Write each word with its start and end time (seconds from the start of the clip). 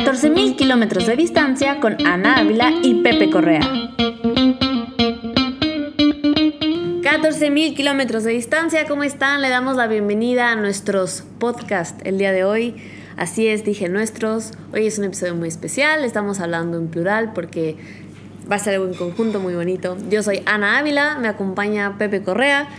14.000 0.00 0.56
kilómetros 0.56 1.06
de 1.06 1.14
distancia 1.14 1.78
con 1.78 1.98
Ana 2.06 2.38
Ávila 2.38 2.72
y 2.82 3.02
Pepe 3.02 3.28
Correa. 3.28 3.60
14.000 7.02 7.76
kilómetros 7.76 8.24
de 8.24 8.30
distancia, 8.32 8.86
¿cómo 8.86 9.02
están? 9.02 9.42
Le 9.42 9.50
damos 9.50 9.76
la 9.76 9.88
bienvenida 9.88 10.52
a 10.52 10.56
nuestros 10.56 11.24
podcast 11.38 12.00
el 12.06 12.16
día 12.16 12.32
de 12.32 12.44
hoy. 12.44 12.76
Así 13.18 13.46
es, 13.46 13.62
dije 13.62 13.90
nuestros. 13.90 14.52
Hoy 14.72 14.86
es 14.86 14.98
un 14.98 15.04
episodio 15.04 15.34
muy 15.34 15.48
especial, 15.48 16.02
estamos 16.02 16.40
hablando 16.40 16.78
en 16.78 16.88
plural 16.88 17.34
porque 17.34 17.76
va 18.50 18.56
a 18.56 18.58
ser 18.58 18.80
un 18.80 18.94
conjunto 18.94 19.38
muy 19.38 19.54
bonito. 19.54 19.98
Yo 20.08 20.22
soy 20.22 20.40
Ana 20.46 20.78
Ávila, 20.78 21.18
me 21.18 21.28
acompaña 21.28 21.98
Pepe 21.98 22.22
Correa 22.22 22.70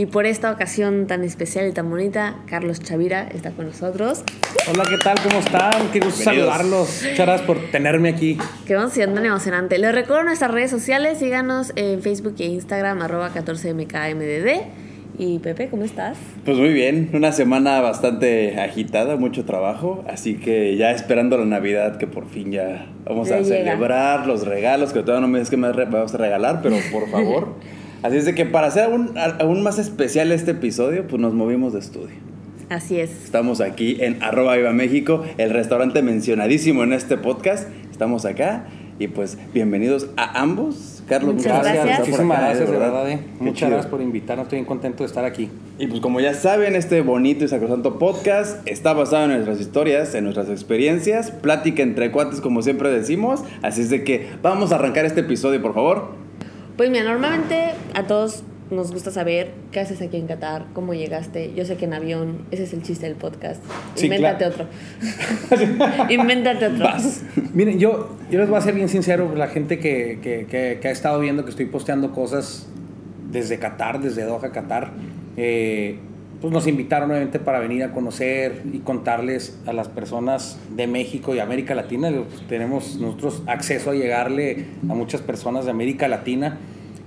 y 0.00 0.06
por 0.06 0.24
esta 0.24 0.50
ocasión 0.50 1.06
tan 1.06 1.24
especial 1.24 1.68
y 1.68 1.72
tan 1.72 1.90
bonita, 1.90 2.36
Carlos 2.46 2.80
Chavira 2.80 3.28
está 3.34 3.50
con 3.50 3.66
nosotros. 3.66 4.24
Hola, 4.70 4.84
¿qué 4.88 4.96
tal? 4.96 5.18
¿Cómo 5.22 5.40
están? 5.40 5.90
Qué 5.92 6.00
gusto 6.00 6.22
saludarlos. 6.22 7.02
Muchas 7.02 7.26
gracias 7.26 7.46
por 7.46 7.58
tenerme 7.70 8.08
aquí. 8.08 8.38
Qué 8.66 8.72
emoción 8.72 9.14
tan 9.14 9.26
emocionante. 9.26 9.76
Les 9.76 9.94
recuerdo 9.94 10.24
nuestras 10.24 10.52
redes 10.52 10.70
sociales. 10.70 11.18
Síganos 11.18 11.74
en 11.76 12.00
Facebook 12.00 12.36
e 12.38 12.46
Instagram, 12.46 13.02
arroba 13.02 13.30
14mkmdd. 13.34 14.62
Y 15.18 15.38
Pepe, 15.40 15.68
¿cómo 15.68 15.84
estás? 15.84 16.16
Pues 16.46 16.56
muy 16.56 16.72
bien, 16.72 17.10
una 17.12 17.32
semana 17.32 17.82
bastante 17.82 18.58
agitada, 18.58 19.16
mucho 19.16 19.44
trabajo, 19.44 20.02
así 20.08 20.36
que 20.36 20.78
ya 20.78 20.92
esperando 20.92 21.36
la 21.36 21.44
Navidad 21.44 21.98
que 21.98 22.06
por 22.06 22.26
fin 22.26 22.52
ya 22.52 22.86
vamos 23.04 23.30
a 23.30 23.44
celebrar 23.44 24.26
los 24.26 24.46
regalos, 24.46 24.94
que 24.94 25.00
todavía 25.00 25.20
no 25.20 25.28
me 25.28 25.40
dices 25.40 25.50
que 25.50 25.58
me 25.58 25.70
vas 25.70 26.14
a 26.14 26.16
regalar, 26.16 26.60
pero 26.62 26.76
por 26.90 27.06
favor. 27.10 27.48
Así 28.02 28.16
es 28.16 28.24
de 28.24 28.34
que 28.34 28.46
para 28.46 28.68
hacer 28.68 28.84
aún, 28.84 29.14
aún 29.40 29.62
más 29.62 29.78
especial 29.78 30.32
este 30.32 30.52
episodio, 30.52 31.06
pues 31.06 31.20
nos 31.20 31.34
movimos 31.34 31.74
de 31.74 31.80
estudio. 31.80 32.16
Así 32.70 32.98
es. 32.98 33.10
Estamos 33.24 33.60
aquí 33.60 33.98
en 34.00 34.22
arroba 34.22 34.56
Viva 34.56 34.72
México, 34.72 35.22
el 35.36 35.50
restaurante 35.50 36.02
mencionadísimo 36.02 36.82
en 36.82 36.94
este 36.94 37.18
podcast. 37.18 37.68
Estamos 37.90 38.24
acá 38.24 38.68
y 38.98 39.08
pues 39.08 39.36
bienvenidos 39.52 40.08
a 40.16 40.40
ambos. 40.40 41.02
Carlos, 41.08 41.34
muchas 41.34 41.62
gracias. 41.62 41.98
Muchísimas 41.98 42.38
gracias, 42.38 42.70
de 42.70 42.78
verdad. 42.78 43.10
Eh. 43.10 43.18
Muchas 43.38 43.68
gracias 43.68 43.90
por 43.90 44.00
invitarnos. 44.00 44.44
Estoy 44.44 44.58
bien 44.58 44.66
contento 44.66 45.02
de 45.02 45.08
estar 45.08 45.26
aquí. 45.26 45.50
Y 45.78 45.86
pues 45.86 46.00
como 46.00 46.20
ya 46.20 46.32
saben, 46.32 46.76
este 46.76 47.02
bonito 47.02 47.44
y 47.44 47.48
sacrosanto 47.48 47.98
podcast 47.98 48.66
está 48.66 48.94
basado 48.94 49.24
en 49.24 49.32
nuestras 49.32 49.60
historias, 49.60 50.14
en 50.14 50.24
nuestras 50.24 50.48
experiencias, 50.48 51.32
plática 51.32 51.82
entre 51.82 52.10
cuates 52.10 52.40
como 52.40 52.62
siempre 52.62 52.90
decimos. 52.90 53.42
Así 53.60 53.82
es 53.82 53.90
de 53.90 54.04
que 54.04 54.28
vamos 54.42 54.72
a 54.72 54.76
arrancar 54.76 55.04
este 55.04 55.20
episodio, 55.20 55.60
por 55.60 55.74
favor. 55.74 56.29
Pues 56.80 56.88
mira, 56.88 57.04
normalmente 57.04 57.72
a 57.92 58.06
todos 58.06 58.42
nos 58.70 58.90
gusta 58.90 59.10
saber 59.10 59.50
qué 59.70 59.80
haces 59.80 60.00
aquí 60.00 60.16
en 60.16 60.26
Qatar, 60.26 60.64
cómo 60.72 60.94
llegaste. 60.94 61.52
Yo 61.54 61.66
sé 61.66 61.76
que 61.76 61.84
en 61.84 61.92
avión, 61.92 62.46
ese 62.52 62.62
es 62.62 62.72
el 62.72 62.82
chiste 62.82 63.04
del 63.04 63.16
podcast. 63.16 63.62
Invéntate 64.02 64.46
otro. 64.46 64.64
Invéntate 66.08 66.68
otro. 66.68 66.88
Miren, 67.52 67.78
yo, 67.78 68.16
yo 68.30 68.38
les 68.38 68.48
voy 68.48 68.56
a 68.56 68.62
ser 68.62 68.72
bien 68.72 68.88
sincero, 68.88 69.34
la 69.34 69.48
gente 69.48 69.78
que, 69.78 70.20
que, 70.22 70.78
que, 70.80 70.88
ha 70.88 70.90
estado 70.90 71.20
viendo 71.20 71.44
que 71.44 71.50
estoy 71.50 71.66
posteando 71.66 72.12
cosas 72.12 72.66
desde 73.30 73.58
Qatar, 73.58 74.00
desde 74.00 74.24
Doha, 74.24 74.50
Qatar, 74.50 74.92
eh, 75.36 75.98
pues 76.40 76.52
nos 76.52 76.66
invitaron 76.66 77.10
obviamente 77.10 77.38
para 77.38 77.58
venir 77.58 77.84
a 77.84 77.92
conocer 77.92 78.62
y 78.72 78.78
contarles 78.78 79.58
a 79.66 79.72
las 79.72 79.88
personas 79.88 80.58
de 80.74 80.86
México 80.86 81.34
y 81.34 81.38
América 81.38 81.74
Latina. 81.74 82.10
Pues, 82.10 82.46
tenemos 82.48 82.96
nosotros 82.96 83.42
acceso 83.46 83.90
a 83.90 83.94
llegarle 83.94 84.66
a 84.88 84.94
muchas 84.94 85.20
personas 85.20 85.66
de 85.66 85.70
América 85.70 86.08
Latina 86.08 86.58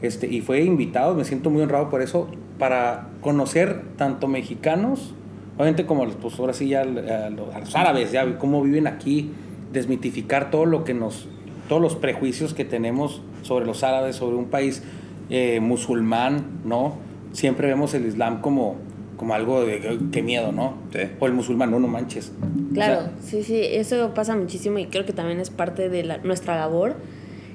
este, 0.04 0.28
y 0.28 0.42
fue 0.42 0.61
invitado, 0.61 1.16
me 1.16 1.23
siento 1.23 1.50
muy 1.50 1.61
honrado 1.61 1.89
por 1.89 2.02
eso, 2.02 2.28
para 2.59 3.08
conocer 3.22 3.81
tanto 3.95 4.28
mexicanos, 4.28 5.16
obviamente 5.56 5.86
como 5.86 6.06
pues 6.06 6.38
ahora 6.39 6.52
sí 6.52 6.67
ya 6.67 6.81
a 6.81 7.30
los, 7.30 7.73
árabes, 7.73 8.11
ya 8.11 8.38
cómo 8.38 8.61
viven 8.61 8.86
aquí, 8.86 9.31
desmitificar 9.72 10.52
todo 10.52 10.66
lo 10.66 10.84
que 10.84 10.94
nos, 10.94 11.30
todos 11.70 11.81
los 11.81 11.95
prejuicios 11.95 12.54
que 12.54 12.66
tenemos 12.66 13.22
sobre 13.44 13.65
los 13.65 13.82
árabes, 13.83 14.17
sobre 14.17 14.36
un 14.36 14.45
país 14.45 14.83
eh, 15.30 15.61
musulmán, 15.61 16.60
¿no? 16.65 16.98
Siempre 17.32 17.67
vemos 17.70 17.94
el 17.94 18.05
Islam 18.05 18.42
como, 18.42 18.76
como 19.23 19.36
algo 19.36 19.64
de 19.64 20.00
qué 20.11 20.22
miedo, 20.22 20.52
¿no? 20.52 20.78
O 21.22 21.28
el 21.28 21.32
musulmán, 21.32 21.72
no, 21.72 21.80
no 21.80 21.88
manches. 21.88 22.34
Claro, 22.73 23.10
sí, 23.23 23.42
sí, 23.42 23.58
eso 23.58 24.14
pasa 24.14 24.36
muchísimo 24.36 24.80
y 24.80 24.88
creo 24.88 25.06
que 25.06 25.14
también 25.14 25.39
es 25.39 25.50
parte 25.50 25.88
de 25.88 26.04
la, 26.04 26.17
nuestra 26.17 26.58
labor, 26.58 26.98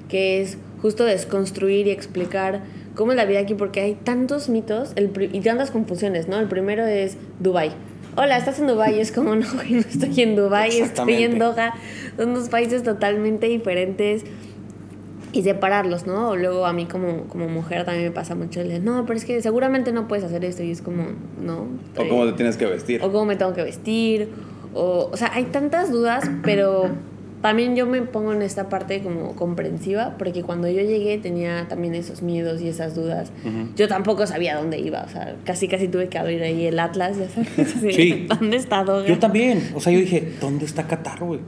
que 0.07 0.41
es 0.41 0.57
justo 0.81 1.03
desconstruir 1.03 1.85
y 1.85 1.91
explicar 1.91 2.63
cómo 2.95 3.11
es 3.11 3.17
la 3.17 3.25
vida 3.25 3.41
aquí, 3.41 3.53
porque 3.53 3.81
hay 3.81 3.93
tantos 3.93 4.49
mitos 4.49 4.95
y 5.31 5.41
tantas 5.41 5.69
confusiones, 5.69 6.27
¿no? 6.27 6.39
El 6.39 6.47
primero 6.47 6.87
es 6.87 7.17
Dubai. 7.39 7.69
Hola, 8.15 8.39
¿estás 8.39 8.57
en 8.57 8.65
Dubai? 8.65 8.99
Es 8.99 9.11
como, 9.11 9.35
no, 9.35 9.45
no 9.45 9.79
estoy 9.79 10.21
en 10.23 10.35
Dubai, 10.35 10.75
estoy 10.75 11.21
en 11.21 11.37
Doha. 11.37 11.75
Son 12.17 12.33
dos 12.33 12.49
países 12.49 12.81
totalmente 12.81 13.45
diferentes 13.45 14.23
y 15.31 15.43
separarlos, 15.43 16.07
¿no? 16.07 16.29
O 16.29 16.35
luego 16.35 16.65
a 16.65 16.73
mí 16.73 16.85
como, 16.85 17.25
como 17.25 17.47
mujer 17.47 17.85
también 17.85 18.05
me 18.05 18.11
pasa 18.11 18.35
mucho 18.35 18.61
el 18.61 18.83
no, 18.83 19.05
pero 19.05 19.17
es 19.17 19.25
que 19.25 19.41
seguramente 19.41 19.91
no 19.91 20.07
puedes 20.07 20.23
hacer 20.25 20.45
esto 20.45 20.63
y 20.63 20.71
es 20.71 20.81
como, 20.81 21.03
no. 21.41 21.67
o 21.97 22.07
cómo 22.07 22.25
te 22.25 22.33
tienes 22.33 22.57
que 22.57 22.65
vestir. 22.65 23.03
O 23.03 23.11
cómo 23.11 23.25
me 23.25 23.35
tengo 23.35 23.53
que 23.53 23.63
vestir. 23.63 24.29
O, 24.73 25.09
o 25.11 25.17
sea, 25.17 25.31
hay 25.33 25.45
tantas 25.45 25.91
dudas, 25.91 26.29
pero 26.43 26.89
también 27.41 27.75
yo 27.75 27.85
me 27.85 28.01
pongo 28.01 28.33
en 28.33 28.41
esta 28.41 28.67
parte 28.67 29.01
como 29.01 29.33
comprensiva, 29.35 30.15
porque 30.17 30.43
cuando 30.43 30.67
yo 30.67 30.81
llegué 30.81 31.17
tenía 31.17 31.67
también 31.69 31.95
esos 31.95 32.21
miedos 32.21 32.61
y 32.61 32.67
esas 32.67 32.95
dudas. 32.95 33.31
Yo 33.75 33.87
tampoco 33.87 34.27
sabía 34.27 34.57
dónde 34.57 34.79
iba, 34.79 35.03
o 35.03 35.09
sea, 35.09 35.35
casi 35.45 35.67
casi 35.67 35.87
tuve 35.87 36.09
que 36.09 36.17
abrir 36.17 36.43
ahí 36.43 36.65
el 36.65 36.79
Atlas, 36.79 37.17
ya 37.17 37.29
sabes. 37.29 37.75
Sí. 37.99 38.27
¿Dónde 38.27 38.57
está 38.57 38.83
Doga? 38.83 39.07
Yo 39.07 39.19
también, 39.19 39.71
o 39.73 39.79
sea, 39.79 39.93
yo 39.93 39.99
dije, 39.99 40.33
¿dónde 40.41 40.65
está 40.65 40.87
Qatar, 40.87 41.19
güey? 41.19 41.39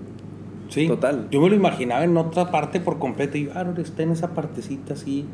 Sí. 0.71 0.87
Total. 0.87 1.27
Yo 1.29 1.39
me 1.41 1.49
lo 1.49 1.55
imaginaba 1.55 2.03
en 2.03 2.17
otra 2.17 2.49
parte 2.49 2.79
por 2.79 2.97
completo 2.97 3.37
y 3.37 3.45
yo, 3.45 3.51
ah, 3.53 3.63
está 3.77 4.01
en 4.01 4.11
esa 4.11 4.33
partecita 4.33 4.95
así. 4.95 5.25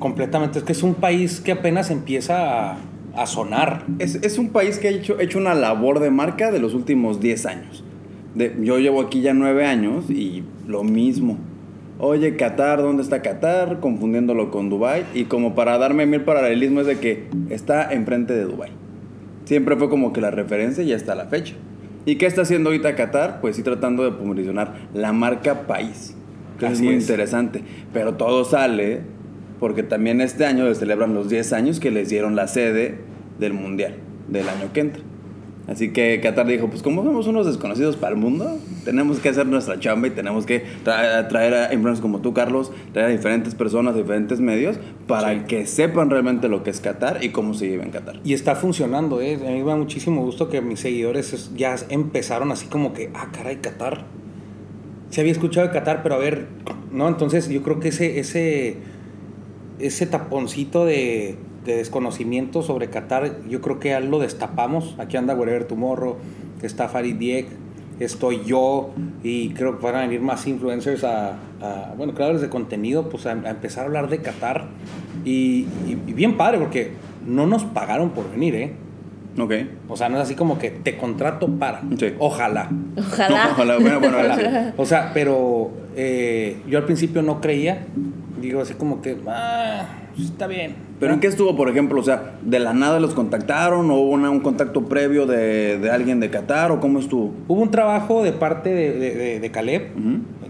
Completamente. 0.00 0.58
Es 0.58 0.64
que 0.64 0.72
es 0.72 0.82
un 0.82 0.94
país 0.94 1.40
que 1.40 1.52
apenas 1.52 1.90
empieza 1.92 2.72
a, 2.72 2.78
a 3.14 3.26
sonar. 3.26 3.84
Es, 4.00 4.16
es, 4.16 4.38
un 4.38 4.48
país 4.48 4.78
que 4.78 4.88
ha 4.88 4.90
hecho, 4.90 5.20
hecho 5.20 5.38
una 5.38 5.54
labor 5.54 6.00
de 6.00 6.10
marca 6.10 6.50
de 6.50 6.58
los 6.58 6.74
últimos 6.74 7.20
10 7.20 7.46
años 7.46 7.84
yo 8.60 8.78
llevo 8.78 9.00
aquí 9.00 9.20
ya 9.20 9.34
nueve 9.34 9.66
años 9.66 10.10
y 10.10 10.44
lo 10.66 10.84
mismo. 10.84 11.38
Oye, 11.98 12.36
Qatar, 12.36 12.80
¿dónde 12.80 13.02
está 13.02 13.22
Qatar? 13.22 13.80
Confundiéndolo 13.80 14.50
con 14.50 14.70
Dubai. 14.70 15.04
Y 15.14 15.24
como 15.24 15.54
para 15.54 15.78
darme 15.78 16.06
mil 16.06 16.20
paralelismo 16.20 16.80
es 16.80 16.86
de 16.86 16.98
que 16.98 17.26
está 17.50 17.92
enfrente 17.92 18.34
de 18.34 18.44
Dubai. 18.44 18.70
Siempre 19.44 19.76
fue 19.76 19.88
como 19.88 20.12
que 20.12 20.20
la 20.20 20.30
referencia 20.30 20.84
y 20.84 20.92
hasta 20.92 21.14
la 21.14 21.26
fecha. 21.26 21.54
¿Y 22.08 22.16
qué 22.16 22.24
está 22.24 22.40
haciendo 22.40 22.70
ahorita 22.70 22.94
Qatar? 22.94 23.42
Pues 23.42 23.56
sí 23.56 23.62
tratando 23.62 24.02
de 24.02 24.12
promocionar 24.12 24.88
la 24.94 25.12
marca 25.12 25.66
país. 25.66 26.16
Que 26.58 26.64
es 26.64 26.80
muy 26.80 26.94
interesante. 26.94 27.62
Pero 27.92 28.14
todo 28.14 28.46
sale 28.46 29.02
porque 29.60 29.82
también 29.82 30.22
este 30.22 30.46
año 30.46 30.64
le 30.64 30.74
celebran 30.74 31.12
los 31.12 31.28
10 31.28 31.52
años 31.52 31.80
que 31.80 31.90
les 31.90 32.08
dieron 32.08 32.34
la 32.34 32.48
sede 32.48 32.94
del 33.38 33.52
Mundial 33.52 33.96
del 34.26 34.48
año 34.48 34.72
que 34.72 34.80
entra. 34.80 35.02
Así 35.68 35.90
que 35.92 36.18
Qatar 36.22 36.46
dijo, 36.46 36.68
pues 36.68 36.82
como 36.82 37.04
somos 37.04 37.26
unos 37.26 37.46
desconocidos 37.46 37.96
para 37.96 38.14
el 38.14 38.18
mundo, 38.18 38.58
tenemos 38.86 39.18
que 39.20 39.28
hacer 39.28 39.46
nuestra 39.46 39.78
chamba 39.78 40.08
y 40.08 40.10
tenemos 40.10 40.46
que 40.46 40.64
traer, 40.82 41.54
a 41.54 41.74
influencers 41.74 42.00
como 42.00 42.22
tú, 42.22 42.32
Carlos, 42.32 42.72
traer 42.94 43.08
a 43.08 43.10
diferentes 43.10 43.54
personas, 43.54 43.94
a 43.94 43.98
diferentes 43.98 44.40
medios, 44.40 44.78
para 45.06 45.44
que 45.44 45.66
sepan 45.66 46.08
realmente 46.08 46.48
lo 46.48 46.62
que 46.62 46.70
es 46.70 46.80
Qatar 46.80 47.22
y 47.22 47.28
cómo 47.28 47.52
se 47.52 47.68
vive 47.68 47.82
en 47.82 47.90
Qatar. 47.90 48.18
Y 48.24 48.32
está 48.32 48.56
funcionando, 48.56 49.20
¿eh? 49.20 49.34
A 49.34 49.50
mí 49.50 49.62
me 49.62 49.68
da 49.68 49.76
muchísimo 49.76 50.22
gusto 50.22 50.48
que 50.48 50.62
mis 50.62 50.80
seguidores 50.80 51.50
ya 51.54 51.76
empezaron 51.90 52.50
así 52.50 52.66
como 52.66 52.94
que, 52.94 53.10
ah, 53.12 53.28
caray, 53.30 53.56
Qatar. 53.56 54.06
Se 55.10 55.20
había 55.20 55.32
escuchado 55.32 55.66
de 55.66 55.74
Qatar, 55.74 56.02
pero 56.02 56.14
a 56.14 56.18
ver, 56.18 56.46
¿no? 56.92 57.08
Entonces 57.08 57.46
yo 57.50 57.62
creo 57.62 57.78
que 57.78 57.88
ese, 57.88 58.18
ese, 58.18 58.78
ese 59.80 60.06
taponcito 60.06 60.86
de 60.86 61.36
de 61.68 61.76
desconocimiento 61.76 62.62
sobre 62.62 62.88
Qatar, 62.88 63.46
yo 63.46 63.60
creo 63.60 63.78
que 63.78 63.90
ya 63.90 64.00
lo 64.00 64.18
destapamos. 64.18 64.94
Aquí 64.98 65.18
anda 65.18 65.34
Wherever 65.34 65.64
Tomorrow, 65.64 66.16
está 66.62 66.88
Farid 66.88 67.16
Diek, 67.16 67.46
estoy 68.00 68.42
yo, 68.46 68.90
y 69.22 69.50
creo 69.50 69.78
que 69.78 69.84
van 69.84 69.96
a 69.96 70.00
venir 70.00 70.22
más 70.22 70.46
influencers 70.46 71.04
a, 71.04 71.36
bueno, 71.96 72.14
creadores 72.14 72.40
de 72.40 72.48
contenido, 72.48 73.10
pues 73.10 73.26
a, 73.26 73.32
empezar 73.32 73.84
a 73.84 73.86
hablar 73.86 74.08
de 74.08 74.22
Qatar. 74.22 74.64
Y, 75.26 75.66
bien 76.06 76.38
padre, 76.38 76.58
porque 76.58 76.92
no 77.26 77.46
nos 77.46 77.64
pagaron 77.64 78.10
por 78.10 78.30
venir, 78.30 78.54
¿eh? 78.54 78.72
Ok. 79.38 79.52
O 79.88 79.96
sea, 79.96 80.08
no 80.08 80.16
es 80.16 80.22
así 80.22 80.34
como 80.34 80.58
que 80.58 80.70
te 80.70 80.96
contrato 80.96 81.48
para. 81.48 81.82
Ojalá. 82.18 82.70
Ojalá. 82.96 83.50
ojalá. 83.52 83.78
Bueno, 83.78 84.00
bueno, 84.00 84.16
ojalá. 84.16 84.72
O 84.78 84.86
sea, 84.86 85.12
pero 85.12 85.70
eh, 85.96 86.62
yo 86.66 86.78
al 86.78 86.84
principio 86.86 87.20
no 87.22 87.40
creía. 87.42 87.86
Digo 88.40 88.62
así 88.62 88.74
como 88.74 89.02
que, 89.02 89.16
ah, 89.28 89.86
está 90.18 90.46
bien 90.46 90.87
¿Pero 91.00 91.14
en 91.14 91.20
qué 91.20 91.28
estuvo, 91.28 91.56
por 91.56 91.68
ejemplo? 91.68 92.00
O 92.00 92.04
sea, 92.04 92.34
¿de 92.42 92.58
la 92.58 92.72
nada 92.72 92.98
los 92.98 93.14
contactaron 93.14 93.90
o 93.90 93.94
hubo 93.94 94.12
un 94.12 94.40
contacto 94.40 94.86
previo 94.86 95.26
de, 95.26 95.88
alguien 95.92 96.18
de 96.20 96.30
Qatar 96.30 96.72
o 96.72 96.80
cómo 96.80 96.98
estuvo? 96.98 97.32
Hubo 97.46 97.62
un 97.62 97.70
trabajo 97.70 98.22
de 98.24 98.32
parte 98.32 98.70
de, 98.70 99.38
de, 99.38 99.50
Caleb. 99.50 99.90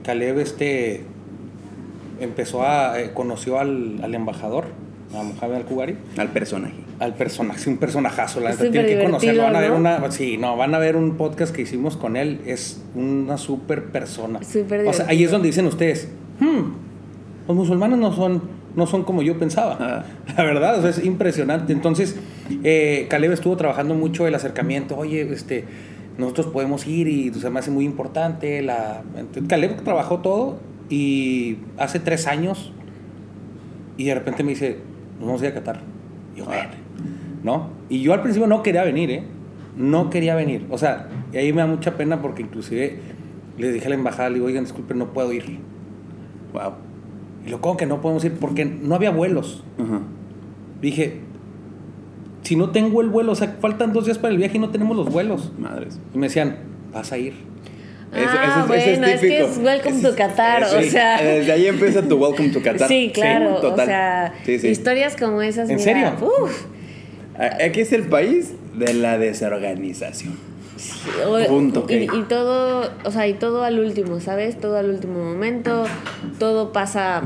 Caleb 0.02 0.38
este, 0.38 1.04
empezó 2.20 2.62
a... 2.62 3.00
Eh, 3.00 3.10
conoció 3.12 3.58
al, 3.58 4.14
embajador, 4.14 4.64
a 5.14 5.22
Mohamed 5.22 5.56
Al-Kubari. 5.56 5.96
Al 6.16 6.28
personaje. 6.28 6.74
al 6.98 7.14
personaje, 7.14 7.68
un 7.68 7.76
personajazo, 7.76 8.40
la 8.40 8.50
Es 8.50 8.58
neta, 8.58 8.72
tienen 8.72 8.98
que 8.98 9.04
conocerlo, 9.04 9.42
van 9.42 9.56
a 9.56 9.60
ver 9.60 9.70
divertido, 9.70 9.98
una, 9.98 10.10
sí, 10.10 10.36
no, 10.38 10.56
van 10.56 10.74
a 10.74 10.78
ver 10.78 10.96
un 10.96 11.16
podcast 11.16 11.54
que 11.54 11.62
hicimos 11.62 11.96
con 11.96 12.16
él, 12.16 12.40
es 12.46 12.82
una 12.94 13.36
super 13.36 13.84
persona. 13.84 14.42
Súper 14.42 14.86
O 14.86 14.92
sea, 14.92 15.06
ahí 15.08 15.24
es 15.24 15.30
donde 15.30 15.48
dicen 15.48 15.66
ustedes, 15.66 16.08
"Hmm, 16.40 16.72
los 17.46 17.56
musulmanes 17.56 17.98
no 17.98 18.12
son, 18.12 18.42
no 18.78 18.86
son 18.86 19.02
como 19.02 19.22
yo 19.22 19.38
pensaba. 19.38 19.76
Ah. 19.80 20.04
La 20.36 20.44
verdad, 20.44 20.78
o 20.78 20.80
sea, 20.80 20.90
es 20.90 21.04
impresionante. 21.04 21.72
Entonces, 21.72 22.16
eh, 22.62 23.06
Caleb 23.10 23.32
estuvo 23.32 23.56
trabajando 23.56 23.94
mucho 23.94 24.26
el 24.26 24.34
acercamiento, 24.34 24.96
oye, 24.96 25.22
este, 25.32 25.64
nosotros 26.16 26.46
podemos 26.46 26.86
ir 26.86 27.08
y 27.08 27.34
se 27.34 27.50
me 27.50 27.58
hace 27.58 27.70
muy 27.70 27.84
importante. 27.84 28.62
La... 28.62 29.02
entonces, 29.16 29.44
Caleb 29.48 29.82
trabajó 29.82 30.20
todo 30.20 30.60
y 30.88 31.58
hace 31.76 31.98
tres 31.98 32.26
años 32.26 32.72
y 33.96 34.04
de 34.04 34.14
repente 34.14 34.44
me 34.44 34.50
dice, 34.50 34.78
nos 35.18 35.26
vamos 35.26 35.42
a 35.42 35.46
ir 35.46 35.50
a 35.50 35.54
Qatar. 35.54 35.80
Y 36.34 36.38
yo, 36.38 36.44
"Bueno", 36.46 36.70
¿no? 37.42 37.70
Y 37.88 38.00
yo 38.00 38.14
al 38.14 38.22
principio 38.22 38.46
no 38.46 38.62
quería 38.62 38.84
venir, 38.84 39.10
¿eh? 39.10 39.24
No 39.76 40.08
quería 40.08 40.36
venir. 40.36 40.66
O 40.70 40.78
sea, 40.78 41.08
y 41.32 41.36
ahí 41.36 41.52
me 41.52 41.62
da 41.62 41.66
mucha 41.66 41.96
pena 41.96 42.22
porque 42.22 42.42
inclusive 42.42 43.00
les 43.58 43.74
dije 43.74 43.86
a 43.86 43.88
la 43.88 43.96
embajada, 43.96 44.28
le 44.28 44.36
digo, 44.36 44.46
oigan, 44.46 44.64
disculpen, 44.64 44.98
no 44.98 45.12
puedo 45.12 45.32
ir. 45.32 45.58
Wow. 46.52 46.87
Y 47.48 47.50
lo 47.50 47.62
como 47.62 47.78
que 47.78 47.86
no 47.86 48.02
podemos 48.02 48.22
ir 48.26 48.32
porque 48.34 48.66
no 48.66 48.94
había 48.94 49.10
vuelos. 49.10 49.64
Ajá. 49.78 50.02
Dije, 50.82 51.20
si 52.42 52.56
no 52.56 52.68
tengo 52.70 53.00
el 53.00 53.08
vuelo, 53.08 53.32
o 53.32 53.34
sea, 53.34 53.56
faltan 53.58 53.94
dos 53.94 54.04
días 54.04 54.18
para 54.18 54.32
el 54.32 54.36
viaje 54.38 54.58
y 54.58 54.60
no 54.60 54.68
tenemos 54.68 54.94
los 54.94 55.10
vuelos. 55.10 55.50
Madres. 55.58 55.98
Y 56.14 56.18
me 56.18 56.26
decían, 56.26 56.58
vas 56.92 57.10
a 57.10 57.16
ir. 57.16 57.32
Ah, 58.12 58.18
eso 58.18 58.24
es- 58.28 58.48
eso 58.50 58.60
es 58.60 58.66
bueno, 58.68 59.06
es, 59.06 59.20
que 59.22 59.40
es 59.40 59.58
Welcome 59.58 60.02
to 60.02 60.14
Qatar, 60.14 60.62
o 60.64 60.82
Sí, 60.82 60.90
sea. 60.90 61.22
Desde 61.22 61.52
ahí 61.52 61.66
empieza 61.66 62.02
tu 62.02 62.16
Welcome 62.16 62.50
to 62.50 62.60
Qatar. 62.62 62.86
Sí, 62.88 63.10
claro, 63.14 63.54
o 63.56 63.60
total. 63.62 63.86
sea, 63.86 64.34
Sí, 64.44 64.58
sí. 64.58 64.68
historias 64.68 65.16
como 65.16 65.40
esas. 65.40 65.70
¿En 65.70 65.76
mira, 65.76 66.16
serio? 66.16 66.30
uf, 66.42 66.66
Aquí 67.64 67.80
es 67.80 67.92
el 67.92 68.02
país 68.04 68.52
de 68.76 68.92
la 68.94 69.16
desorganización. 69.16 70.34
O- 71.26 71.46
Punto, 71.46 71.86
y, 71.88 72.06
ok. 72.08 72.14
y 72.16 72.22
todo, 72.22 72.90
o 73.04 73.10
sea, 73.10 73.26
y 73.26 73.34
todo 73.34 73.64
al 73.64 73.78
último, 73.78 74.20
¿sabes? 74.20 74.58
Todo 74.60 74.76
al 74.76 74.90
último 74.90 75.22
momento, 75.24 75.84
todo 76.38 76.72
pasa 76.72 77.22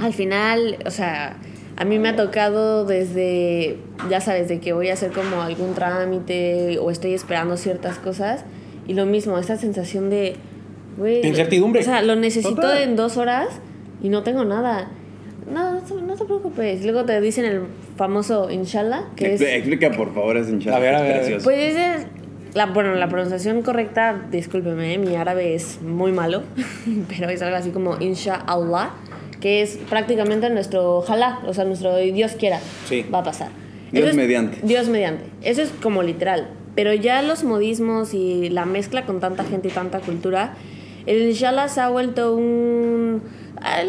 al 0.00 0.12
final, 0.12 0.78
o 0.86 0.90
sea, 0.90 1.36
a 1.76 1.84
mí 1.84 1.98
me 1.98 2.10
ha 2.10 2.16
tocado 2.16 2.84
desde, 2.84 3.78
ya 4.10 4.20
sabes, 4.20 4.48
de 4.48 4.60
que 4.60 4.72
voy 4.72 4.88
a 4.88 4.92
hacer 4.94 5.12
como 5.12 5.40
algún 5.42 5.74
trámite 5.74 6.78
o 6.78 6.90
estoy 6.90 7.14
esperando 7.14 7.56
ciertas 7.56 7.98
cosas 7.98 8.44
y 8.86 8.94
lo 8.94 9.06
mismo, 9.06 9.38
esa 9.38 9.56
sensación 9.56 10.10
de, 10.10 10.36
güey, 10.98 11.26
incertidumbre. 11.26 11.80
O 11.80 11.84
sea, 11.84 12.02
lo 12.02 12.16
necesito 12.16 12.56
Total. 12.56 12.82
en 12.82 12.96
dos 12.96 13.16
horas 13.16 13.48
y 14.02 14.08
no 14.10 14.22
tengo 14.22 14.44
nada. 14.44 14.90
No, 15.50 15.72
no, 15.72 15.80
te- 15.80 15.94
no 15.94 16.14
te 16.14 16.24
preocupes. 16.24 16.84
Luego 16.84 17.04
te 17.04 17.18
dicen 17.20 17.44
el 17.44 17.62
famoso 17.96 18.50
inshallah, 18.50 19.04
que 19.16 19.34
es... 19.34 19.40
Expl- 19.40 19.54
Explica, 19.56 19.90
por 19.92 20.12
favor, 20.14 20.36
ese 20.36 20.50
hinchado. 20.50 20.76
A 20.76 20.80
ver, 20.80 20.94
a 20.94 21.00
ver, 21.02 21.10
a 21.10 21.14
ver. 21.14 21.20
precioso. 21.22 21.44
Pues 21.44 21.74
es 21.76 22.06
la, 22.54 22.66
bueno, 22.66 22.94
la 22.94 23.08
pronunciación 23.08 23.62
correcta, 23.62 24.20
discúlpeme, 24.30 24.98
mi 24.98 25.16
árabe 25.16 25.54
es 25.54 25.80
muy 25.82 26.12
malo, 26.12 26.42
pero 27.08 27.28
es 27.28 27.40
algo 27.42 27.56
así 27.56 27.70
como 27.70 27.96
inshallah, 28.00 28.90
que 29.40 29.62
es 29.62 29.78
prácticamente 29.88 30.50
nuestro 30.50 30.96
ojalá, 30.98 31.40
o 31.46 31.54
sea, 31.54 31.64
nuestro 31.64 31.96
Dios 31.96 32.32
quiera, 32.32 32.60
Sí. 32.86 33.04
va 33.12 33.18
a 33.20 33.24
pasar. 33.24 33.48
Dios 33.92 34.02
Eso 34.04 34.10
es- 34.10 34.16
mediante. 34.16 34.58
Dios 34.62 34.88
mediante. 34.88 35.24
Eso 35.42 35.62
es 35.62 35.70
como 35.82 36.02
literal. 36.02 36.48
Pero 36.76 36.94
ya 36.94 37.20
los 37.22 37.42
modismos 37.42 38.14
y 38.14 38.48
la 38.48 38.64
mezcla 38.64 39.04
con 39.04 39.18
tanta 39.18 39.42
gente 39.44 39.66
y 39.68 39.70
tanta 39.72 39.98
cultura, 40.00 40.54
el 41.06 41.22
inshallah 41.28 41.68
se 41.68 41.80
ha 41.80 41.88
vuelto 41.88 42.36
un... 42.36 43.22
ah, 43.60 43.82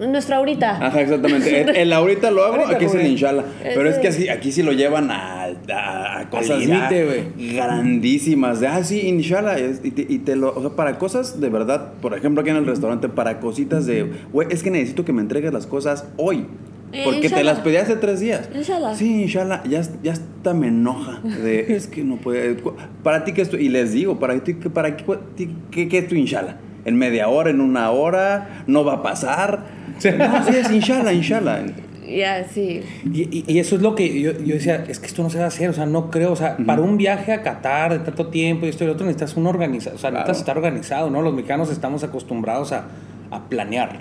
nuestra 0.00 0.36
ahorita. 0.36 0.86
Ajá, 0.86 1.00
exactamente. 1.02 1.60
El, 1.60 1.76
el 1.76 1.92
ahorita 1.92 2.30
lo 2.30 2.42
hago, 2.44 2.54
Ahorita, 2.54 2.76
aquí 2.76 2.86
es 2.86 2.94
el 2.94 3.06
inshallah. 3.06 3.44
Pero 3.62 3.88
es 3.90 3.98
que 3.98 4.08
así, 4.08 4.28
aquí 4.30 4.50
sí 4.52 4.62
lo 4.62 4.72
llevan 4.72 5.10
a, 5.10 5.43
a, 5.72 6.20
a 6.20 6.30
cosas 6.30 6.58
límite, 6.60 6.98
ya 6.98 7.04
güey. 7.04 7.54
grandísimas. 7.56 8.60
De, 8.60 8.66
ah, 8.66 8.82
sí, 8.84 9.00
inshallah. 9.08 9.58
es- 9.58 9.80
Y 9.84 9.90
te, 9.90 10.06
y 10.08 10.18
te 10.18 10.36
lo, 10.36 10.54
o 10.54 10.60
sea, 10.60 10.70
para 10.70 10.98
cosas 10.98 11.40
de 11.40 11.48
verdad, 11.48 11.92
por 12.00 12.16
ejemplo, 12.16 12.40
aquí 12.42 12.50
en 12.50 12.56
el 12.56 12.66
restaurante, 12.66 13.08
para 13.08 13.40
cositas 13.40 13.86
de, 13.86 14.10
güey, 14.32 14.48
es 14.50 14.62
que 14.62 14.70
necesito 14.70 15.04
que 15.04 15.12
me 15.12 15.20
entregues 15.22 15.52
las 15.52 15.66
cosas 15.66 16.06
hoy. 16.16 16.46
Eh, 16.92 17.02
Porque 17.04 17.28
te 17.28 17.42
las 17.42 17.58
pedí 17.58 17.76
hace 17.76 17.96
tres 17.96 18.20
días. 18.20 18.48
Inshallah. 18.54 18.94
Sí, 18.94 19.22
inshallah. 19.22 19.64
Ya, 19.64 19.82
ya 20.04 20.12
hasta 20.12 20.54
me 20.54 20.68
enoja. 20.68 21.20
De, 21.22 21.74
es 21.74 21.88
que 21.88 22.04
no 22.04 22.16
puede. 22.18 22.56
Para 23.02 23.24
ti, 23.24 23.32
¿qué 23.32 23.42
es 23.42 23.50
tu? 23.50 23.56
Y 23.56 23.68
les 23.68 23.92
digo, 23.92 24.20
para 24.20 24.38
ti, 24.44 24.54
¿qué- 24.54 24.70
para 24.70 24.96
ti, 24.96 25.48
¿qué, 25.72 25.88
qué 25.88 25.98
es 25.98 26.06
tu 26.08 26.14
inshallah? 26.14 26.56
En 26.84 26.96
media 26.96 27.28
hora, 27.28 27.50
en 27.50 27.60
una 27.60 27.90
hora, 27.90 28.62
no 28.68 28.84
va 28.84 28.94
a 28.94 29.02
pasar. 29.02 29.64
Sí. 29.98 30.10
No, 30.16 30.44
sí, 30.44 30.54
es 30.54 30.70
inshallah, 30.70 31.12
inshallah. 31.12 31.62
Ya, 32.06 32.44
sí. 32.48 32.80
Y, 33.12 33.22
y- 33.38 33.44
y 33.46 33.58
eso 33.58 33.76
es 33.76 33.82
lo 33.82 33.94
que 33.94 34.20
yo, 34.20 34.32
yo 34.32 34.54
decía, 34.54 34.84
es 34.88 34.98
que 34.98 35.06
esto 35.06 35.22
no 35.22 35.30
se 35.30 35.38
va 35.38 35.44
a 35.44 35.48
hacer, 35.48 35.70
o 35.70 35.72
sea, 35.72 35.86
no 35.86 36.10
creo, 36.10 36.32
o 36.32 36.36
sea, 36.36 36.56
para 36.58 36.82
un 36.82 36.96
viaje 36.96 37.32
a 37.32 37.42
Qatar 37.42 37.92
de 37.92 37.98
tanto 38.00 38.26
tiempo 38.28 38.66
y 38.66 38.68
esto 38.68 38.84
y 38.84 38.86
lo 38.88 38.92
otro, 38.92 39.06
necesitas 39.06 39.36
un 39.36 39.46
organizado, 39.46 39.96
o 39.96 39.98
sea, 39.98 40.10
Claro. 40.10 40.26
necesitas 40.26 40.38
estar 40.40 40.56
organizado, 40.58 41.10
¿no? 41.10 41.22
Los 41.22 41.32
mexicanos 41.34 41.70
estamos 41.70 42.04
acostumbrados 42.04 42.72
a, 42.72 42.84
a 43.30 43.48
planear. 43.48 44.00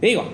Digo, 0.00 0.24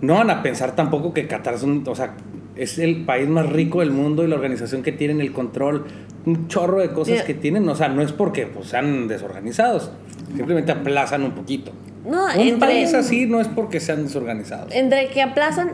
no 0.00 0.14
van 0.14 0.30
a 0.30 0.42
pensar 0.42 0.74
tampoco 0.76 1.12
que 1.12 1.26
Qatar 1.26 1.54
es 1.54 1.62
un, 1.62 1.84
o 1.86 1.94
sea, 1.94 2.14
es 2.54 2.78
el 2.78 3.04
país 3.04 3.28
más 3.28 3.48
rico 3.50 3.80
del 3.80 3.90
mundo 3.90 4.24
y 4.24 4.28
la 4.28 4.34
organización 4.36 4.82
que 4.82 4.92
tienen, 4.92 5.20
el 5.20 5.32
control, 5.32 5.86
un 6.26 6.48
chorro 6.48 6.80
de 6.80 6.92
cosas 6.92 7.22
que 7.22 7.34
tienen, 7.34 7.68
o 7.68 7.74
sea, 7.74 7.88
no 7.88 8.02
es 8.02 8.12
porque 8.12 8.46
pues, 8.46 8.68
sean 8.68 9.08
desorganizados, 9.08 9.90
simplemente 10.36 10.70
aplazan 10.70 11.22
un 11.24 11.32
poquito. 11.32 11.72
No, 12.04 12.24
un 12.26 12.40
entre- 12.40 12.58
país 12.68 12.94
así 12.94 13.26
no 13.26 13.40
es 13.40 13.46
porque 13.48 13.78
sean 13.80 14.02
desorganizados. 14.04 14.72
Entre 14.74 15.06
que 15.08 15.22
aplazan 15.22 15.70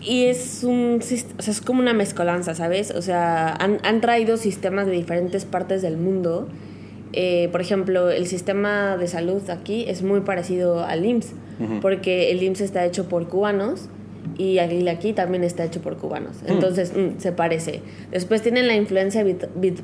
y 0.00 0.24
es 0.24 0.62
un 0.64 1.00
o 1.00 1.02
sea, 1.42 1.52
es 1.52 1.60
como 1.60 1.80
una 1.80 1.92
mezcolanza, 1.94 2.54
¿sabes? 2.54 2.90
O 2.92 3.02
sea, 3.02 3.52
han, 3.54 3.78
han 3.82 4.00
traído 4.00 4.36
sistemas 4.36 4.86
de 4.86 4.92
diferentes 4.92 5.44
partes 5.44 5.82
del 5.82 5.96
mundo. 5.96 6.48
Eh, 7.12 7.48
por 7.52 7.60
ejemplo, 7.60 8.10
el 8.10 8.26
sistema 8.26 8.96
de 8.96 9.08
salud 9.08 9.42
aquí 9.50 9.84
es 9.88 10.02
muy 10.02 10.20
parecido 10.20 10.84
al 10.84 11.04
IMSS, 11.06 11.32
Ujú. 11.58 11.80
porque 11.80 12.30
el 12.30 12.42
IMSS 12.42 12.60
está 12.60 12.84
hecho 12.84 13.08
por 13.08 13.28
cubanos 13.28 13.88
y 14.36 14.58
aquí 14.58 14.86
aquí 14.88 15.12
también 15.14 15.42
está 15.42 15.64
hecho 15.64 15.80
por 15.80 15.96
cubanos. 15.96 16.36
Entonces, 16.46 16.92
mm, 16.94 17.18
se 17.18 17.32
parece. 17.32 17.80
Después 18.10 18.42
tienen 18.42 18.66
la 18.66 18.74
influencia 18.76 19.24
brit- 19.24 19.48
brit- 19.58 19.80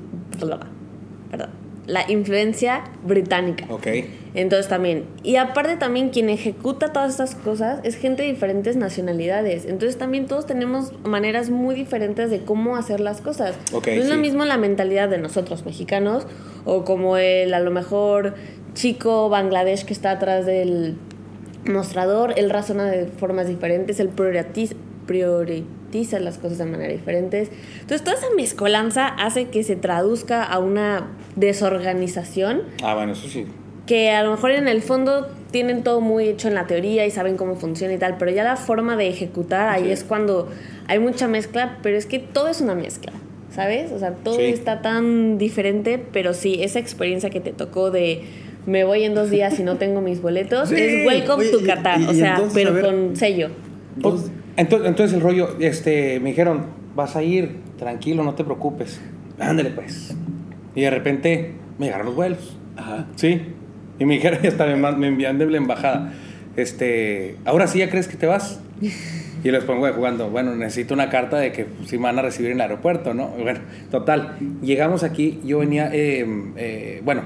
perdón, 1.31 1.49
la 1.87 2.11
influencia 2.11 2.85
británica. 3.07 3.67
Ok. 3.71 3.87
Entonces 4.35 4.69
también, 4.69 5.05
y 5.23 5.37
aparte 5.37 5.77
también 5.77 6.11
quien 6.11 6.29
ejecuta 6.29 6.93
todas 6.93 7.13
estas 7.13 7.37
cosas 7.37 7.79
es 7.85 7.95
gente 7.95 8.23
de 8.23 8.29
diferentes 8.29 8.77
nacionalidades. 8.77 9.65
Entonces 9.65 9.97
también 9.97 10.27
todos 10.27 10.45
tenemos 10.45 10.93
maneras 11.05 11.51
muy 11.51 11.77
diferentes 11.77 12.31
de 12.31 12.41
cómo 12.41 12.77
hacer 12.77 12.99
las 12.99 13.21
cosas. 13.21 13.57
Ok, 13.73 13.87
no 13.87 13.93
es 13.93 14.09
lo 14.09 14.17
mismo 14.17 14.45
la 14.45 14.57
mentalidad 14.57 15.09
de 15.09 15.19
nosotros 15.19 15.65
mexicanos 15.65 16.27
o 16.65 16.85
como 16.85 17.17
el 17.17 17.55
a 17.55 17.61
lo 17.61 17.71
mejor 17.71 18.35
chico 18.75 19.29
Bangladesh 19.29 19.85
que 19.85 19.93
está 19.93 20.11
atrás 20.11 20.47
del 20.47 20.97
mostrador, 21.65 22.35
él 22.37 22.51
razona 22.51 22.87
de 22.87 23.07
formas 23.07 23.47
diferentes, 23.47 24.01
él 24.01 24.09
prioritiza, 24.09 24.75
prioritiza 25.07 26.19
las 26.19 26.39
cosas 26.39 26.59
de 26.59 26.67
manera 26.67 26.93
diferentes. 26.93 27.51
Entonces 27.75 28.03
toda 28.03 28.17
esa 28.17 28.27
mezcolanza 28.37 29.07
hace 29.07 29.49
que 29.49 29.63
se 29.63 29.77
traduzca 29.77 30.43
a 30.43 30.59
una 30.59 31.13
desorganización 31.37 32.63
Ah, 32.83 32.95
bueno, 32.97 33.13
eso 33.13 33.29
sí. 33.29 33.47
Que 33.87 34.11
a 34.11 34.23
lo 34.23 34.31
mejor 34.31 34.51
en 34.53 34.67
el 34.69 34.81
fondo 34.83 35.29
tienen 35.51 35.83
todo 35.83 36.01
muy 36.01 36.29
hecho 36.29 36.49
en 36.49 36.55
la 36.55 36.67
teoría 36.67 37.07
y 37.07 37.11
saben 37.11 37.37
cómo 37.37 37.55
funciona 37.57 37.93
y 37.95 37.99
tal, 37.99 38.17
pero 38.19 38.31
ya 38.31 38.43
la 38.45 38.57
forma 38.57 38.97
de 38.97 39.09
ejecutar 39.09 39.69
ahí 39.69 39.85
Sí. 39.85 39.91
es 39.91 40.05
cuando 40.05 40.49
hay 40.89 40.99
mucha 40.99 41.29
mezcla, 41.29 41.79
pero 41.83 41.97
es 41.97 42.07
que 42.07 42.19
todo 42.19 42.49
es 42.49 42.61
una 42.61 42.75
mezcla, 42.75 43.13
¿sabes? 43.55 43.93
O 43.93 43.99
sea, 43.99 44.13
todo 44.13 44.37
Sí. 44.37 44.45
está 44.45 44.81
tan 44.83 45.39
diferente, 45.39 46.03
pero 46.13 46.35
sí, 46.35 46.59
esa 46.63 46.79
experiencia 46.79 47.31
que 47.31 47.41
te 47.41 47.53
tocó 47.53 47.91
de 47.91 48.23
me 48.67 48.85
voy 48.85 49.05
en 49.05 49.15
dos 49.15 49.29
días 49.31 49.61
y 49.61 49.63
no 49.63 49.77
tengo 49.77 50.01
mis 50.01 50.23
boletos, 50.23 50.71
Sí, 50.71 50.77
es 50.77 51.07
welcome 51.07 51.43
oye, 51.45 51.51
to 51.53 51.59
Qatar, 51.67 52.01
y- 52.01 52.05
o 52.07 52.15
sea, 52.15 52.31
entonces, 52.37 52.55
pero 52.55 52.73
ver, 52.75 52.85
con 52.85 53.15
sello. 53.17 53.51
Entonces, 53.97 54.31
entonces 54.57 55.13
el 55.13 55.21
rollo, 55.21 55.57
este, 55.61 56.19
me 56.21 56.31
dijeron, 56.31 56.67
vas 56.97 57.15
a 57.17 57.23
ir, 57.23 57.59
tranquilo, 57.79 58.25
no 58.25 58.35
te 58.35 58.43
preocupes. 58.45 59.01
Ándale 59.39 59.71
pues. 59.71 60.17
Y 60.75 60.81
de 60.83 60.91
repente 60.91 61.53
me 61.79 61.87
llegaron 61.87 62.07
los 62.07 62.15
vuelos. 62.17 62.57
Ajá. 62.77 63.07
Sí. 63.17 63.41
Y 63.99 64.05
me 64.05 64.15
dijeron, 64.15 64.41
y 64.45 64.47
hasta 64.47 64.67
me, 64.67 64.93
me 64.93 65.09
envían 65.09 65.39
de 65.39 65.47
la 65.47 65.57
embajada. 65.57 66.13
Este, 66.57 67.37
ahora 67.45 67.67
sí 67.67 67.79
ya 67.81 67.91
crees 67.91 68.09
que 68.09 68.17
te 68.17 68.27
vas. 68.27 68.61
Y 69.43 69.51
les 69.51 69.63
pongo 69.65 69.87
de 69.87 69.93
jugando, 69.93 70.31
bueno, 70.31 70.55
necesito 70.55 70.95
una 70.95 71.11
carta 71.11 71.37
de 71.37 71.53
que 71.53 71.67
si 71.85 71.99
me 71.99 72.05
van 72.05 72.19
a 72.19 72.23
recibir 72.23 72.51
en 72.51 72.57
el 72.57 72.63
aeropuerto, 72.63 73.13
¿no? 73.13 73.29
Bueno, 73.29 73.61
total, 73.91 74.37
llegamos 74.63 75.03
aquí, 75.03 75.41
yo 75.45 75.59
venía, 75.59 75.91
eh, 75.93 76.25
eh, 76.57 77.03
bueno, 77.05 77.23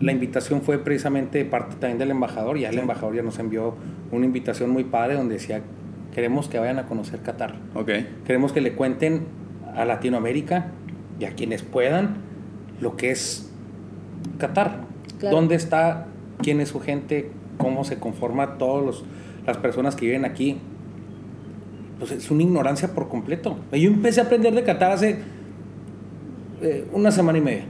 la 0.00 0.12
invitación 0.12 0.60
fue 0.62 0.78
precisamente 0.78 1.44
parte 1.46 1.76
también 1.76 1.98
del 1.98 2.10
embajador, 2.10 2.58
ya 2.58 2.68
el 2.68 2.78
embajador 2.78 3.14
ya 3.14 3.22
nos 3.22 3.38
envió 3.38 3.74
una 4.10 4.26
invitación 4.26 4.68
muy 4.68 4.84
padre 4.84 5.14
donde 5.14 5.34
decía, 5.34 5.62
queremos 6.14 6.48
que 6.48 6.58
vayan 6.58 6.78
a 6.78 6.84
conocer 6.84 7.20
Qatar, 7.20 7.54
Ok. 7.74 7.90
queremos 8.26 8.52
que 8.52 8.60
le 8.60 8.72
cuenten 8.72 9.22
a 9.74 9.86
Latinoamérica 9.86 10.66
y 11.18 11.24
a 11.24 11.30
quienes 11.30 11.62
puedan 11.62 12.16
lo 12.80 12.96
que 12.96 13.12
es 13.12 13.50
Qatar, 14.38 14.80
Claro. 15.18 15.36
dónde 15.36 15.54
está, 15.54 16.06
quién 16.42 16.60
es 16.60 16.70
su 16.70 16.80
gente, 16.80 17.30
cómo 17.56 17.84
se 17.84 17.98
conforma 17.98 18.58
todos 18.58 18.84
los 18.84 19.04
las 19.46 19.56
personas 19.56 19.96
que 19.96 20.06
viven 20.06 20.24
aquí. 20.24 20.56
pues 21.98 22.10
es 22.12 22.30
una 22.30 22.42
ignorancia 22.42 22.94
por 22.94 23.08
completo. 23.08 23.56
Yo 23.72 23.88
empecé 23.88 24.20
a 24.20 24.24
aprender 24.24 24.52
de 24.54 24.64
Qatar 24.64 24.92
hace 24.92 25.18
eh, 26.60 26.84
una 26.92 27.12
semana 27.12 27.38
y 27.38 27.40
media. 27.40 27.64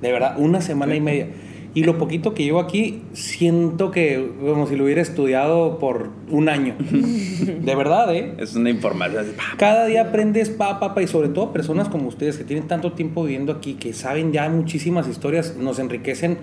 De 0.00 0.12
verdad, 0.12 0.36
una 0.38 0.60
semana 0.60 0.94
y 0.94 1.00
media. 1.00 1.28
Y 1.74 1.82
lo 1.82 1.98
poquito 1.98 2.34
que 2.34 2.44
llevo 2.44 2.60
aquí, 2.60 3.02
siento 3.14 3.90
que 3.90 4.30
como 4.40 4.68
si 4.68 4.76
lo 4.76 4.84
hubiera 4.84 5.02
estudiado 5.02 5.80
por 5.80 6.10
un 6.30 6.48
año. 6.48 6.76
De 6.80 7.74
verdad, 7.74 8.14
¿eh? 8.14 8.34
Es 8.38 8.54
una 8.54 8.70
información. 8.70 9.26
Cada 9.56 9.86
día 9.86 10.02
aprendes 10.02 10.50
pa, 10.50 10.78
pa, 10.78 10.94
pa, 10.94 11.02
y 11.02 11.08
sobre 11.08 11.30
todo 11.30 11.52
personas 11.52 11.88
como 11.88 12.06
ustedes 12.06 12.36
que 12.36 12.44
tienen 12.44 12.68
tanto 12.68 12.92
tiempo 12.92 13.24
viviendo 13.24 13.52
aquí, 13.52 13.74
que 13.74 13.92
saben 13.92 14.30
ya 14.30 14.48
muchísimas 14.48 15.08
historias, 15.08 15.56
nos 15.56 15.80
enriquecen 15.80 16.38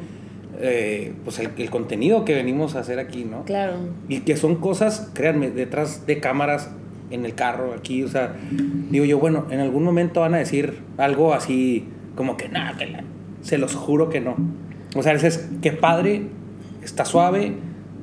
eh, 0.62 1.14
pues 1.24 1.40
el, 1.40 1.50
el, 1.58 1.70
contenido 1.70 2.26
que 2.26 2.36
venimos 2.36 2.76
a 2.76 2.80
hacer 2.80 3.00
aquí, 3.00 3.26
¿no? 3.26 3.44
Claro. 3.46 3.74
Y 4.08 4.22
que 4.22 4.38
son 4.38 4.56
cosas, 4.56 5.12
créanme, 5.14 5.50
detrás 5.50 6.06
de 6.06 6.20
cámaras, 6.20 6.72
en 7.12 7.26
el 7.26 7.36
carro, 7.36 7.74
aquí, 7.74 8.04
o 8.04 8.08
sea, 8.08 8.36
digo 8.90 9.06
yo, 9.06 9.20
bueno, 9.20 9.46
en 9.52 9.60
algún 9.60 9.84
momento 9.84 10.22
van 10.22 10.34
a 10.34 10.38
decir 10.38 10.80
algo 10.98 11.34
así 11.34 11.86
como 12.16 12.38
que 12.38 12.50
nada, 12.50 12.78
que 12.78 12.88
la, 12.88 13.04
se 13.42 13.58
los 13.58 13.76
juro 13.76 14.10
que 14.10 14.22
no. 14.22 14.36
O 14.96 15.04
sea, 15.04 15.14
es 15.14 15.50
que 15.62 15.72
padre, 15.72 16.24
está 16.84 17.06
suave. 17.06 17.54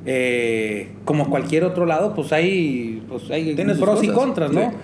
Eh, 0.05 0.91
como 1.05 1.29
cualquier 1.29 1.65
otro 1.65 1.85
lado, 1.85 2.15
pues 2.15 2.31
hay, 2.31 3.03
pues 3.09 3.29
hay 3.29 3.53
pros 3.53 3.77
cosas, 3.77 4.03
y 4.03 4.07
contras, 4.07 4.51
¿no? 4.51 4.61
Sí. 4.61 4.77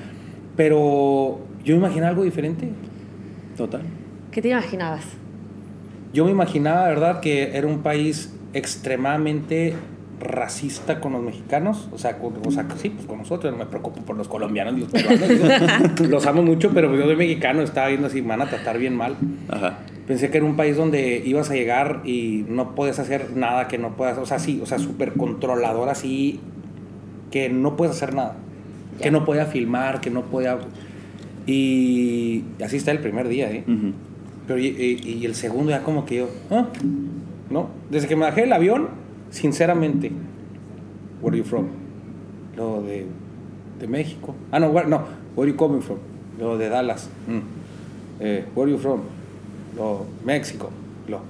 Pero 0.55 1.39
yo 1.63 1.75
me 1.75 1.79
imaginaba 1.79 2.10
algo 2.10 2.24
diferente. 2.24 2.70
Total. 3.55 3.82
¿Qué 4.32 4.41
te 4.41 4.50
imaginabas? 4.50 5.05
Yo 6.15 6.24
me 6.24 6.31
imaginaba, 6.31 6.88
¿verdad?, 6.88 7.19
que 7.19 7.57
era 7.57 7.67
un 7.67 7.79
país 7.79 8.34
extremadamente 8.53 9.74
racista 10.22 11.01
con 11.01 11.12
los 11.12 11.22
mexicanos, 11.22 11.89
o 11.91 11.98
sea, 11.98 12.19
con, 12.19 12.36
o 12.48 12.51
sea, 12.51 12.65
sí, 12.77 12.89
pues 12.89 13.05
con 13.05 13.17
nosotros, 13.17 13.51
no 13.51 13.60
me 13.60 13.65
preocupo 13.65 14.00
por 14.00 14.15
los 14.15 14.29
colombianos 14.29 14.77
y 14.77 14.79
los 14.79 14.89
peruanos, 14.89 16.00
los 16.10 16.25
amo 16.25 16.41
mucho, 16.41 16.72
pero 16.74 16.95
yo 16.95 17.05
de 17.05 17.17
mexicano 17.17 17.62
estaba 17.63 17.89
viendo 17.89 18.07
así, 18.07 18.22
van 18.22 18.41
a 18.41 18.45
tratar 18.45 18.77
bien 18.77 18.95
mal. 18.95 19.17
Ajá. 19.50 19.79
Pensé 20.07 20.29
que 20.29 20.38
era 20.38 20.45
un 20.45 20.55
país 20.55 20.77
donde 20.77 21.22
ibas 21.25 21.50
a 21.50 21.53
llegar 21.53 22.00
y 22.05 22.45
no 22.48 22.75
puedes 22.75 22.98
hacer 22.98 23.36
nada 23.36 23.67
que 23.67 23.77
no 23.77 23.98
puedas, 23.98 24.17
o 24.17 24.25
sea, 24.25 24.39
sí, 24.39 24.62
o 24.63 24.65
sea, 24.65 24.79
súper 24.79 25.15
controlador 25.15 25.89
así, 25.89 26.39
que 27.29 27.50
no 27.50 27.75
puedes 27.75 27.93
hacer 27.93 28.15
nada, 28.15 28.36
yeah. 28.93 29.03
que 29.03 29.12
no 29.12 29.25
podía 29.25 29.48
filmar, 29.48 30.00
que 30.00 30.12
no 30.12 30.22
podía... 30.22 30.60
Y 31.45 32.45
así 32.63 32.77
está 32.77 32.91
el 32.91 33.00
primer 33.00 33.27
día, 33.27 33.51
¿eh? 33.51 33.65
Uh 33.67 33.72
-huh. 33.72 33.93
Pero 34.47 34.59
y, 34.59 34.67
y, 34.67 35.17
y, 35.21 35.25
el 35.25 35.35
segundo 35.35 35.71
ya 35.71 35.81
como 35.81 36.05
que 36.05 36.17
yo, 36.17 36.29
¿ah? 36.51 36.67
¿no? 37.49 37.69
Desde 37.89 38.07
que 38.07 38.15
me 38.15 38.23
bajé 38.23 38.43
el 38.43 38.53
avión, 38.53 38.89
sinceramente, 39.31 40.11
where 41.21 41.35
are 41.35 41.37
you 41.37 41.43
from? 41.43 41.67
Lo 42.55 42.83
de, 42.83 43.07
de 43.79 43.87
México. 43.87 44.35
Ah, 44.51 44.59
no, 44.59 44.67
where, 44.69 44.87
no, 44.87 45.03
where 45.35 45.49
are 45.49 45.51
you 45.51 45.57
coming 45.57 45.81
from? 45.81 45.97
Lo 46.39 46.57
de 46.57 46.69
Dallas. 46.69 47.09
Mm. 47.27 48.23
Eh, 48.23 48.45
where 48.55 48.69
are 48.69 48.71
you 48.71 48.77
from? 48.77 49.01
Lo 49.75 50.05
México. 50.23 50.69
Lo, 51.07 51.21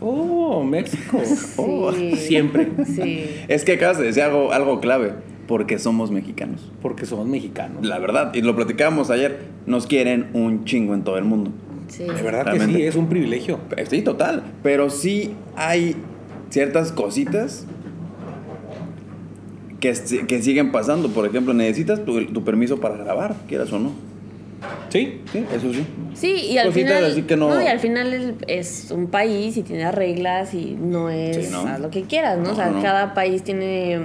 oh, 0.00 0.62
México. 0.62 1.20
Sí. 1.24 1.54
Oh, 1.56 1.92
siempre. 2.16 2.68
Sí. 2.86 3.26
Es 3.48 3.64
que 3.64 3.72
acabas 3.72 3.98
de 3.98 4.04
decir 4.04 4.22
algo, 4.22 4.52
algo 4.52 4.80
clave. 4.80 5.14
Porque 5.46 5.80
somos 5.80 6.12
mexicanos. 6.12 6.70
Porque 6.80 7.06
somos 7.06 7.26
mexicanos. 7.26 7.84
La 7.84 7.98
verdad, 7.98 8.32
y 8.34 8.40
lo 8.40 8.54
platicábamos 8.54 9.10
ayer, 9.10 9.40
nos 9.66 9.88
quieren 9.88 10.28
un 10.32 10.64
chingo 10.64 10.94
en 10.94 11.02
todo 11.02 11.18
el 11.18 11.24
mundo. 11.24 11.50
Sí. 11.90 12.04
De 12.04 12.22
verdad 12.22 12.44
Realmente. 12.44 12.72
que 12.72 12.78
sí, 12.78 12.86
es 12.86 12.96
un 12.96 13.08
privilegio. 13.08 13.58
Sí, 13.88 14.02
total. 14.02 14.44
Pero 14.62 14.90
sí 14.90 15.34
hay 15.56 15.96
ciertas 16.50 16.92
cositas 16.92 17.66
que, 19.80 19.92
que 20.26 20.42
siguen 20.42 20.72
pasando. 20.72 21.08
Por 21.08 21.26
ejemplo, 21.26 21.52
necesitas 21.52 22.04
tu, 22.04 22.26
tu, 22.26 22.44
permiso 22.44 22.78
para 22.78 22.96
grabar, 22.96 23.34
quieras 23.48 23.72
o 23.72 23.78
no. 23.78 23.92
Sí, 24.90 25.22
sí, 25.32 25.44
eso 25.54 25.72
sí. 25.72 25.86
Sí, 26.14 26.32
y 26.50 26.58
al 26.58 26.66
cositas 26.68 26.96
final. 26.96 27.10
Así 27.10 27.22
que 27.22 27.36
no... 27.36 27.48
no... 27.48 27.62
y 27.62 27.66
al 27.66 27.80
final 27.80 28.36
es 28.46 28.90
un 28.90 29.06
país 29.06 29.56
y 29.56 29.62
tiene 29.62 29.90
reglas 29.90 30.52
y 30.54 30.76
no 30.78 31.08
es 31.08 31.46
sí, 31.46 31.52
¿no? 31.52 31.60
Haz 31.60 31.80
lo 31.80 31.90
que 31.90 32.02
quieras, 32.02 32.38
¿no? 32.38 32.44
no 32.44 32.52
o 32.52 32.54
sea, 32.54 32.72
cada 32.82 33.14
país 33.14 33.42
tiene 33.42 33.98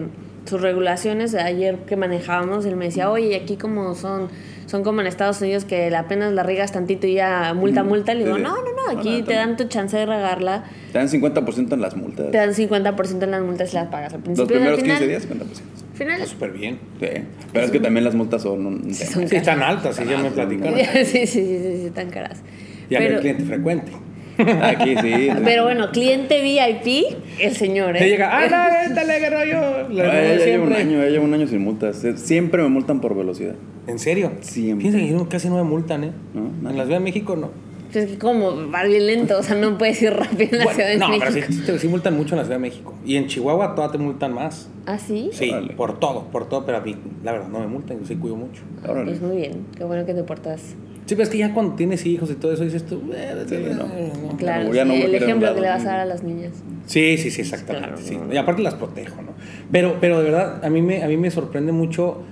sus 0.45 0.61
regulaciones. 0.61 1.35
Ayer 1.35 1.77
que 1.79 1.97
manejábamos, 1.97 2.65
él 2.65 2.77
me 2.77 2.85
decía, 2.85 3.11
oye, 3.11 3.35
aquí 3.35 3.57
como 3.57 3.95
son 3.95 4.29
son 4.65 4.83
como 4.83 5.01
en 5.01 5.07
Estados 5.07 5.41
Unidos 5.41 5.65
que 5.65 5.95
apenas 5.95 6.33
la 6.33 6.43
riegas 6.43 6.71
tantito 6.71 7.07
y 7.07 7.15
ya 7.15 7.53
multa, 7.53 7.83
multa. 7.83 8.13
Le 8.13 8.25
digo, 8.25 8.37
no, 8.37 8.55
no, 8.55 8.63
no, 8.63 8.99
aquí 8.99 9.19
no, 9.19 9.25
te 9.25 9.33
dan 9.33 9.57
tu 9.57 9.65
chance 9.65 9.95
de 9.95 10.05
regarla. 10.05 10.63
Te 10.91 10.97
dan 10.97 11.07
50% 11.07 11.73
en 11.73 11.81
las 11.81 11.95
multas. 11.95 12.31
Te 12.31 12.37
dan 12.37 12.53
50% 12.53 13.23
en 13.23 13.31
las 13.31 13.41
multas 13.43 13.71
y 13.73 13.75
las 13.75 13.87
pagas 13.87 14.13
al 14.13 14.21
principio. 14.21 14.55
Los 14.55 14.79
primeros 14.79 14.81
final, 14.81 14.97
15 14.97 15.07
días, 15.07 15.29
50%. 15.29 15.75
Final. 15.93 16.13
Está 16.15 16.27
súper 16.27 16.51
bien. 16.51 16.79
Sí. 16.99 17.07
Pero 17.53 17.65
es 17.65 17.71
que 17.71 17.79
también 17.79 18.03
las 18.03 18.15
multas 18.15 18.41
son 18.41 18.65
un 18.65 18.93
sí, 18.93 19.05
son 19.05 19.27
sí, 19.27 19.35
están 19.35 19.61
altas, 19.61 19.95
sí, 19.95 20.03
ya 20.09 20.17
me 20.17 20.31
platicaron. 20.31 20.77
sí, 21.05 21.05
sí, 21.05 21.27
sí, 21.27 21.45
sí, 21.45 21.77
sí, 21.77 21.85
están 21.85 22.09
caras. 22.09 22.41
Y 22.89 22.95
Pero, 22.95 23.15
el 23.15 23.21
cliente 23.21 23.43
frecuente. 23.45 23.91
Aquí 24.61 24.95
sí. 24.97 25.29
Pero 25.45 25.63
bueno, 25.63 25.91
cliente 25.91 26.41
VIP, 26.41 27.17
el 27.39 27.55
señor, 27.55 27.95
¿eh? 27.95 27.99
Te 27.99 28.09
llega, 28.09 28.37
¡ah, 28.37 28.87
no, 28.89 28.95
dale, 28.95 29.19
que 29.19 29.29
rollo! 29.29 29.89
La 29.89 30.33
ella 30.33 30.45
lleva 30.45 30.65
un 30.65 30.73
año, 30.73 31.01
ella 31.01 31.11
lleva 31.11 31.23
un 31.23 31.33
año 31.33 31.47
sin 31.47 31.61
multas. 31.61 32.03
Siempre 32.17 32.61
me 32.61 32.67
multan 32.67 32.99
por 32.99 33.15
velocidad. 33.15 33.55
¿En 33.87 33.99
serio? 33.99 34.31
Siempre. 34.41 34.91
Fíjense 34.91 35.17
que 35.17 35.27
casi 35.27 35.49
no 35.49 35.55
me 35.55 35.63
multan, 35.63 36.03
¿eh? 36.03 36.11
¿No? 36.33 36.69
En 36.69 36.77
la 36.77 36.83
Ciudad 36.83 36.99
de 36.99 37.03
México 37.03 37.35
no. 37.35 37.49
Pues 37.91 38.05
es 38.05 38.11
que 38.11 38.17
como 38.17 38.69
va 38.69 38.83
bien 38.83 39.05
lento, 39.07 39.39
o 39.39 39.43
sea, 39.43 39.55
no 39.55 39.77
puedes 39.77 40.01
ir 40.01 40.11
rápido 40.13 40.49
en 40.51 40.57
la 40.57 40.63
bueno, 40.65 40.75
Ciudad 40.75 40.89
de 40.89 40.97
no, 40.97 41.07
México. 41.09 41.25
No, 41.27 41.33
pero 41.33 41.47
sí, 41.47 41.53
sí, 41.53 41.79
sí, 41.79 41.87
multan 41.87 42.17
mucho 42.17 42.35
en 42.35 42.39
la 42.39 42.43
Ciudad 42.43 42.57
de 42.57 42.61
México. 42.61 42.93
Y 43.05 43.15
en 43.15 43.27
Chihuahua 43.27 43.75
todavía 43.75 43.91
te 43.93 43.97
multan 43.99 44.33
más. 44.33 44.69
¿Ah, 44.85 44.97
sí? 44.97 45.29
Sí, 45.31 45.49
Órale. 45.49 45.73
por 45.73 45.99
todo, 45.99 46.25
por 46.25 46.49
todo, 46.49 46.65
pero 46.65 46.79
a 46.79 46.81
mí, 46.81 46.95
la 47.23 47.31
verdad, 47.31 47.47
no 47.47 47.59
me 47.59 47.67
multan, 47.67 47.99
yo 47.99 48.05
sí 48.05 48.15
cuido 48.15 48.35
mucho. 48.35 48.63
Órale. 48.83 49.05
Pues 49.05 49.21
muy 49.21 49.37
bien, 49.37 49.65
qué 49.77 49.83
bueno 49.83 50.05
que 50.05 50.13
te 50.13 50.23
portas 50.23 50.75
Sí, 51.05 51.13
pero 51.13 51.23
es 51.23 51.29
que 51.29 51.37
ya 51.37 51.53
cuando 51.53 51.75
tienes 51.75 52.03
hijos 52.07 52.31
y 52.31 52.33
todo 52.33 52.51
eso 52.51 52.63
dices 52.63 52.83
tú, 52.83 52.99
eh, 53.13 53.45
sí, 53.47 53.57
no. 53.75 53.85
no. 53.85 54.37
Claro, 54.37 54.73
ya 54.73 54.85
no 54.85 54.93
sí, 54.93 55.03
el 55.03 55.13
ejemplo 55.13 55.53
que 55.53 55.61
le 55.61 55.67
vas 55.67 55.83
a 55.83 55.89
dar 55.89 55.99
a 55.99 56.05
las 56.05 56.23
niñas. 56.23 56.53
Sí, 56.87 57.17
sí, 57.17 57.29
sí, 57.29 57.41
exactamente. 57.41 57.89
Claro. 57.89 58.01
Sí. 58.01 58.17
Y 58.31 58.37
aparte 58.37 58.63
las 58.63 58.73
protejo, 58.73 59.21
¿no? 59.21 59.33
Pero, 59.71 59.97
pero 60.01 60.17
de 60.17 60.23
verdad, 60.23 60.65
a 60.65 60.69
mí 60.71 60.81
me, 60.81 61.03
a 61.03 61.07
mí 61.07 61.15
me 61.17 61.29
sorprende 61.29 61.71
mucho, 61.71 62.23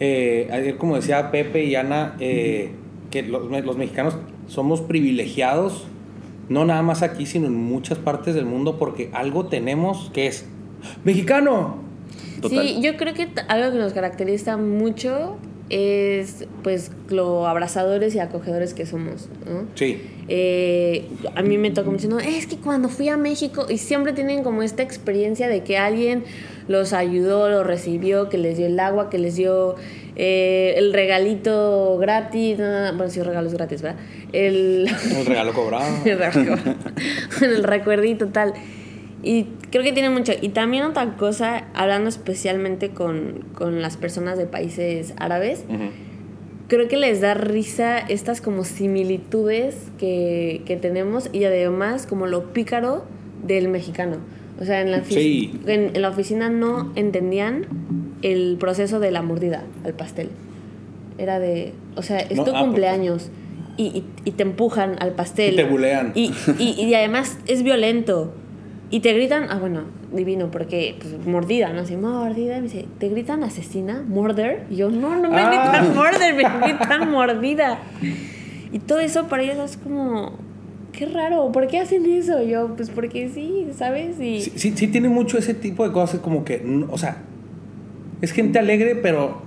eh, 0.00 0.48
ayer 0.52 0.76
como 0.76 0.96
decía 0.96 1.30
Pepe 1.30 1.64
y 1.64 1.74
Ana, 1.74 2.16
eh, 2.20 2.72
que 3.10 3.22
los, 3.22 3.50
los 3.50 3.76
mexicanos 3.76 4.16
somos 4.46 4.80
privilegiados, 4.80 5.86
no 6.48 6.64
nada 6.64 6.82
más 6.82 7.02
aquí, 7.02 7.26
sino 7.26 7.46
en 7.46 7.54
muchas 7.54 7.98
partes 7.98 8.34
del 8.34 8.46
mundo, 8.46 8.78
porque 8.78 9.10
algo 9.12 9.46
tenemos 9.46 10.10
que 10.12 10.26
es 10.26 10.46
mexicano. 11.04 11.76
Total. 12.40 12.66
Sí, 12.66 12.80
yo 12.82 12.96
creo 12.96 13.14
que 13.14 13.28
algo 13.48 13.72
que 13.72 13.78
nos 13.78 13.92
caracteriza 13.92 14.56
mucho 14.56 15.36
es 15.72 16.46
pues 16.62 16.90
lo 17.08 17.46
abrazadores 17.46 18.14
y 18.14 18.18
acogedores 18.18 18.74
que 18.74 18.84
somos, 18.84 19.30
¿no? 19.46 19.66
Sí. 19.74 20.02
Eh, 20.28 21.08
a 21.34 21.42
mí 21.42 21.56
me 21.56 21.70
tocó 21.70 21.90
mucho, 21.90 22.08
no, 22.08 22.20
es 22.20 22.46
que 22.46 22.56
cuando 22.56 22.90
fui 22.90 23.08
a 23.08 23.16
México 23.16 23.66
y 23.68 23.78
siempre 23.78 24.12
tienen 24.12 24.44
como 24.44 24.62
esta 24.62 24.82
experiencia 24.82 25.48
de 25.48 25.64
que 25.64 25.78
alguien 25.78 26.24
los 26.68 26.92
ayudó, 26.92 27.48
los 27.48 27.66
recibió, 27.66 28.28
que 28.28 28.36
les 28.36 28.58
dio 28.58 28.66
el 28.66 28.78
agua, 28.78 29.08
que 29.08 29.18
les 29.18 29.34
dio 29.34 29.76
eh, 30.14 30.74
el 30.76 30.92
regalito 30.92 31.96
gratis, 31.98 32.58
no, 32.58 32.92
bueno, 32.94 33.08
sí, 33.08 33.22
regalos 33.22 33.54
gratis, 33.54 33.80
¿verdad? 33.80 33.98
El, 34.32 34.88
el 35.16 35.26
regalo 35.26 35.54
cobrado. 35.54 35.86
el, 36.04 36.18
regalo, 36.18 36.56
el 37.40 37.64
recuerdito 37.64 38.28
tal. 38.28 38.52
Y 39.22 39.46
creo 39.72 39.82
que 39.82 39.92
tiene 39.92 40.10
mucho. 40.10 40.32
Y 40.40 40.50
también 40.50 40.84
otra 40.84 41.16
cosa, 41.16 41.64
hablando 41.74 42.08
especialmente 42.08 42.90
con, 42.90 43.46
con 43.54 43.82
las 43.82 43.96
personas 43.96 44.38
de 44.38 44.46
países 44.46 45.14
árabes, 45.16 45.64
uh 45.68 45.72
-huh. 45.72 45.90
creo 46.68 46.86
que 46.86 46.96
les 46.96 47.20
da 47.20 47.34
risa 47.34 47.98
estas 47.98 48.40
como 48.40 48.64
similitudes 48.64 49.90
que, 49.98 50.62
que, 50.66 50.76
tenemos 50.76 51.30
y 51.32 51.44
además 51.44 52.06
como 52.06 52.26
lo 52.26 52.52
pícaro 52.52 53.04
del 53.44 53.68
mexicano. 53.68 54.18
O 54.60 54.64
sea, 54.64 54.82
en 54.82 54.92
la, 54.92 55.02
sí. 55.02 55.58
en, 55.66 55.96
en 55.96 56.02
la 56.02 56.10
oficina 56.10 56.50
no 56.50 56.92
entendían 56.94 57.66
el 58.20 58.58
proceso 58.60 59.00
de 59.00 59.10
la 59.10 59.22
mordida 59.22 59.64
al 59.84 59.94
pastel. 59.94 60.28
Era 61.18 61.40
de, 61.40 61.72
o 61.96 62.02
sea, 62.02 62.18
es 62.18 62.36
No, 62.36 62.44
tu 62.44 62.54
ah, 62.54 62.60
cumpleaños. 62.60 63.30
Y, 63.78 63.84
y, 63.84 64.04
y 64.26 64.32
te 64.32 64.42
empujan 64.42 64.96
al 65.00 65.12
pastel. 65.12 65.54
Y 65.54 65.56
te 65.56 65.64
bulean. 65.64 66.12
Y, 66.14 66.30
y, 66.58 66.74
y 66.78 66.94
además 66.94 67.38
es 67.46 67.62
violento. 67.62 68.34
Y 68.92 69.00
te 69.00 69.12
gritan, 69.14 69.46
ah, 69.50 69.56
bueno, 69.58 69.80
divino, 70.12 70.50
porque 70.50 70.96
pues, 71.00 71.26
mordida, 71.26 71.72
¿no? 71.72 71.80
Así, 71.80 71.96
mordida. 71.96 72.58
Y 72.58 72.60
me 72.60 72.68
dice, 72.68 72.86
¿te 72.98 73.08
gritan 73.08 73.42
asesina? 73.42 74.04
¿Murder? 74.06 74.66
Y 74.70 74.76
yo, 74.76 74.90
no, 74.90 75.16
no 75.16 75.30
me 75.30 75.40
Ah. 75.40 75.48
gritan 75.48 75.96
murder, 75.96 76.34
me 76.34 76.42
gritan 76.66 77.10
mordida. 77.10 77.78
Y 78.70 78.78
todo 78.80 79.00
eso 79.00 79.28
para 79.28 79.42
ellos 79.44 79.56
es 79.70 79.76
como, 79.78 80.32
qué 80.92 81.06
raro, 81.06 81.50
¿por 81.52 81.66
qué 81.68 81.80
hacen 81.80 82.04
eso? 82.04 82.42
Y 82.42 82.50
yo, 82.50 82.74
pues 82.76 82.90
porque 82.90 83.30
sí, 83.30 83.66
¿sabes? 83.74 84.20
Y 84.20 84.42
Sí, 84.42 84.52
sí, 84.56 84.72
sí 84.76 84.86
tiene 84.88 85.08
mucho 85.08 85.38
ese 85.38 85.54
tipo 85.54 85.86
de 85.88 85.92
cosas 85.92 86.20
como 86.20 86.44
que, 86.44 86.62
o 86.90 86.98
sea, 86.98 87.16
es 88.20 88.30
gente 88.32 88.58
alegre, 88.58 88.94
pero 88.96 89.40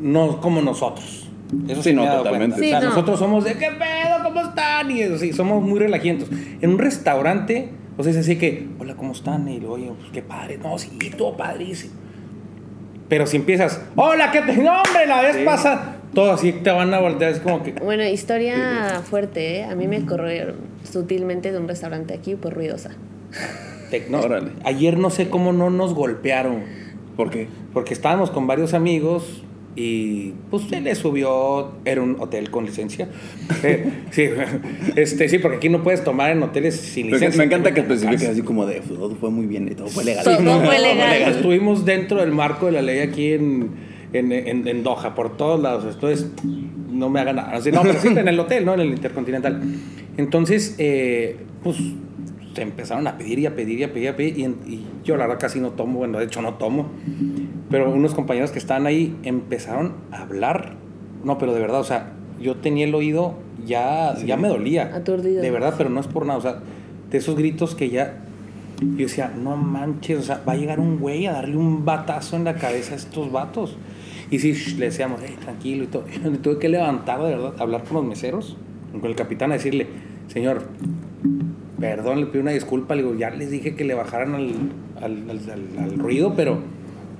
no 0.00 0.40
como 0.40 0.62
nosotros. 0.62 1.28
Eso 1.66 1.82
Sí, 1.82 1.90
sí, 1.90 1.96
no, 1.96 2.04
totalmente. 2.06 2.54
o 2.56 2.58
sea, 2.60 2.78
no. 2.80 2.90
nosotros 2.90 3.18
somos 3.18 3.42
de, 3.44 3.54
¿qué 3.54 3.70
pedo? 3.72 4.22
¿Cómo 4.22 4.40
están? 4.40 4.88
Y 4.92 5.00
eso 5.00 5.18
sí, 5.18 5.32
somos 5.32 5.62
muy 5.64 5.80
relajientos. 5.80 6.28
En 6.60 6.70
un 6.70 6.78
restaurante, 6.78 7.70
o 7.98 8.02
sea, 8.04 8.12
es 8.12 8.18
así 8.18 8.36
que, 8.36 8.68
hola, 8.78 8.94
¿cómo 8.94 9.10
están? 9.12 9.48
Y 9.48 9.58
luego, 9.58 9.74
oye, 9.74 9.90
pues 9.98 10.10
qué 10.12 10.22
padre. 10.22 10.56
No, 10.58 10.78
sí, 10.78 10.96
todo 11.18 11.36
padrísimo. 11.36 11.94
Pero 13.08 13.26
si 13.26 13.36
empiezas, 13.38 13.82
hola, 13.96 14.30
¿qué 14.30 14.40
te 14.42 14.56
nombre? 14.56 15.04
La 15.08 15.20
vez 15.20 15.38
pasa, 15.44 15.96
todo 16.14 16.30
así 16.30 16.52
te 16.52 16.70
van 16.70 16.94
a 16.94 17.00
voltear, 17.00 17.32
es 17.32 17.40
como 17.40 17.64
que. 17.64 17.72
Bueno, 17.72 18.04
historia 18.04 19.02
fuerte, 19.02 19.58
¿eh? 19.58 19.64
A 19.64 19.74
mí 19.74 19.88
me 19.88 20.06
corrieron 20.06 20.56
sutilmente 20.84 21.50
de 21.50 21.58
un 21.58 21.66
restaurante 21.66 22.14
aquí 22.14 22.36
por 22.36 22.54
ruidosa. 22.54 22.90
no, 24.10 24.20
Órale. 24.20 24.52
ayer 24.62 24.96
no 24.96 25.10
sé 25.10 25.28
cómo 25.28 25.52
no 25.52 25.68
nos 25.68 25.92
golpearon. 25.92 26.62
¿Por 27.16 27.30
qué? 27.30 27.48
Porque 27.72 27.94
estábamos 27.94 28.30
con 28.30 28.46
varios 28.46 28.74
amigos 28.74 29.42
y 29.76 30.32
pues 30.50 30.64
se 30.64 30.80
le 30.80 30.94
subió, 30.94 31.72
era 31.84 32.02
un 32.02 32.16
hotel 32.18 32.50
con 32.50 32.64
licencia. 32.64 33.08
Eh, 33.64 33.90
sí, 34.10 34.24
este, 34.96 35.28
sí, 35.28 35.38
porque 35.38 35.56
aquí 35.56 35.68
no 35.68 35.82
puedes 35.82 36.04
tomar 36.04 36.30
en 36.30 36.42
hoteles 36.42 36.76
sin 36.76 37.06
Me, 37.06 37.12
licencia. 37.12 37.38
me 37.38 37.44
encanta 37.44 37.74
que 37.74 37.80
especifiques 37.80 38.20
casa. 38.20 38.32
así 38.32 38.42
como 38.42 38.66
de 38.66 38.80
todo 38.80 39.16
fue 39.16 39.30
muy 39.30 39.46
bien 39.46 39.68
y 39.70 39.74
todo 39.74 39.88
fue 39.88 40.04
legal. 40.04 40.22
Todo 40.24 40.60
fue 40.64 40.78
legal. 40.80 41.32
Estuvimos 41.32 41.84
dentro 41.84 42.20
del 42.20 42.30
marco 42.32 42.66
de 42.66 42.72
la 42.72 42.82
ley 42.82 43.00
aquí 43.00 43.32
en, 43.32 43.70
en, 44.12 44.32
en, 44.32 44.68
en 44.68 44.82
Doha, 44.84 45.14
por 45.14 45.36
todos 45.36 45.60
lados. 45.60 45.92
Entonces, 45.92 46.30
no 46.90 47.10
me 47.10 47.20
hagan 47.20 47.36
nada. 47.36 47.50
Así, 47.52 47.72
no, 47.72 47.82
pero 47.82 47.98
sí, 48.00 48.08
en 48.08 48.28
el 48.28 48.38
hotel, 48.38 48.64
¿no? 48.64 48.74
En 48.74 48.80
el 48.80 48.88
Intercontinental. 48.88 49.60
Entonces, 50.16 50.74
eh, 50.78 51.36
pues, 51.62 51.76
se 52.54 52.62
empezaron 52.62 53.06
a 53.06 53.16
pedir 53.18 53.38
y 53.40 53.46
a 53.46 53.54
pedir 53.54 53.80
y 53.80 53.84
a 53.84 53.92
pedir 53.92 54.04
y 54.04 54.08
a 54.08 54.16
pedir. 54.16 54.38
Y, 54.38 54.44
y 54.44 54.86
yo, 55.04 55.16
la 55.16 55.26
verdad, 55.26 55.40
casi 55.40 55.60
no 55.60 55.70
tomo. 55.70 55.98
Bueno, 56.00 56.18
de 56.18 56.26
hecho, 56.26 56.42
no 56.42 56.54
tomo. 56.54 56.90
Pero 57.70 57.90
unos 57.90 58.14
compañeros 58.14 58.50
que 58.50 58.58
estaban 58.58 58.86
ahí 58.86 59.16
empezaron 59.24 59.92
a 60.12 60.22
hablar. 60.22 60.74
No, 61.24 61.36
pero 61.38 61.52
de 61.54 61.60
verdad, 61.60 61.80
o 61.80 61.84
sea, 61.84 62.12
yo 62.40 62.56
tenía 62.56 62.84
el 62.86 62.94
oído 62.94 63.34
ya, 63.66 64.14
Sí. 64.16 64.26
ya 64.26 64.36
me 64.36 64.48
dolía. 64.48 64.90
Aturdido. 64.94 65.42
De 65.42 65.50
verdad, 65.50 65.74
pero 65.76 65.90
no 65.90 66.00
es 66.00 66.06
por 66.06 66.24
nada. 66.24 66.38
O 66.38 66.42
sea, 66.42 66.60
de 67.10 67.18
esos 67.18 67.36
gritos 67.36 67.74
que 67.74 67.90
ya 67.90 68.24
yo 68.80 68.96
decía, 69.06 69.32
no 69.36 69.56
manches, 69.56 70.18
o 70.20 70.22
sea, 70.22 70.40
va 70.48 70.52
a 70.52 70.56
llegar 70.56 70.78
un 70.78 70.98
güey 70.98 71.26
a 71.26 71.32
darle 71.32 71.56
un 71.56 71.84
batazo 71.84 72.36
en 72.36 72.44
la 72.44 72.54
cabeza 72.54 72.92
a 72.94 72.96
estos 72.96 73.32
vatos. 73.32 73.76
Y 74.30 74.38
sí, 74.38 74.52
shh, 74.52 74.78
le 74.78 74.86
decíamos, 74.86 75.20
hey, 75.24 75.34
tranquilo 75.40 75.84
y 75.84 75.86
todo. 75.88 76.04
Tuve 76.42 76.58
que 76.58 76.68
levantar, 76.68 77.20
de 77.22 77.30
verdad, 77.30 77.54
a 77.58 77.62
hablar 77.62 77.82
con 77.84 77.96
los 77.98 78.06
meseros, 78.06 78.56
con 78.92 79.04
el 79.10 79.16
capitán, 79.16 79.50
a 79.50 79.54
decirle, 79.54 79.88
señor, 80.28 80.62
perdón, 81.80 82.20
le 82.20 82.26
pido 82.26 82.42
una 82.42 82.52
disculpa. 82.52 82.94
Le 82.94 83.02
digo, 83.02 83.14
ya 83.16 83.30
les 83.30 83.50
dije 83.50 83.74
que 83.74 83.84
le 83.84 83.94
bajaran 83.94 84.34
al, 84.34 84.52
al, 85.02 85.30
al- 85.30 85.50
al- 85.50 85.84
al 85.84 85.98
ruido, 85.98 86.34
pero 86.36 86.58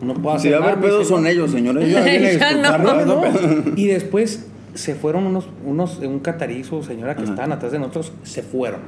no 0.03 0.15
puedo 0.15 0.39
Si 0.39 0.49
hacer 0.49 0.61
va 0.61 0.67
a 0.67 0.73
haber 0.73 0.85
pedos 0.85 1.09
son 1.09 1.27
ellos, 1.27 1.51
señores. 1.51 1.85
A 1.97 2.07
Ya 2.07 2.13
no. 2.13 2.29
disculparlos, 2.29 3.07
No. 3.07 3.73
Y 3.77 3.87
después 3.87 4.47
se 4.75 4.95
fueron 4.95 5.27
unos, 5.27 5.49
unos 5.65 5.99
un 5.99 6.21
catarizo, 6.21 6.83
señora, 6.83 7.15
que 7.17 7.23
Ajá. 7.23 7.31
estaban 7.33 7.53
atrás 7.53 7.73
de 7.73 7.79
nosotros, 7.79 8.13
se 8.23 8.43
fueron. 8.43 8.81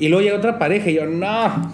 Y 0.00 0.08
luego 0.08 0.22
llega 0.22 0.36
otra 0.36 0.58
pareja 0.58 0.90
y 0.90 0.94
yo, 0.94 1.06
no, 1.06 1.72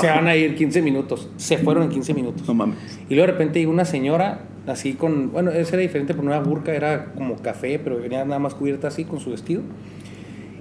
se 0.00 0.06
van 0.06 0.26
a 0.26 0.36
ir 0.36 0.54
15 0.54 0.82
minutos. 0.82 1.28
Se 1.36 1.58
fueron 1.58 1.84
en 1.84 1.88
15 1.90 2.14
minutos. 2.14 2.46
No 2.46 2.54
mames. 2.54 2.76
Y 3.08 3.14
luego 3.14 3.26
de 3.26 3.32
repente 3.32 3.58
llegó 3.58 3.72
una 3.72 3.84
señora, 3.86 4.40
así 4.66 4.94
con, 4.94 5.32
bueno, 5.32 5.50
esa 5.50 5.74
era 5.76 5.82
diferente, 5.82 6.14
pero 6.14 6.24
no 6.26 6.30
era 6.34 6.40
burka, 6.40 6.72
era 6.74 7.12
como 7.14 7.36
café, 7.36 7.78
pero 7.82 7.96
venía 8.00 8.24
nada 8.24 8.38
más 8.38 8.54
cubierta 8.54 8.88
así 8.88 9.04
con 9.04 9.20
su 9.20 9.30
vestido. 9.30 9.62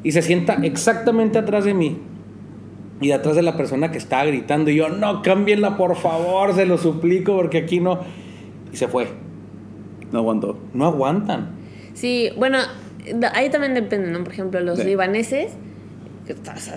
Y 0.03 0.11
se 0.13 0.21
sienta 0.21 0.55
exactamente 0.63 1.37
atrás 1.37 1.65
de 1.65 1.73
mí. 1.73 1.97
Y 3.03 3.07
de 3.09 3.13
atrás 3.15 3.35
de 3.35 3.41
la 3.41 3.57
persona 3.57 3.91
que 3.91 3.97
estaba 3.97 4.25
gritando. 4.25 4.71
Y 4.71 4.75
yo, 4.75 4.89
no, 4.89 5.21
cámbienla 5.21 5.75
por 5.77 5.95
favor, 5.95 6.53
se 6.55 6.65
lo 6.65 6.77
suplico, 6.77 7.35
porque 7.35 7.57
aquí 7.59 7.79
no. 7.79 7.99
Y 8.71 8.77
se 8.77 8.87
fue. 8.87 9.07
No 10.11 10.19
aguantó. 10.19 10.57
No 10.73 10.85
aguantan. 10.85 11.49
Sí, 11.93 12.29
bueno, 12.37 12.59
ahí 13.33 13.49
también 13.49 13.73
depende, 13.73 14.09
¿no? 14.09 14.23
Por 14.23 14.33
ejemplo, 14.33 14.59
los 14.61 14.79
Sí. 14.79 14.85
libaneses, 14.85 15.51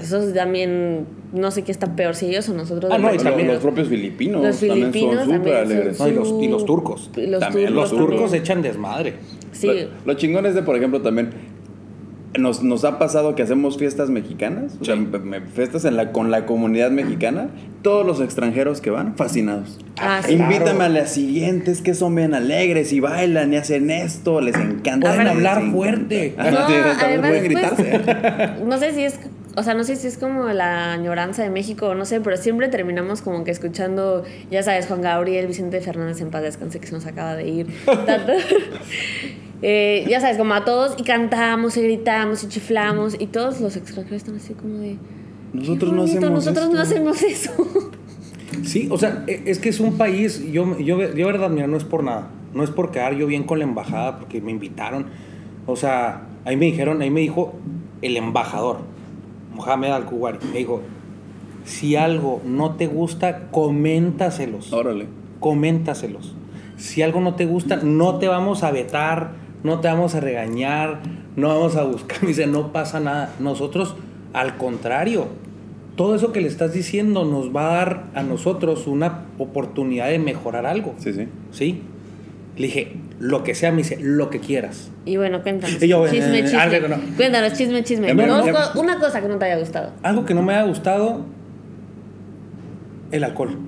esos 0.00 0.34
también, 0.34 1.06
no 1.32 1.50
sé 1.52 1.62
qué 1.62 1.70
está 1.70 1.94
peor, 1.94 2.16
si 2.16 2.26
ellos 2.26 2.48
o 2.48 2.54
nosotros. 2.54 2.90
Ah, 2.92 2.98
no, 2.98 3.10
y 3.10 3.14
Los, 3.14 3.22
también 3.22 3.46
los 3.48 3.58
propios 3.58 3.88
filipinos, 3.88 4.42
los 4.42 4.58
también 4.58 4.92
filipinos 4.92 5.14
son 5.14 5.36
súper 5.36 5.38
también 5.38 5.54
son 5.68 5.72
alegres. 5.76 6.00
No, 6.00 6.08
y 6.08 6.12
los- 6.12 6.42
y 6.42 6.48
los 6.48 6.60
su- 6.62 6.66
turcos. 6.66 7.10
y 7.16 7.26
Los 7.28 7.40
También, 7.40 7.68
turcos, 7.68 7.90
Los 7.92 7.98
turcos 8.00 8.20
también. 8.22 8.42
echan 8.42 8.62
desmadre. 8.62 9.14
Sí, 9.52 9.68
Lo, 9.68 9.74
lo 10.12 10.14
chingón 10.14 10.44
es 10.46 10.54
de, 10.56 10.62
por 10.62 10.76
ejemplo, 10.76 11.00
también. 11.00 11.30
Nos, 12.38 12.62
nos 12.62 12.84
ha 12.84 12.98
pasado 12.98 13.34
que 13.34 13.42
hacemos 13.42 13.78
fiestas 13.78 14.10
mexicanas, 14.10 14.76
o 14.80 14.84
sea, 14.84 14.94
Sí. 14.96 15.08
me- 15.10 15.18
me- 15.18 15.40
fiestas 15.40 15.84
en 15.84 15.96
la, 15.96 16.12
con 16.12 16.30
la 16.30 16.46
comunidad 16.46 16.90
mexicana, 16.90 17.48
todos 17.82 18.04
los 18.06 18.20
extranjeros 18.20 18.80
que 18.80 18.90
van, 18.90 19.16
fascinados. 19.16 19.78
Ah, 19.98 20.20
sí. 20.24 20.34
Invítame 20.34 20.84
a 20.84 20.88
las 20.88 21.12
siguientes 21.12 21.80
que 21.82 21.94
son 21.94 22.14
bien 22.14 22.34
alegres 22.34 22.92
y 22.92 23.00
bailan 23.00 23.52
y 23.52 23.56
hacen 23.56 23.90
esto, 23.90 24.40
les 24.40 24.56
encanta. 24.56 25.08
Pueden 25.10 25.26
hablar 25.28 25.58
encanta. 25.58 25.76
fuerte. 25.76 26.34
No, 26.36 26.44
sí, 26.44 26.50
también 26.52 26.84
además, 26.84 26.98
pueden 26.98 27.20
pues, 27.30 27.42
gritarse. 27.44 28.54
no 28.66 28.78
sé 28.78 28.92
si 28.92 29.02
es, 29.02 29.18
o 29.56 29.62
sea, 29.62 29.74
no 29.74 29.84
sé 29.84 29.96
si 29.96 30.06
es 30.06 30.18
como 30.18 30.48
la 30.48 30.92
añoranza 30.92 31.42
de 31.42 31.48
México 31.50 31.94
no 31.94 32.04
sé, 32.04 32.20
pero 32.20 32.36
siempre 32.36 32.68
terminamos 32.68 33.22
como 33.22 33.42
que 33.44 33.50
escuchando, 33.50 34.24
ya 34.50 34.62
sabes, 34.62 34.86
Juan 34.86 35.00
Gabriel, 35.00 35.46
Vicente 35.46 35.80
Fernández 35.80 36.20
en 36.20 36.30
paz 36.30 36.42
descanse 36.42 36.78
que 36.80 36.86
se 36.88 36.92
nos 36.92 37.06
acaba 37.06 37.34
de 37.36 37.48
ir. 37.48 37.66
Eh, 39.62 40.04
ya 40.08 40.20
sabes, 40.20 40.36
como 40.38 40.54
a 40.54 40.64
todos 40.64 40.94
y 40.98 41.02
cantamos 41.02 41.76
y 41.76 41.82
gritamos 41.82 42.44
y 42.44 42.48
chiflamos 42.48 43.16
y 43.18 43.26
todos 43.26 43.60
los 43.60 43.76
extranjeros 43.76 44.18
están 44.22 44.36
así 44.36 44.54
como 44.54 44.78
de... 44.78 44.98
Nosotros 45.52 45.90
"Qué 45.90 45.96
no 45.96 46.02
hacemos 46.02 46.30
Nosotros 46.30 46.70
no 46.70 46.80
esto". 46.82 46.94
hacemos 46.94 47.22
eso. 47.22 47.50
Sí, 48.62 48.88
o 48.90 48.96
sea, 48.96 49.22
e- 49.26 49.42
es 49.46 49.58
que 49.58 49.68
es 49.68 49.80
un 49.80 49.98
país, 49.98 50.42
yo, 50.50 50.78
yo, 50.78 51.14
yo 51.14 51.26
verdad, 51.26 51.50
mira, 51.50 51.66
no 51.66 51.76
es 51.76 51.84
por 51.84 52.02
nada, 52.02 52.30
no 52.54 52.62
es 52.64 52.70
por 52.70 52.90
quedar 52.90 53.14
yo 53.14 53.26
bien 53.26 53.44
con 53.44 53.58
la 53.58 53.64
embajada, 53.64 54.18
porque 54.18 54.40
me 54.40 54.50
invitaron, 54.50 55.06
o 55.66 55.76
sea, 55.76 56.22
ahí 56.44 56.56
me 56.56 56.66
dijeron, 56.66 57.02
ahí 57.02 57.10
me 57.10 57.20
dijo 57.20 57.54
el 58.02 58.16
embajador, 58.16 58.78
Mohamed 59.54 59.90
Al-Kuwari, 59.90 60.38
me 60.52 60.58
dijo, 60.58 60.80
si 61.64 61.96
algo 61.96 62.40
no 62.46 62.76
te 62.76 62.86
gusta, 62.86 63.48
coméntaselos, 63.50 64.72
Órale. 64.72 65.06
coméntaselos, 65.38 66.34
si 66.78 67.02
algo 67.02 67.20
no 67.20 67.34
te 67.34 67.44
gusta, 67.44 67.76
no 67.76 68.18
te 68.18 68.26
vamos 68.28 68.62
a 68.62 68.70
vetar, 68.70 69.32
no 69.66 69.80
te 69.80 69.88
vamos 69.88 70.14
a 70.14 70.20
regañar, 70.20 71.00
no 71.36 71.48
vamos 71.48 71.76
a 71.76 71.82
buscar, 71.82 72.22
me 72.22 72.28
dice, 72.28 72.46
no 72.46 72.72
pasa 72.72 73.00
nada, 73.00 73.34
nosotros, 73.38 73.96
al 74.32 74.56
contrario, 74.56 75.28
todo 75.96 76.14
eso 76.14 76.32
que 76.32 76.40
le 76.40 76.48
estás 76.48 76.72
diciendo 76.72 77.24
nos 77.24 77.54
va 77.54 77.72
a 77.72 77.76
dar 77.76 78.04
a 78.14 78.22
nosotros 78.22 78.86
una 78.86 79.24
oportunidad 79.38 80.08
de 80.08 80.18
mejorar 80.18 80.66
algo. 80.66 80.94
Sí, 80.98 81.12
sí. 81.12 81.28
¿Sí? 81.50 81.82
Le 82.56 82.66
dije, 82.66 82.96
lo 83.18 83.44
que 83.44 83.54
sea, 83.54 83.70
me 83.70 83.78
dice, 83.78 83.98
lo 84.00 84.30
que 84.30 84.40
quieras. 84.40 84.90
Y 85.04 85.16
bueno, 85.16 85.42
cuéntanos. 85.42 85.82
Y 85.82 85.88
yo, 85.88 86.06
chisme, 86.08 86.38
eh, 86.38 86.44
chisme. 86.44 86.58
algo 86.58 86.88
no. 86.88 86.96
Cuéntanos, 87.16 87.52
chisme, 87.54 87.82
chisme. 87.82 88.12
Una 88.12 88.98
cosa 88.98 89.20
que 89.20 89.28
no 89.28 89.38
te 89.38 89.46
haya 89.46 89.58
gustado. 89.58 89.92
Algo 90.02 90.24
que 90.24 90.34
no 90.34 90.42
me 90.42 90.54
ha 90.54 90.62
gustado, 90.64 91.24
el 93.10 93.24
alcohol. 93.24 93.58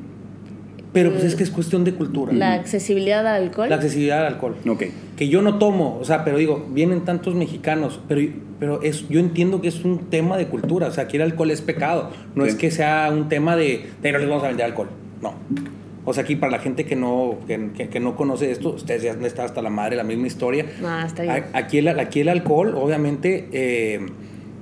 Pero 0.92 1.12
pues 1.12 1.24
es 1.24 1.34
que 1.34 1.44
es 1.44 1.50
cuestión 1.50 1.84
de 1.84 1.94
cultura. 1.94 2.32
La 2.32 2.54
accesibilidad 2.54 3.26
al 3.26 3.42
alcohol. 3.42 3.68
La 3.68 3.76
accesibilidad 3.76 4.20
al 4.20 4.34
alcohol. 4.34 4.56
Ok. 4.66 4.84
Que 5.18 5.28
yo 5.28 5.42
no 5.42 5.58
tomo, 5.58 5.98
o 6.00 6.04
sea, 6.04 6.24
pero 6.24 6.38
digo, 6.38 6.64
vienen 6.70 7.00
tantos 7.04 7.34
mexicanos, 7.34 8.00
pero, 8.08 8.20
pero 8.60 8.82
es, 8.82 9.08
yo 9.08 9.18
entiendo 9.18 9.60
que 9.60 9.66
es 9.68 9.84
un 9.84 9.98
tema 10.10 10.36
de 10.36 10.46
cultura, 10.46 10.86
o 10.86 10.90
sea, 10.92 11.04
aquí 11.04 11.16
el 11.16 11.22
alcohol 11.24 11.50
es 11.50 11.60
pecado, 11.60 12.10
no 12.36 12.44
Sí. 12.44 12.50
es 12.50 12.54
que 12.56 12.70
sea 12.70 13.10
un 13.12 13.28
tema 13.28 13.56
de, 13.56 13.86
de 14.00 14.12
no 14.12 14.18
les 14.18 14.28
vamos 14.28 14.44
a 14.44 14.48
vender 14.48 14.64
alcohol, 14.66 14.88
no. 15.20 15.34
O 16.04 16.14
sea, 16.14 16.22
aquí 16.22 16.36
para 16.36 16.52
la 16.52 16.60
gente 16.60 16.86
que 16.86 16.94
no, 16.96 17.34
que, 17.48 17.70
que- 17.76 17.88
que 17.88 18.00
no 18.00 18.14
conoce 18.16 18.50
esto, 18.52 18.70
ustedes 18.70 19.02
ya 19.02 19.12
han 19.12 19.24
estado 19.26 19.46
hasta 19.48 19.60
la 19.60 19.68
madre, 19.70 19.96
la 19.96 20.04
misma 20.04 20.28
historia. 20.28 20.64
Ah, 20.84 21.02
está 21.06 21.24
bien. 21.24 21.44
Aquí 21.52 21.78
el, 21.78 21.88
aquí 21.88 22.20
el 22.20 22.28
alcohol, 22.28 22.74
obviamente, 22.76 23.48
eh, 23.52 24.06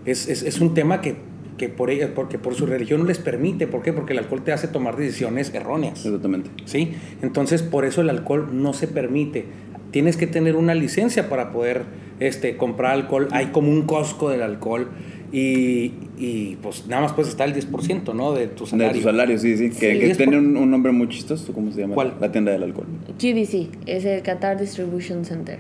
es, 0.06 0.26
es- 0.26 0.42
es 0.42 0.60
un 0.60 0.72
tema 0.74 1.02
que, 1.02 1.16
que 1.58 1.68
por 1.68 1.90
ella, 1.90 2.12
porque 2.14 2.38
por 2.38 2.54
su 2.54 2.64
religión 2.66 3.00
no 3.02 3.06
les 3.06 3.18
permite. 3.18 3.66
¿Por 3.66 3.82
qué? 3.82 3.92
Porque 3.92 4.12
el 4.14 4.18
alcohol 4.20 4.42
te 4.42 4.52
hace 4.52 4.66
tomar 4.68 4.96
decisiones 4.96 5.52
erróneas. 5.54 6.04
Exactamente. 6.04 6.50
¿sí? 6.64 6.92
Entonces, 7.22 7.62
por 7.62 7.84
eso 7.84 8.00
el 8.00 8.08
alcohol 8.10 8.48
no 8.52 8.72
se 8.72 8.88
permite. 8.88 9.44
Tienes 9.90 10.16
que 10.16 10.27
tener 10.27 10.57
una 10.57 10.75
licencia 10.75 11.29
para 11.29 11.51
poder 11.53 11.83
este, 12.20 12.57
comprar 12.57 12.92
alcohol. 12.92 13.29
Hay 13.31 13.46
como 13.46 13.70
un 13.70 13.83
cosco 13.83 14.31
del 14.31 14.42
alcohol 14.42 14.88
y, 15.33 15.92
y, 16.18 16.57
pues 16.62 16.87
nada 16.87 17.03
más 17.03 17.12
puedes 17.12 17.31
estar 17.31 17.49
el 17.49 17.55
10%, 17.55 18.14
¿no? 18.14 18.33
De 18.33 18.46
tu 18.46 18.64
De 18.64 18.70
salario. 18.70 18.92
tu 18.94 19.03
salario, 19.03 19.38
sí, 19.38 19.57
sí. 19.57 19.70
Que, 19.70 19.75
Sí. 19.94 19.99
que 20.01 20.11
Es 20.11 20.16
tiene 20.16 20.38
un, 20.38 20.57
un 20.57 20.70
nombre 20.70 20.92
muy 20.92 21.09
chistoso. 21.09 21.53
¿Cómo 21.53 21.72
se 21.72 21.81
llama? 21.81 21.94
¿Cuál? 21.94 22.14
La 22.20 22.31
tienda 22.33 22.53
del 22.53 22.62
alcohol. 22.62 22.87
QDC, 23.18 23.68
es 23.87 24.05
el 24.05 24.22
Qatar 24.22 24.59
Distribution 24.61 25.25
Center. 25.25 25.59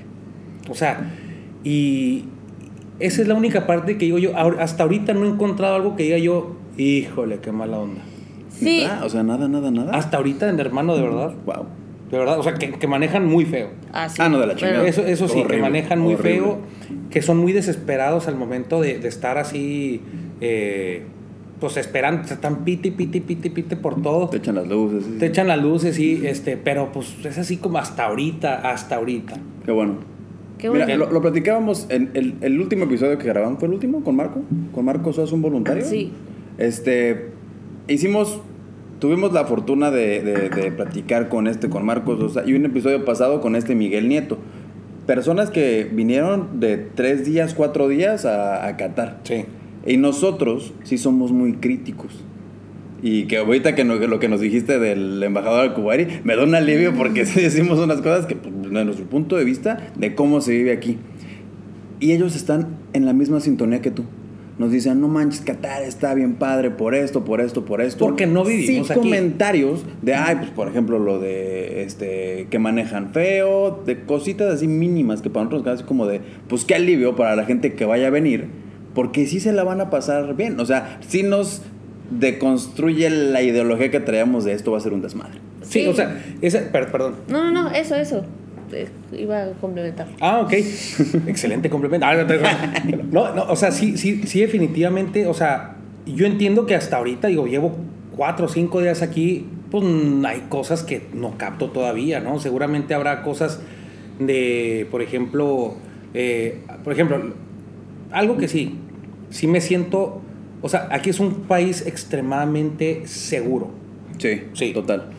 O 0.68 0.74
sea, 0.74 1.12
y 1.64 2.24
esa 3.00 3.22
es 3.22 3.28
la 3.28 3.34
única 3.34 3.66
parte 3.66 3.98
que 3.98 4.04
digo 4.06 4.18
yo. 4.18 4.36
Hasta 4.36 4.82
ahorita 4.84 5.12
no 5.14 5.24
he 5.24 5.28
encontrado 5.28 5.74
algo 5.76 5.96
que 5.96 6.04
diga 6.04 6.18
yo, 6.18 6.56
híjole, 6.78 7.38
qué 7.40 7.52
mala 7.52 7.78
onda. 7.78 8.00
Sí, 8.48 8.84
Ah, 8.88 9.02
o 9.04 9.08
sea, 9.08 9.22
nada, 9.22 9.48
nada, 9.48 9.70
nada. 9.70 9.92
Hasta 9.96 10.16
ahorita, 10.16 10.48
hermano, 10.48 10.96
de 10.96 11.02
verdad. 11.02 11.34
Wow. 11.44 11.66
De 12.10 12.18
verdad, 12.18 12.38
o 12.38 12.42
sea, 12.42 12.54
que, 12.54 12.70
que 12.72 12.86
manejan 12.86 13.26
muy 13.26 13.44
feo. 13.44 13.68
ah, 13.92 14.08
sí. 14.08 14.16
Ah, 14.20 14.28
no, 14.28 14.38
de 14.38 14.46
la 14.46 14.54
chingada. 14.56 14.86
Eso, 14.86 15.04
eso 15.04 15.26
sí, 15.28 15.42
que 15.44 15.56
manejan 15.58 15.98
muy 16.00 16.14
horrible. 16.14 16.38
feo, 16.40 16.58
que 17.10 17.20
son 17.22 17.38
muy 17.38 17.52
desesperados 17.52 18.28
al 18.28 18.36
momento 18.36 18.80
de, 18.80 18.98
de 19.00 19.08
estar 19.08 19.38
así, 19.38 20.00
eh, 20.40 21.02
pues 21.58 21.76
esperando, 21.78 22.22
están 22.22 22.64
pite, 22.64 22.92
pite, 22.92 23.20
pite, 23.20 23.50
pite 23.50 23.76
por 23.76 24.00
todo. 24.02 24.28
Te 24.28 24.36
echan 24.36 24.54
las 24.54 24.68
luces. 24.68 25.04
sí, 25.04 25.10
sí. 25.14 25.18
Te 25.18 25.26
echan 25.26 25.48
las 25.48 25.60
luces, 25.60 25.96
sí, 25.96 26.22
este, 26.24 26.56
pero 26.56 26.92
pues 26.92 27.16
es 27.24 27.38
así 27.38 27.56
como 27.56 27.78
hasta 27.78 28.04
ahorita, 28.04 28.70
hasta 28.70 28.96
ahorita. 28.96 29.38
Qué 29.64 29.72
bueno. 29.72 29.94
qué 30.58 30.70
Mira, 30.70 30.84
bueno. 30.86 31.06
lo, 31.06 31.12
lo 31.12 31.20
platicábamos 31.22 31.86
en 31.90 32.10
el, 32.14 32.34
el 32.40 32.60
último 32.60 32.84
episodio 32.84 33.18
que 33.18 33.26
grabamos. 33.26 33.58
¿Fue 33.58 33.66
el 33.66 33.74
último 33.74 34.04
con 34.04 34.14
Marco? 34.14 34.42
¿Con 34.72 34.84
Marco 34.84 35.12
Sos 35.12 35.32
un 35.32 35.42
voluntario? 35.42 35.84
Sí. 35.84 36.12
Este. 36.58 37.30
Hicimos 37.88 38.40
tuvimos 38.98 39.32
la 39.32 39.44
fortuna 39.44 39.90
de, 39.90 40.22
de, 40.22 40.48
de 40.48 40.72
platicar 40.72 41.28
con 41.28 41.46
este, 41.46 41.68
con 41.68 41.84
Marcos 41.84 42.18
Sosa, 42.18 42.42
y 42.46 42.54
un 42.54 42.64
episodio 42.64 43.04
pasado 43.04 43.40
con 43.40 43.56
este 43.56 43.74
Miguel 43.74 44.08
Nieto. 44.08 44.38
Personas 45.06 45.50
que 45.50 45.88
vinieron 45.92 46.58
de 46.60 46.76
tres 46.78 47.24
días, 47.24 47.54
cuatro 47.54 47.88
días 47.88 48.24
a, 48.24 48.66
a 48.66 48.76
Qatar. 48.76 49.20
Sí. 49.22 49.44
Y 49.86 49.98
nosotros 49.98 50.74
sí 50.82 50.98
somos 50.98 51.30
muy 51.30 51.54
críticos. 51.54 52.24
Y 53.02 53.26
que 53.26 53.36
ahorita 53.36 53.74
que 53.76 53.84
no- 53.84 53.94
lo 53.96 54.18
que 54.18 54.28
nos 54.28 54.40
dijiste 54.40 54.78
del 54.80 55.22
embajador 55.22 55.74
Kubari, 55.74 56.08
me 56.24 56.34
da 56.34 56.42
un 56.42 56.54
alivio 56.56 56.92
porque 56.94 57.24
sí 57.24 57.40
decimos 57.42 57.78
unas 57.78 57.98
cosas 58.00 58.26
que, 58.26 58.34
pues, 58.34 58.52
de 58.72 58.84
nuestro 58.84 59.06
punto 59.06 59.36
de 59.36 59.44
vista, 59.44 59.78
de 59.96 60.14
cómo 60.16 60.40
se 60.40 60.52
vive 60.52 60.72
aquí. 60.72 60.98
Y 62.00 62.12
ellos 62.12 62.34
están 62.34 62.66
en 62.92 63.06
la 63.06 63.12
misma 63.12 63.38
sintonía 63.40 63.80
que 63.80 63.90
tú. 63.92 64.04
Nos 64.58 64.72
dicen, 64.72 65.02
no 65.02 65.08
manches, 65.08 65.42
Qatar 65.42 65.82
está 65.82 66.14
bien 66.14 66.34
padre 66.36 66.70
por 66.70 66.94
esto, 66.94 67.24
por 67.26 67.42
esto, 67.42 67.66
por 67.66 67.82
esto. 67.82 68.04
Porque 68.04 68.26
no 68.26 68.42
vivimos 68.42 68.86
sí, 68.86 68.92
aquí. 68.94 69.00
comentarios 69.02 69.84
de, 70.00 70.14
ay, 70.14 70.36
pues 70.36 70.50
por 70.50 70.68
ejemplo, 70.68 70.98
lo 70.98 71.18
de 71.20 71.82
este 71.82 72.46
que 72.50 72.58
manejan 72.58 73.12
feo, 73.12 73.82
de 73.84 74.04
cositas 74.04 74.52
así 74.54 74.66
mínimas 74.66 75.20
que 75.20 75.28
para 75.28 75.44
nosotros 75.44 75.80
es 75.80 75.84
como 75.86 76.06
de, 76.06 76.22
pues 76.48 76.64
qué 76.64 76.74
alivio 76.74 77.16
para 77.16 77.36
la 77.36 77.44
gente 77.44 77.74
que 77.74 77.84
vaya 77.84 78.06
a 78.06 78.10
venir, 78.10 78.46
porque 78.94 79.26
sí 79.26 79.40
se 79.40 79.52
la 79.52 79.62
van 79.62 79.82
a 79.82 79.90
pasar 79.90 80.34
bien. 80.36 80.58
O 80.58 80.64
sea, 80.64 81.00
sí 81.06 81.22
nos 81.22 81.60
deconstruye 82.18 83.10
la 83.10 83.42
ideología 83.42 83.90
que 83.90 84.00
traíamos 84.00 84.44
de 84.44 84.52
esto 84.52 84.72
va 84.72 84.78
a 84.78 84.80
ser 84.80 84.92
un 84.94 85.02
desmadre. 85.02 85.38
Sí, 85.62 85.80
Sí. 85.82 85.86
o 85.88 85.94
sea, 85.94 86.22
esa, 86.40 86.60
per- 86.72 86.90
perdón. 86.92 87.16
No, 87.28 87.44
no, 87.44 87.50
no, 87.64 87.70
eso, 87.72 87.94
eso. 87.96 88.24
Eh, 88.72 88.88
Iba 89.12 89.42
a 89.44 89.50
complementar. 89.52 90.08
Ah, 90.20 90.40
ok. 90.40 90.52
Excelente 91.26 91.70
complemento. 91.70 92.06
Ah, 92.06 92.14
no, 92.14 93.02
No, 93.12 93.34
no, 93.34 93.44
o 93.44 93.56
sea, 93.56 93.70
sí, 93.70 93.96
sí, 93.96 94.22
sí, 94.26 94.40
definitivamente. 94.40 95.26
O 95.26 95.34
sea, 95.34 95.76
yo 96.06 96.26
entiendo 96.26 96.66
que 96.66 96.74
hasta 96.74 96.96
ahorita, 96.96 97.28
digo, 97.28 97.46
llevo 97.46 97.76
cuatro 98.16 98.46
o 98.46 98.48
cinco 98.48 98.80
días 98.80 99.02
aquí, 99.02 99.46
pues 99.70 99.84
hay 100.24 100.46
cosas 100.48 100.82
que 100.82 101.02
no 101.14 101.36
capto 101.38 101.70
todavía, 101.70 102.20
¿no? 102.20 102.38
Seguramente 102.38 102.94
habrá 102.94 103.22
cosas 103.22 103.60
de, 104.18 104.86
por 104.90 105.02
ejemplo, 105.02 105.74
eh, 106.14 106.60
por 106.84 106.92
ejemplo, 106.92 107.34
algo 108.12 108.36
que 108.38 108.48
sí, 108.48 108.76
sí 109.30 109.46
me 109.46 109.60
siento, 109.60 110.22
o 110.62 110.68
sea, 110.68 110.88
aquí 110.90 111.10
es 111.10 111.20
un 111.20 111.42
país 111.42 111.84
extremadamente 111.86 113.02
seguro. 113.06 113.70
Sí, 114.18 114.42
Sí. 114.54 114.72
total. 114.72 115.10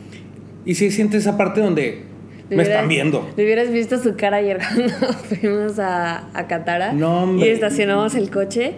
Y 0.66 0.76
sí 0.76 0.90
siente 0.92 1.18
esa 1.18 1.38
parte 1.38 1.62
donde 1.62 2.04
me 2.50 2.56
hubieras- 2.58 2.68
están 2.76 2.88
viendo. 2.90 3.30
Le 3.36 3.44
hubieras 3.44 3.72
visto 3.72 3.98
su 4.00 4.16
cara 4.16 4.38
ayer 4.38 4.60
cuando 4.74 5.14
fuimos 5.14 5.80
a, 5.80 6.28
a 6.34 6.48
Catara. 6.48 6.94
No, 6.94 7.24
hombre. 7.24 7.48
Y 7.48 7.50
estacionamos 7.52 8.16
el 8.16 8.30
coche. 8.30 8.74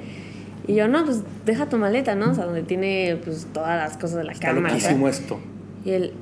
Y 0.68 0.76
yo, 0.76 0.88
no, 0.88 1.04
pues 1.06 1.24
deja 1.46 1.68
tu 1.68 1.78
maleta, 1.78 2.16
¿no? 2.16 2.32
O 2.32 2.36
sea, 2.36 2.46
donde 2.46 2.62
tiene 2.64 3.18
pues 3.24 3.48
todas 3.54 3.78
las 3.78 3.98
cosas 3.98 4.18
de 4.18 4.24
la 4.26 4.32
Está 4.34 4.50
cámara. 4.50 4.70
loquísimo 4.70 5.06
¿sabes? 5.08 5.20
esto. 5.22 5.40
Y 5.86 5.92
él, 5.92 6.14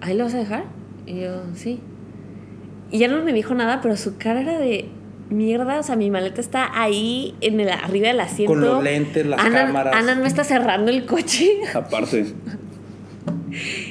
¿ahí 0.00 0.16
lo 0.16 0.24
vas 0.24 0.34
a 0.34 0.38
dejar? 0.38 0.64
Y 1.06 1.20
yo, 1.20 1.42
sí. 1.54 1.80
Y 2.90 2.98
ya 2.98 3.08
no 3.08 3.22
me 3.22 3.32
dijo 3.32 3.54
nada, 3.54 3.80
pero 3.82 3.96
su 3.96 4.16
cara 4.16 4.40
era 4.40 4.58
de 4.58 4.86
mierda. 5.28 5.78
O 5.80 5.82
sea, 5.82 5.96
mi 5.96 6.10
maleta 6.10 6.40
está 6.40 6.70
ahí, 6.80 7.34
en 7.42 7.60
el, 7.60 7.68
arriba 7.68 8.08
del 8.08 8.20
asiento. 8.20 8.52
Con 8.54 8.62
los 8.62 8.82
lentes, 8.82 9.26
las 9.26 9.38
Ana, 9.40 9.66
cámaras. 9.66 9.94
Ana 9.94 10.14
no 10.14 10.22
me 10.22 10.28
está 10.28 10.44
cerrando 10.44 10.90
el 10.90 11.04
coche. 11.06 11.48
Aparte. 11.74 12.24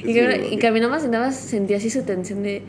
Y, 0.04 0.14
que, 0.14 0.48
y 0.52 0.56
caminamos 0.56 1.04
y 1.04 1.08
nada 1.08 1.26
más 1.26 1.36
sentía 1.36 1.76
así 1.76 1.90
su 1.90 2.02
tensión 2.02 2.42
de 2.42 2.62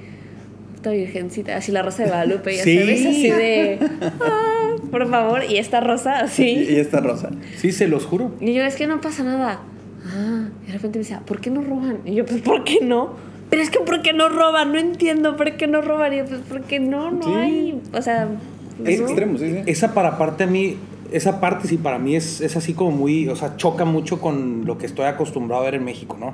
puta 0.82 0.89
virgencita, 0.91 1.56
así 1.58 1.72
la 1.72 1.84
rosa 1.84 2.04
de 2.04 2.10
Guadalupe, 2.10 2.56
ya 2.58 2.63
Sí. 2.63 2.80
sabes, 2.80 3.06
así 3.06 3.30
de 3.30 3.78
"Ah, 4.20 4.76
por 4.89 5.08
favor, 5.10 5.44
y 5.48 5.58
esta 5.58 5.80
rosa 5.80 6.20
así. 6.22 6.65
y 6.70 6.76
esta 6.78 7.00
rosa. 7.00 7.30
Sí, 7.58 7.72
se 7.72 7.88
los 7.88 8.06
juro. 8.06 8.32
Y 8.41 8.54
yo, 8.54 8.63
es 8.63 8.76
que 8.76 8.88
no 8.88 9.00
pasa 9.00 9.24
nada. 9.24 9.60
Ah, 10.08 10.48
y 10.63 10.67
de 10.67 10.74
repente 10.74 10.98
me 10.98 11.04
decía, 11.04 11.20
¿por 11.26 11.39
qué 11.39 11.52
no 11.52 11.62
roban? 11.62 12.00
Y 12.06 12.15
yo, 12.15 12.26
pues, 12.26 12.41
¿por 12.41 12.63
qué 12.63 12.80
no? 12.82 13.13
Pero 13.52 13.62
es 13.62 13.70
que, 13.70 13.80
¿por 13.80 14.02
qué 14.02 14.13
no 14.13 14.28
roban? 14.30 14.72
No 14.72 14.80
entiendo, 14.80 15.36
¿por 15.38 15.56
qué 15.56 15.67
no 15.67 15.82
roban? 15.82 16.13
Y 16.13 16.17
yo, 16.17 16.26
pues, 16.26 16.41
¿por 16.41 16.62
qué 16.63 16.80
no? 16.80 17.12
No 17.12 17.22
Sí. 17.24 17.34
hay. 17.36 17.82
O 17.94 18.02
sea, 18.02 18.28
Es 18.84 19.00
no. 19.00 19.06
extremo, 19.06 19.38
sí, 19.38 19.52
sí. 19.52 19.58
Esa 19.67 19.94
para 19.94 20.17
parte 20.17 20.46
a 20.46 20.48
mí, 20.48 20.78
esa 21.12 21.39
parte 21.39 21.67
sí 21.67 21.78
para 21.78 22.00
mí 22.00 22.15
es, 22.15 22.41
es 22.41 22.56
así 22.58 22.74
como 22.74 22.89
muy, 22.91 23.28
o 23.28 23.36
sea, 23.36 23.56
choca 23.58 23.86
mucho 23.86 24.20
con 24.20 24.65
lo 24.65 24.80
que 24.80 24.88
estoy 24.88 25.06
acostumbrado 25.06 25.62
a 25.62 25.65
ver 25.65 25.76
en 25.76 25.84
México, 25.86 26.17
¿no? 26.20 26.34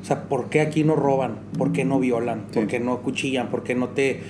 O 0.00 0.04
sea, 0.04 0.22
¿por 0.24 0.48
qué 0.48 0.60
aquí 0.60 0.84
no 0.84 0.94
roban? 0.96 1.36
¿Por 1.58 1.72
qué 1.72 1.84
no 1.84 1.98
violan? 1.98 2.42
¿Por 2.52 2.66
qué 2.66 2.80
no 2.80 2.98
cuchillan? 3.02 3.48
¿Por 3.48 3.62
qué 3.62 3.74
no 3.74 3.88
te 3.88 4.20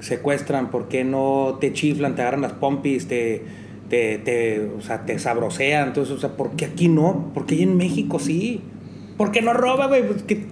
secuestran? 0.00 0.70
¿Por 0.70 0.88
qué 0.88 1.04
no 1.04 1.58
te 1.60 1.72
chiflan, 1.72 2.14
te 2.14 2.22
agarran 2.22 2.42
las 2.42 2.52
pompis, 2.52 3.08
te, 3.08 3.42
te, 3.90 4.18
te, 4.18 4.60
o 4.76 4.80
sea, 4.80 5.04
te 5.06 5.18
sabrosean? 5.18 5.88
Entonces, 5.88 6.14
o 6.14 6.18
sea, 6.20 6.30
¿por 6.36 6.52
qué 6.52 6.66
aquí 6.66 6.88
no? 6.88 7.30
¿Por 7.34 7.46
qué 7.46 7.56
ahí 7.56 7.62
en 7.62 7.76
México 7.76 8.18
sí? 8.18 8.60
¿Por 9.16 9.32
qué 9.32 9.42
no 9.42 9.52
roba, 9.52 9.88
güey? 9.88 10.06
Pues 10.06 10.22
que 10.22 10.46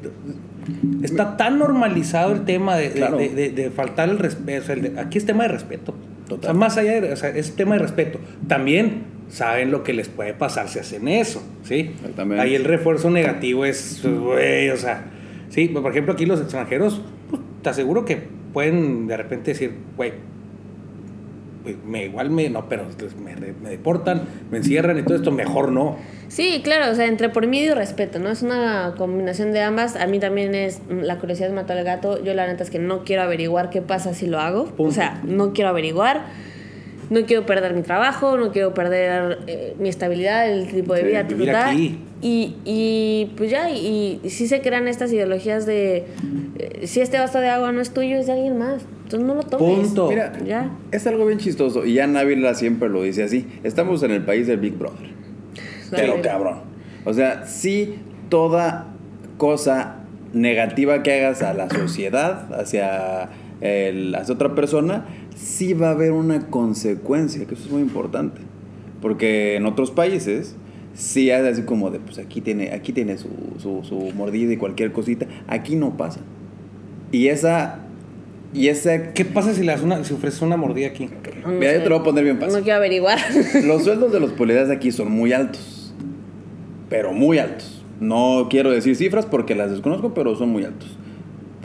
está 1.02 1.36
tan 1.36 1.58
normalizado 1.58 2.32
el 2.32 2.44
tema 2.44 2.76
de, 2.76 2.88
de- 2.88 2.94
Claro. 2.96 3.16
de, 3.18 3.28
de- 3.28 3.50
de 3.50 3.70
faltar 3.70 4.08
el 4.08 4.18
respeto. 4.18 4.62
O 4.62 4.66
sea, 4.66 5.00
aquí 5.00 5.18
es 5.18 5.24
tema 5.26 5.44
de 5.44 5.48
respeto. 5.50 5.94
Total. 6.28 6.50
O 6.50 6.52
sea, 6.52 6.58
más 6.58 6.76
allá 6.76 7.00
de, 7.00 7.12
o 7.12 7.16
sea, 7.16 7.28
es 7.30 7.54
tema 7.54 7.74
de 7.76 7.82
respeto. 7.82 8.18
También 8.48 9.02
saben 9.28 9.70
lo 9.70 9.82
que 9.82 9.92
les 9.92 10.08
puede 10.08 10.34
pasar 10.34 10.68
si 10.68 10.78
hacen 10.78 11.08
eso, 11.08 11.42
¿sí? 11.62 11.92
Exactamente. 11.94 12.42
Ahí 12.42 12.54
el 12.54 12.64
refuerzo 12.64 13.10
negativo 13.10 13.64
es, 13.64 14.00
güey, 14.04 14.70
o 14.70 14.76
sea, 14.76 15.04
sí, 15.48 15.68
por 15.68 15.90
ejemplo, 15.90 16.12
aquí 16.12 16.26
los 16.26 16.40
extranjeros, 16.40 17.00
pues, 17.30 17.42
te 17.62 17.70
aseguro 17.70 18.04
que 18.04 18.18
pueden 18.52 19.06
de 19.06 19.16
repente 19.16 19.52
decir, 19.52 19.74
güey, 19.96 20.12
pues, 21.62 21.76
me 21.84 22.04
igual 22.04 22.30
me, 22.30 22.48
no, 22.48 22.68
pero 22.68 22.86
pues, 22.96 23.16
me, 23.16 23.34
me 23.34 23.70
deportan, 23.70 24.22
me 24.52 24.58
encierran 24.58 24.98
y 24.98 25.02
todo 25.02 25.16
esto, 25.16 25.32
mejor 25.32 25.72
no. 25.72 25.96
Sí, 26.28 26.60
claro, 26.62 26.92
o 26.92 26.94
sea, 26.94 27.06
entre 27.06 27.28
por 27.28 27.46
miedo 27.48 27.72
y 27.72 27.74
respeto, 27.74 28.18
¿no? 28.20 28.30
Es 28.30 28.42
una 28.42 28.94
combinación 28.96 29.52
de 29.52 29.62
ambas. 29.62 29.96
A 29.96 30.06
mí 30.06 30.20
también 30.20 30.54
es 30.54 30.80
la 30.88 31.18
curiosidad 31.18 31.50
mató 31.52 31.72
al 31.72 31.84
gato. 31.84 32.22
Yo 32.22 32.34
la 32.34 32.46
neta 32.46 32.62
es 32.62 32.70
que 32.70 32.78
no 32.78 33.04
quiero 33.04 33.22
averiguar 33.22 33.70
qué 33.70 33.82
pasa 33.82 34.14
si 34.14 34.26
lo 34.26 34.38
hago. 34.38 34.66
Punto. 34.66 34.84
O 34.84 34.90
sea, 34.92 35.20
no 35.24 35.52
quiero 35.52 35.70
averiguar. 35.70 36.26
No 37.10 37.24
quiero 37.24 37.46
perder 37.46 37.74
mi 37.74 37.82
trabajo, 37.82 38.36
no 38.36 38.50
quiero 38.52 38.74
perder 38.74 39.38
eh, 39.46 39.74
mi 39.78 39.88
estabilidad, 39.88 40.50
el 40.50 40.66
tipo 40.68 40.94
de 40.94 41.00
Sí, 41.02 41.06
vida. 41.06 41.22
vivir 41.22 41.52
ta. 41.52 41.70
aquí. 41.70 41.98
Y, 42.22 42.56
y 42.64 43.32
pues 43.36 43.50
ya, 43.50 43.70
y, 43.70 44.20
y 44.24 44.30
sí 44.30 44.48
se 44.48 44.60
crean 44.60 44.88
estas 44.88 45.12
ideologías 45.12 45.66
de 45.66 46.06
eh, 46.58 46.86
si 46.86 47.00
este 47.00 47.18
vaso 47.18 47.38
de 47.40 47.48
agua 47.48 47.70
no 47.72 47.80
es 47.80 47.90
tuyo, 47.92 48.16
es 48.16 48.26
de 48.26 48.32
alguien 48.32 48.58
más. 48.58 48.82
Entonces 49.04 49.26
no 49.26 49.34
lo 49.34 49.42
tomes. 49.44 49.86
Punto. 49.88 50.08
Mira, 50.08 50.32
Ya. 50.44 50.70
es 50.90 51.06
algo 51.06 51.26
bien 51.26 51.38
chistoso. 51.38 51.84
Y 51.86 51.94
ya 51.94 52.06
Návila 52.08 52.54
siempre 52.54 52.88
lo 52.88 53.02
dice 53.02 53.22
así. 53.22 53.46
Estamos 53.62 54.02
en 54.02 54.10
el 54.10 54.24
país 54.24 54.46
del 54.48 54.58
Big 54.58 54.76
Brother. 54.76 55.10
Pero 55.92 56.20
cabrón. 56.22 56.60
O 57.04 57.12
sea, 57.12 57.46
sí, 57.46 57.96
toda 58.30 58.86
cosa 59.36 59.98
negativa 60.32 61.02
que 61.04 61.12
hagas 61.24 61.42
a 61.42 61.54
la 61.54 61.70
sociedad, 61.70 62.52
hacia, 62.58 63.28
el, 63.60 64.14
hacia 64.14 64.34
otra 64.34 64.54
persona, 64.54 65.06
sí 65.34 65.72
va 65.72 65.88
a 65.88 65.90
haber 65.92 66.12
una 66.12 66.48
consecuencia, 66.48 67.46
que 67.46 67.54
eso 67.54 67.64
es 67.64 67.70
muy 67.70 67.82
importante. 67.82 68.40
Porque 69.00 69.56
en 69.56 69.66
otros 69.66 69.90
países, 69.90 70.56
sí 70.94 71.30
es 71.30 71.44
así 71.44 71.62
como 71.62 71.90
de, 71.90 72.00
pues 72.00 72.18
aquí 72.18 72.40
tiene, 72.40 72.72
aquí 72.72 72.92
tiene 72.92 73.18
su, 73.18 73.28
su, 73.58 73.84
su 73.84 73.96
mordida 74.14 74.52
y 74.52 74.56
cualquier 74.56 74.92
cosita. 74.92 75.26
Aquí 75.46 75.76
no 75.76 75.96
pasa. 75.96 76.20
Y 77.12 77.28
esa... 77.28 77.82
Y 78.54 78.68
esa 78.68 79.12
¿Qué 79.12 79.24
pasa 79.24 79.52
si 79.52 79.64
le 79.64 79.74
una, 79.80 80.02
si 80.04 80.14
ofreces 80.14 80.40
una 80.40 80.56
mordida 80.56 80.86
aquí? 80.86 81.10
No 81.44 81.52
Mira, 81.52 81.74
yo 81.74 81.82
te 81.82 81.88
lo 81.90 81.96
voy 81.96 82.00
a 82.00 82.04
poner 82.04 82.24
bien 82.24 82.38
fácil. 82.38 82.56
No 82.56 82.62
quiero 82.62 82.78
averiguar. 82.78 83.18
Los 83.64 83.84
sueldos 83.84 84.12
de 84.12 84.20
los 84.20 84.32
policías 84.32 84.70
aquí 84.70 84.92
son 84.92 85.10
muy 85.12 85.32
altos. 85.32 85.92
Pero 86.88 87.12
muy 87.12 87.38
altos. 87.38 87.84
No 88.00 88.46
quiero 88.48 88.70
decir 88.70 88.96
cifras 88.96 89.26
porque 89.26 89.54
las 89.54 89.70
desconozco, 89.70 90.14
pero 90.14 90.36
son 90.36 90.50
muy 90.50 90.64
altos. 90.64 90.96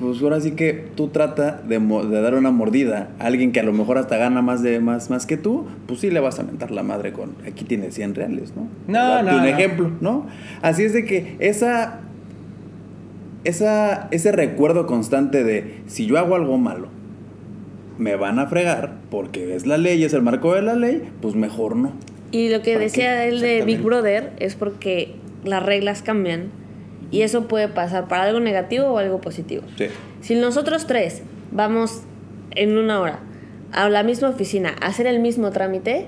Pues 0.02 0.22
ahora 0.24 0.42
sí 0.42 0.52
que 0.52 0.74
tú 0.96 1.10
trata 1.10 1.62
de, 1.68 1.78
mo- 1.80 2.04
de 2.04 2.20
dar 2.22 2.34
una 2.34 2.50
mordida 2.52 3.10
a 3.20 3.28
alguien 3.28 3.52
que 3.52 3.60
a 3.60 3.64
lo 3.64 3.72
mejor 3.72 3.98
hasta 4.00 4.18
gana 4.18 4.42
más, 4.42 4.64
de, 4.64 4.80
más, 4.80 5.10
más 5.12 5.26
que 5.28 5.38
tú, 5.38 5.68
pues 5.86 6.00
sí 6.00 6.10
le 6.10 6.20
vas 6.20 6.40
a 6.40 6.44
mentar 6.44 6.72
la 6.72 6.82
madre 6.82 7.14
con, 7.14 7.36
aquí 7.48 7.64
tienes 7.66 7.94
100 7.94 8.16
reales, 8.16 8.54
¿no? 8.56 8.68
No, 8.88 9.22
no, 9.22 9.32
Un 9.38 9.42
no. 9.44 9.46
ejemplo, 9.46 9.92
¿no? 10.02 10.26
Así 10.64 10.84
es 10.84 10.94
de 10.94 11.06
que 11.06 11.36
esa, 11.40 12.00
esa, 13.44 14.08
ese 14.12 14.32
recuerdo 14.32 14.86
constante 14.88 15.44
de 15.44 15.76
si 15.88 16.06
yo 16.06 16.18
hago 16.18 16.36
algo 16.36 16.58
malo, 16.58 16.88
me 17.98 18.16
van 18.16 18.40
a 18.40 18.48
fregar 18.48 18.96
porque 19.12 19.56
es 19.56 19.66
la 19.68 19.78
ley, 19.78 20.04
es 20.04 20.14
el 20.14 20.22
marco 20.22 20.56
de 20.56 20.62
la 20.64 20.76
ley, 20.76 21.04
pues 21.22 21.36
mejor 21.36 21.76
no. 21.76 21.92
Y 22.32 22.50
lo 22.50 22.62
que 22.62 22.74
¿Para 22.74 22.86
decía 22.86 23.22
qué? 23.24 23.30
él 23.30 23.40
de 23.42 23.64
Big. 23.64 23.82
Brother 23.82 24.32
es 24.40 24.56
porque 24.56 25.14
las 25.44 25.64
reglas 25.64 26.02
cambian 26.02 26.46
y 27.12 27.22
eso 27.22 27.48
puede 27.48 27.68
pasar 27.68 28.08
para 28.08 28.24
algo 28.24 28.40
negativo 28.40 28.88
o 28.88 28.98
algo 28.98 29.22
positivo. 29.22 29.64
Sí. 29.78 29.88
Si 30.22 30.36
nosotros 30.36 30.88
tres 30.88 31.22
vamos 31.52 32.02
en 32.52 32.78
una 32.78 33.00
hora 33.00 33.20
a 33.74 33.90
la 33.90 34.04
misma 34.04 34.30
oficina 34.30 34.76
a 34.82 34.88
hacer 34.88 35.08
el 35.08 35.20
mismo 35.20 35.52
trámite 35.52 36.08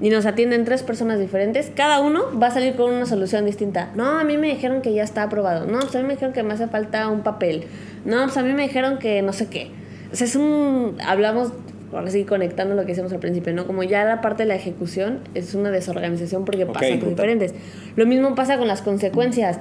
y 0.00 0.10
nos 0.10 0.26
atienden 0.26 0.64
tres 0.64 0.82
personas 0.82 1.18
diferentes, 1.18 1.70
cada 1.74 2.00
uno 2.00 2.22
va 2.40 2.48
a 2.48 2.50
salir 2.50 2.74
con 2.74 2.92
una 2.92 3.06
solución 3.06 3.44
distinta. 3.44 3.90
No, 3.94 4.18
a 4.18 4.24
mí 4.24 4.38
me 4.38 4.48
dijeron 4.48 4.80
que 4.80 4.94
ya 4.94 5.02
está 5.02 5.22
aprobado. 5.24 5.66
No, 5.66 5.78
pues 5.80 5.94
a 5.94 5.98
mí 5.98 6.04
me 6.04 6.14
dijeron 6.14 6.32
que 6.32 6.42
me 6.42 6.54
hace 6.54 6.68
falta 6.68 7.08
un 7.08 7.22
papel. 7.22 7.64
No, 8.04 8.22
pues 8.24 8.36
a 8.36 8.42
mí 8.42 8.52
me 8.52 8.62
dijeron 8.62 8.98
que 8.98 9.20
no 9.22 9.32
sé 9.32 9.48
qué. 9.48 9.70
O 10.10 10.16
sea, 10.16 10.26
es 10.26 10.36
un... 10.36 10.96
Hablamos, 11.06 11.52
ahora 11.92 12.10
sí, 12.10 12.24
conectando 12.24 12.74
lo 12.74 12.86
que 12.86 12.92
hicimos 12.92 13.12
al 13.12 13.18
principio, 13.18 13.52
¿no? 13.52 13.66
Como 13.66 13.82
ya 13.82 14.04
la 14.04 14.22
parte 14.22 14.44
de 14.44 14.48
la 14.48 14.54
ejecución 14.54 15.20
es 15.34 15.54
una 15.54 15.70
desorganización 15.70 16.46
porque 16.46 16.64
Ok, 16.64 16.72
pasan 16.72 16.94
cosas 16.96 17.10
diferentes. 17.10 17.54
Lo 17.96 18.06
mismo 18.06 18.34
pasa 18.34 18.56
con 18.56 18.68
las 18.68 18.80
consecuencias 18.80 19.58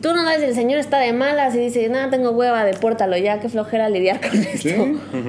Tú 0.00 0.08
no 0.14 0.20
si 0.38 0.44
el 0.44 0.54
señor 0.54 0.78
está 0.78 0.98
de 1.00 1.12
malas 1.12 1.54
y 1.54 1.58
dice, 1.58 1.88
no, 1.88 2.08
tengo 2.10 2.30
hueva, 2.30 2.64
depórtalo 2.64 3.16
ya, 3.16 3.40
qué 3.40 3.48
flojera 3.48 3.88
lidiar 3.88 4.20
con 4.20 4.38
esto. 4.38 4.58
Sí. 4.58 4.74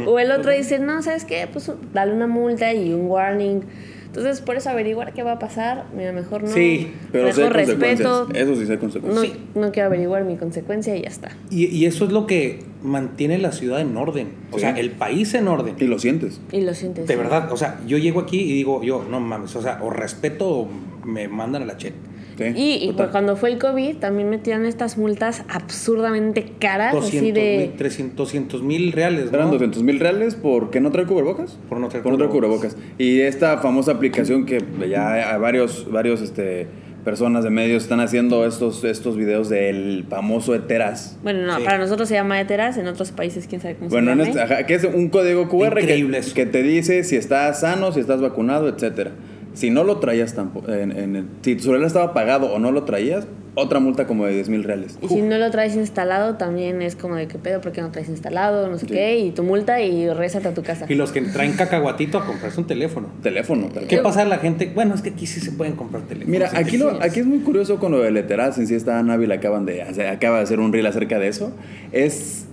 O 0.05 0.19
el 0.19 0.31
otro 0.31 0.51
dice, 0.51 0.77
no, 0.79 1.01
¿sabes 1.01 1.25
qué? 1.25 1.47
Pues 1.51 1.71
dale 1.93 2.13
una 2.13 2.27
multa 2.27 2.71
y 2.73 2.93
un 2.93 3.07
warning. 3.07 3.61
Entonces, 4.05 4.41
por 4.41 4.57
eso 4.57 4.69
averiguar 4.69 5.13
qué 5.13 5.23
va 5.23 5.31
a 5.33 5.39
pasar, 5.39 5.85
mira, 5.95 6.11
mejor 6.11 6.43
no. 6.43 6.49
Sí, 6.49 6.91
Pero 7.13 7.31
sí 7.31 7.39
mejor 7.39 7.55
consecuencias. 7.55 8.09
respeto. 8.27 8.27
Eso 8.33 8.55
sí 8.55 8.61
hay 8.63 8.67
No, 8.75 8.79
consecuencias. 8.81 9.37
no 9.55 9.71
quiero 9.71 9.87
averiguar 9.87 10.23
mi 10.25 10.35
consecuencia 10.35 10.95
y 10.97 11.03
ya 11.03 11.07
está. 11.07 11.31
Y, 11.49 11.67
y 11.67 11.85
eso 11.85 12.03
es 12.05 12.11
lo 12.11 12.27
que 12.27 12.59
mantiene 12.83 13.37
la 13.37 13.53
ciudad 13.53 13.79
en 13.79 13.95
orden. 13.95 14.33
O 14.51 14.55
Sí. 14.55 14.61
sea, 14.61 14.71
el 14.77 14.91
país 14.91 15.33
en 15.33 15.47
orden. 15.47 15.75
Y 15.79 15.85
lo 15.85 15.97
sientes. 15.97 16.41
Y 16.51 16.59
lo 16.61 16.73
sientes. 16.73 17.07
De 17.07 17.15
verdad, 17.15 17.53
o 17.53 17.57
sea, 17.57 17.79
yo 17.87 17.97
llego 17.97 18.19
aquí 18.19 18.37
y 18.41 18.53
digo, 18.53 18.83
yo, 18.83 19.05
no 19.09 19.21
mames, 19.21 19.55
o 19.55 19.61
sea, 19.61 19.79
o 19.81 19.89
respeto 19.89 20.49
o 20.49 20.67
me 21.05 21.29
mandan 21.29 21.63
a 21.63 21.65
la 21.65 21.77
chet. 21.77 21.93
Sí, 22.37 22.43
Y, 22.55 22.89
y 22.89 22.93
pues 22.93 23.09
cuando 23.09 23.35
fue 23.35 23.51
el 23.51 23.57
COVID, 23.59 23.97
también 23.97 24.29
metían 24.29 24.65
estas 24.65 24.97
multas 24.97 25.43
absurdamente 25.49 26.53
caras, 26.59 26.93
200 26.93 27.17
así 27.21 27.31
de... 27.31 27.57
mil, 27.67 27.77
300, 27.77 28.15
200 28.17 28.63
mil 28.63 28.91
reales, 28.91 29.31
¿no? 29.31 29.37
Eran 29.37 29.51
200 29.51 29.83
mil 29.83 29.99
reales 29.99 30.35
porque 30.35 30.79
no 30.79 30.91
trae 30.91 31.05
cubrebocas. 31.05 31.57
Por 31.69 31.79
no 31.79 31.87
traer 31.89 32.03
Por 32.03 32.11
no 32.13 32.17
traer 32.17 32.31
cubrebocas. 32.31 32.73
cubrebocas. 32.73 32.95
Y 32.97 33.19
esta 33.21 33.57
famosa 33.59 33.91
aplicación 33.91 34.45
que 34.45 34.59
ya 34.89 35.33
hay 35.33 35.39
varios, 35.39 35.91
varios 35.91 36.21
este, 36.21 36.67
personas 37.03 37.43
de 37.43 37.49
medios 37.49 37.83
están 37.83 37.99
haciendo 37.99 38.45
estos, 38.45 38.83
estos 38.83 39.17
videos 39.17 39.49
del 39.49 40.05
famoso 40.09 40.53
Eteras. 40.55 41.17
Bueno, 41.23 41.45
no, 41.47 41.57
Sí. 41.57 41.63
para 41.63 41.79
nosotros 41.79 42.07
se 42.07 42.13
llama 42.15 42.39
Eteras, 42.39 42.77
en 42.77 42.87
otros 42.87 43.11
países 43.11 43.47
quién 43.47 43.59
sabe 43.59 43.75
cómo 43.75 43.89
Bueno, 43.89 44.07
se 44.07 44.11
en 44.13 44.17
llama. 44.19 44.29
este- 44.43 44.53
ajá, 44.53 44.65
que 44.67 44.73
es 44.75 44.83
un 44.83 45.09
código 45.09 45.49
QR 45.49 45.79
Increíble 45.81 46.21
que, 46.21 46.31
que 46.33 46.45
te 46.45 46.61
dice 46.63 47.03
si 47.03 47.15
estás 47.15 47.61
sano, 47.61 47.91
si 47.91 47.99
estás 47.99 48.21
vacunado, 48.21 48.67
etcétera. 48.69 49.11
Si 49.53 49.69
no 49.69 49.83
lo 49.83 49.97
traías 49.97 50.33
tampoco, 50.33 50.71
en, 50.71 50.91
en 50.91 51.15
el- 51.15 51.25
si 51.41 51.55
tu 51.55 51.63
celular 51.63 51.85
estaba 51.87 52.05
apagado 52.05 52.53
o 52.53 52.59
no 52.59 52.71
lo 52.71 52.83
traías, 52.83 53.27
otra 53.53 53.81
multa 53.81 54.07
como 54.07 54.25
de 54.25 54.33
10 54.33 54.47
mil 54.47 54.63
reales. 54.63 54.97
Y 55.01 55.09
si 55.09 55.21
no 55.21 55.37
lo 55.37 55.51
traes 55.51 55.75
instalado, 55.75 56.35
también 56.37 56.81
es 56.81 56.95
como 56.95 57.15
de 57.15 57.27
qué 57.27 57.37
pedo, 57.37 57.59
porque 57.59 57.81
no 57.81 57.91
traes 57.91 58.07
instalado, 58.07 58.69
no 58.69 58.77
sé 58.77 58.85
Sí. 58.87 58.93
qué, 58.93 59.19
y 59.19 59.31
tu 59.31 59.43
multa 59.43 59.81
y 59.81 60.09
rézate 60.09 60.47
a 60.47 60.53
tu 60.53 60.63
casa. 60.63 60.85
Y 60.87 60.95
los 60.95 61.11
que 61.11 61.21
traen 61.21 61.51
cacahuatito 61.53 62.17
a 62.17 62.25
comprarse 62.25 62.61
un 62.61 62.67
teléfono. 62.67 63.09
Teléfono, 63.21 63.67
tal 63.67 63.87
¿Qué 63.87 63.97
pasa 63.97 64.21
a 64.21 64.25
la 64.25 64.37
gente? 64.37 64.71
Bueno, 64.73 64.95
es 64.95 65.01
que 65.01 65.09
aquí 65.09 65.27
sí 65.27 65.41
se 65.41 65.51
pueden 65.51 65.75
comprar 65.75 66.03
teléfonos. 66.03 66.31
Mira, 66.31 66.49
aquí, 66.53 66.77
lo, 66.77 66.91
aquí 67.03 67.19
es 67.19 67.25
muy 67.25 67.39
curioso 67.39 67.77
con 67.77 67.91
lo 67.91 67.99
de 67.99 68.11
Leteraz, 68.11 68.57
en 68.57 68.67
sí 68.67 68.75
está 68.75 69.03
Nabil 69.03 69.29
acaban 69.33 69.65
de 69.65 69.81
hacer, 69.81 70.07
acaba 70.07 70.37
de 70.37 70.43
hacer 70.43 70.61
un 70.61 70.71
reel 70.71 70.85
acerca 70.85 71.19
de 71.19 71.27
eso. 71.27 71.51
Es 71.91 72.45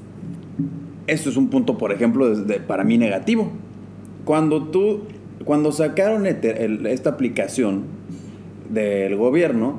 esto 1.07 1.31
es 1.31 1.37
un 1.37 1.49
punto, 1.49 1.79
por 1.79 1.93
ejemplo, 1.93 2.31
para 2.67 2.83
mí 2.85 2.99
negativo. 2.99 3.51
Cuando 4.25 4.65
tú 4.65 5.05
cuando 5.49 5.73
sacaron 5.73 6.27
el- 6.27 6.85
esta 6.85 7.09
aplicación 7.09 7.85
del 8.69 9.17
gobierno, 9.17 9.79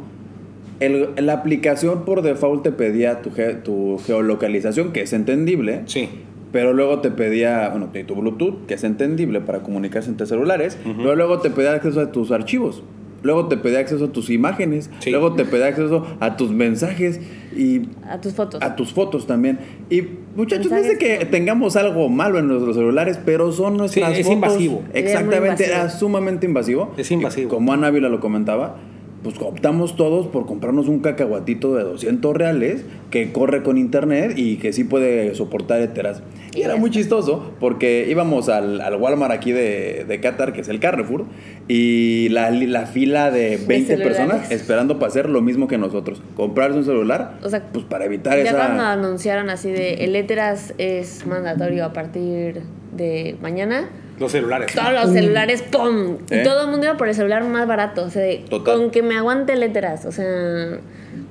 el- 0.79 1.09
la 1.17 1.33
aplicación 1.33 2.05
por 2.05 2.23
default 2.23 2.63
te 2.63 2.71
pedía 2.71 3.21
tu, 3.21 3.29
ge- 3.31 3.53
tu 3.53 3.99
geolocalización, 4.03 4.91
que 4.93 5.01
es 5.03 5.13
entendible. 5.13 5.83
Sí. 5.85 6.09
Pero 6.51 6.73
luego 6.73 7.01
te 7.01 7.11
pedía, 7.11 7.69
bueno, 7.69 7.89
tu 8.03 8.15
Bluetooth, 8.15 8.65
que 8.65 8.73
es 8.73 8.83
entendible 8.83 9.41
para 9.41 9.59
comunicarse 9.59 10.09
entre 10.09 10.25
celulares. 10.25 10.75
Pero 10.83 11.15
luego 11.15 11.37
te 11.37 11.51
pedía 11.51 11.73
acceso 11.73 11.99
a 12.01 12.11
tus 12.11 12.31
archivos. 12.31 12.81
Luego 13.23 13.47
te 13.47 13.57
pedía 13.57 13.79
acceso 13.79 14.05
a 14.05 14.11
tus 14.11 14.29
imágenes. 14.29 14.89
Sí. 14.99 15.09
Luego 15.11 15.33
te 15.33 15.45
pedía 15.45 15.67
acceso 15.67 16.05
a 16.19 16.37
tus 16.37 16.51
mensajes 16.51 17.19
y 17.55 17.81
A 18.07 18.21
tus 18.21 18.33
fotos. 18.33 18.61
a 18.61 18.75
tus 18.75 18.93
fotos 18.93 19.27
también. 19.27 19.59
Y 19.89 20.03
muchachos, 20.35 20.71
no 20.71 20.77
es 20.77 20.87
de 20.87 20.97
que 20.97 21.25
tengamos 21.25 21.75
algo 21.75 22.07
malo 22.09 22.39
en 22.39 22.47
nuestros 22.47 22.75
celulares, 22.75 23.19
pero 23.25 23.51
son 23.51 23.77
nuestras 23.77 24.13
Sí, 24.13 24.21
es 24.21 24.27
fotos. 24.27 24.35
invasivo. 24.35 24.83
Exactamente, 24.93 25.65
era 25.65 25.77
invasivo. 25.77 25.99
sumamente 25.99 26.45
invasivo. 26.45 26.93
Es 26.97 27.11
invasivo. 27.11 27.47
Y 27.47 27.49
como 27.49 27.73
Ana 27.73 27.87
Ávila 27.87 28.09
lo 28.09 28.19
comentaba, 28.19 28.77
pues 29.23 29.35
optamos 29.41 29.95
todos 29.95 30.27
por 30.27 30.45
comprarnos 30.45 30.87
un 30.87 30.99
cacahuatito 30.99 31.75
de 31.75 31.83
200 31.83 32.35
reales 32.35 32.85
que 33.11 33.31
corre 33.31 33.63
con 33.63 33.77
internet 33.77 34.33
y 34.37 34.57
que 34.57 34.71
sí 34.71 34.83
puede 34.83 35.35
soportar 35.35 35.81
Eteras. 35.81 36.21
Y 36.53 36.59
Y 36.59 36.61
era 36.63 36.75
ya 36.75 36.79
muy 36.79 36.89
chistoso 36.89 37.51
porque 37.59 38.07
íbamos 38.09 38.49
al, 38.49 38.81
al 38.81 38.95
Walmart 38.95 39.33
aquí 39.33 39.51
de, 39.51 40.05
de 40.07 40.19
Qatar, 40.19 40.53
que 40.53 40.61
es 40.61 40.69
el 40.69 40.79
Carrefour, 40.79 41.25
y 41.67 42.29
la, 42.29 42.49
la 42.51 42.85
fila 42.85 43.29
de 43.31 43.57
20 43.57 43.95
celulares. 43.95 44.17
personas 44.17 44.51
esperando 44.51 44.99
para 44.99 45.09
hacer 45.09 45.29
lo 45.29 45.41
mismo 45.41 45.67
que 45.67 45.77
nosotros. 45.77 46.21
Comprarse 46.35 46.77
un 46.77 46.85
celular, 46.85 47.39
O 47.43 47.49
sea, 47.49 47.63
pues 47.71 47.85
para 47.85 48.05
evitar 48.05 48.37
ya 48.37 48.43
esa... 48.43 48.57
cuando 48.57 48.83
anunciaron 48.83 49.49
así 49.49 49.69
de 49.69 50.05
el 50.05 50.15
Eteras 50.15 50.73
es 50.77 51.25
mandatorio 51.25 51.85
a 51.85 51.93
partir 51.93 52.61
de 52.95 53.35
mañana, 53.41 53.89
Los 54.19 54.31
celulares. 54.31 54.73
todos 54.73 54.93
los 54.93 55.11
celulares, 55.11 55.61
¡pum! 55.63 56.17
¿Eh? 56.29 56.41
Y 56.41 56.43
todo 56.43 56.65
el 56.65 56.71
mundo 56.71 56.85
iba 56.85 56.97
por 56.97 57.07
el 57.07 57.15
celular 57.15 57.43
más 57.45 57.67
barato. 57.67 58.03
O 58.03 58.09
sea, 58.09 58.21
de, 58.21 58.45
Total. 58.49 58.75
con 58.75 58.91
que 58.91 59.01
me 59.01 59.15
aguante 59.15 59.53
el 59.53 59.63
Eteras. 59.63 60.05
O 60.05 60.11
sea. 60.11 60.79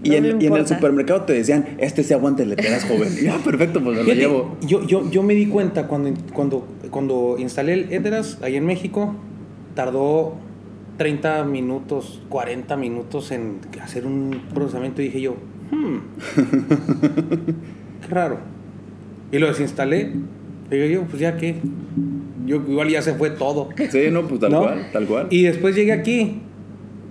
Y, 0.03 0.11
no 0.11 0.17
en, 0.17 0.39
me 0.39 0.45
y 0.45 0.47
en 0.47 0.55
el 0.55 0.67
supermercado 0.67 1.23
te 1.23 1.33
decían, 1.33 1.77
este 1.79 2.05
se 2.05 2.15
aguanta 2.15 2.43
el 2.43 2.51
leteras 2.51 2.85
joven. 2.85 3.09
Y, 3.21 3.27
ah, 3.27 3.39
perfecto, 3.45 3.83
pues 3.83 3.99
me 3.99 4.05
lo 4.05 4.13
llevo. 4.13 4.57
yo, 4.61 4.85
yo, 4.87 5.11
yo 5.11 5.23
me 5.23 5.35
di 5.35 5.47
cuenta 5.47 5.87
cuando, 5.89 6.13
cuando, 6.33 6.67
cuando 6.91 7.37
instalé 7.39 7.75
el 7.75 7.93
Eteras 7.93 8.39
ahí 8.43 8.57
en 8.57 8.67
México, 8.67 9.15
tardó 9.75 10.35
30 10.99 11.45
minutos, 11.45 12.21
40 12.29 12.77
minutos 12.77 13.31
en 13.31 13.61
hacer 13.83 14.07
un 14.07 14.43
procesamiento 14.53 15.03
y 15.03 15.07
dije 15.07 15.21
yo, 15.21 15.37
hmm, 15.71 15.99
qué 18.03 18.09
raro. 18.09 18.39
Y 19.33 19.39
lo 19.39 19.49
desinstalé. 19.49 20.13
Digo 20.71 20.85
yo, 20.87 21.03
pues 21.05 21.21
ya 21.21 21.37
que, 21.37 21.57
yo 22.49 22.57
igual 22.69 22.89
ya 22.89 23.03
se 23.03 23.15
fue 23.15 23.31
todo. 23.31 23.69
Sí, 23.91 24.09
no, 24.11 24.27
pues 24.27 24.41
tal 24.41 24.51
¿no? 24.53 24.61
cual, 24.63 24.87
tal 24.93 25.07
cual. 25.07 25.27
Y 25.31 25.43
después 25.43 25.77
llegué 25.77 25.93
aquí, 25.93 26.41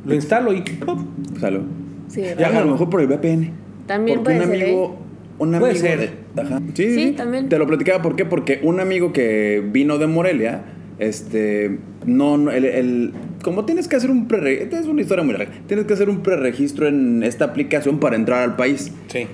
lo 0.05 0.13
instalo 0.15 0.51
y 0.53 0.61
¡pum! 0.61 1.05
Salud. 1.39 1.61
Sí, 2.07 2.21
Ya, 2.21 2.35
¿verdad? 2.35 2.57
a 2.57 2.65
lo 2.65 2.71
mejor 2.71 2.89
por 2.89 3.01
el 3.01 3.07
VPN. 3.07 3.51
También 3.85 4.19
Porque 4.19 4.35
puede 4.37 4.45
un 4.49 4.51
ser, 4.57 4.63
amigo, 4.65 4.97
un 5.39 5.49
Puede 5.51 5.57
amigo 5.71 5.75
ser. 5.85 5.99
de- 6.35 6.41
ajá. 6.41 6.61
Sí, 6.73 6.93
Sí, 6.93 7.11
también. 7.13 7.47
Te 7.49 7.57
lo 7.59 7.67
platicaba, 7.67 8.01
¿por 8.01 8.15
qué? 8.15 8.25
Porque 8.25 8.59
un 8.63 8.79
amigo 8.79 9.13
que 9.13 9.63
vino 9.71 9.97
de 9.97 10.07
Morelia, 10.07 10.63
este, 10.99 11.79
no, 12.05 12.37
no, 12.37 12.51
el, 12.51 12.65
el- 12.65 13.13
como 13.43 13.65
tienes 13.65 13.87
que 13.87 13.95
hacer 13.95 14.09
un 14.09 14.27
pre 14.27 14.63
es 14.71 14.85
una 14.87 15.01
historia 15.01 15.23
muy 15.23 15.33
larga, 15.33 15.51
tienes 15.67 15.85
que 15.85 15.93
hacer 15.93 16.09
un 16.09 16.21
preregistro 16.21 16.87
en 16.87 17.23
esta 17.23 17.45
aplicación 17.45 17.99
para 17.99 18.15
entrar 18.15 18.41
al 18.41 18.55
país. 18.55 18.91
Sí. 19.07 19.27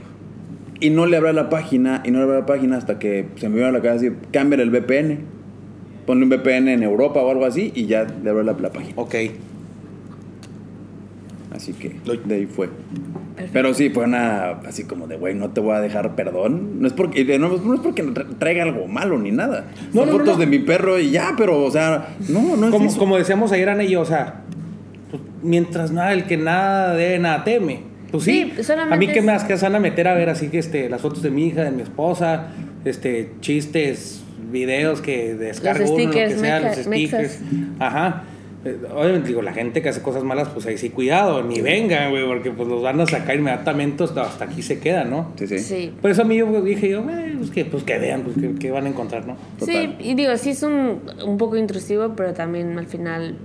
Y 0.79 0.89
no 0.89 1.05
le 1.05 1.15
abría 1.17 1.31
la 1.33 1.49
página, 1.49 2.01
y 2.05 2.11
no 2.11 2.17
le 2.17 2.23
abría 2.25 2.39
la 2.41 2.45
página 2.45 2.77
hasta 2.77 2.99
que 2.99 3.27
se 3.35 3.47
me 3.47 3.55
vino 3.55 3.67
a 3.67 3.71
la 3.71 3.81
cabeza 3.81 4.03
decir, 4.03 4.17
cambia 4.31 4.61
el 4.61 4.69
VPN. 4.69 5.19
Ponle 6.05 6.25
un 6.25 6.29
VPN 6.29 6.67
en 6.69 6.83
Europa 6.83 7.21
o 7.21 7.29
algo 7.31 7.45
así 7.45 7.71
y 7.75 7.85
ya 7.85 8.03
le 8.03 8.29
abrió 8.29 8.43
la, 8.43 8.53
la 8.53 8.69
página. 8.71 8.93
Ok. 8.97 9.15
Así 11.55 11.73
que 11.73 11.95
de 12.25 12.35
ahí 12.35 12.45
fue. 12.47 12.67
Perfecto. 13.35 13.51
Pero 13.53 13.73
sí, 13.75 13.89
fue 13.91 14.05
una 14.05 14.51
así 14.67 14.85
como 14.85 15.05
de, 15.07 15.17
güey, 15.17 15.35
no 15.35 15.49
te 15.51 15.61
voy 15.61 15.75
a 15.75 15.81
dejar 15.81 16.15
perdón. 16.15 16.81
No 16.81 16.87
es 16.87 16.93
porque, 16.93 17.21
y 17.21 17.23
de 17.25 17.37
nuevo, 17.37 17.61
no 17.63 17.75
es 17.75 17.79
porque 17.79 18.03
tra- 18.03 18.25
traiga 18.39 18.63
algo 18.63 18.87
malo 18.87 19.19
ni 19.19 19.31
nada. 19.31 19.65
No, 19.93 20.01
Son 20.01 20.05
no, 20.09 20.13
no, 20.13 20.19
fotos 20.19 20.33
no. 20.35 20.39
de 20.39 20.45
mi 20.47 20.59
perro 20.59 20.97
y 20.99 21.11
ya, 21.11 21.33
pero, 21.37 21.63
o 21.63 21.69
sea, 21.71 22.15
no, 22.27 22.55
no 22.57 22.65
es 22.67 22.71
Como, 22.71 22.89
eso. 22.89 22.97
como 22.99 23.17
decíamos 23.17 23.51
ayer, 23.51 23.69
Ana 23.69 23.83
y 23.83 23.89
yo, 23.91 24.01
o 24.01 24.05
sea, 24.05 24.41
pues, 25.11 25.21
mientras 25.43 25.91
nada, 25.91 26.13
el 26.13 26.25
que 26.25 26.37
nada 26.37 26.95
debe, 26.95 27.19
nada 27.19 27.43
teme. 27.43 27.81
Pues 28.11 28.23
sí, 28.23 28.51
Sí, 28.55 28.63
solamente 28.63 28.95
a 28.95 28.97
mí 28.97 29.07
que 29.07 29.19
es- 29.19 29.25
me 29.25 29.37
que 29.47 29.55
van 29.55 29.75
a 29.75 29.79
meter 29.79 30.07
a 30.07 30.15
ver 30.15 30.29
así 30.29 30.47
que 30.47 30.57
este, 30.57 30.89
las 30.89 31.01
fotos 31.01 31.21
de 31.21 31.29
mi 31.29 31.47
hija, 31.47 31.63
de 31.63 31.71
mi 31.71 31.83
esposa, 31.83 32.47
este, 32.83 33.31
chistes, 33.41 34.22
videos 34.53 35.01
que 35.01 35.35
descargo 35.35 35.91
uno, 35.93 36.05
lo 36.05 36.11
que 36.11 36.29
sea, 36.29 36.61
mexa- 36.61 36.75
los 36.77 36.85
stickers. 36.85 37.39
Ajá. 37.79 38.23
Eh, 38.65 38.77
Obviamente, 38.95 39.27
digo, 39.27 39.41
la 39.41 39.51
gente 39.51 39.81
que 39.81 39.89
hace 39.89 40.01
cosas 40.01 40.23
malas, 40.23 40.47
pues 40.47 40.65
ahí 40.65 40.77
sí, 40.77 40.89
cuidado, 40.89 41.43
ni 41.43 41.59
vengan, 41.59 42.11
güey, 42.11 42.25
porque 42.25 42.49
pues 42.51 42.69
los 42.69 42.81
van 42.81 43.01
a 43.01 43.05
sacar 43.05 43.35
inmediatamente, 43.35 44.05
hasta, 44.05 44.21
hasta 44.21 44.45
aquí 44.45 44.61
se 44.61 44.79
queda, 44.79 45.03
¿no? 45.03 45.33
Sí, 45.37 45.47
sí. 45.47 45.59
Sí. 45.59 45.93
Por 46.01 46.11
eso 46.11 46.21
a 46.21 46.25
mí 46.25 46.37
yo 46.37 46.45
dije 46.61 46.87
yo, 46.87 47.01
"Eh, 47.09 47.33
pues, 47.37 47.49
que, 47.51 47.65
pues 47.65 47.83
que 47.83 47.97
vean, 47.99 48.21
pues 48.21 48.37
que, 48.37 48.55
que 48.57 48.71
van 48.71 48.85
a 48.85 48.89
encontrar, 48.89 49.27
¿no? 49.27 49.35
Total. 49.59 49.95
Sí, 49.99 50.09
y 50.09 50.13
digo, 50.13 50.37
sí 50.37 50.51
es 50.51 50.63
un, 50.63 51.01
un 51.25 51.37
poco 51.37 51.57
intrusivo, 51.57 52.13
pero 52.15 52.33
también 52.33 52.79
al 52.79 52.85
final 52.87 53.35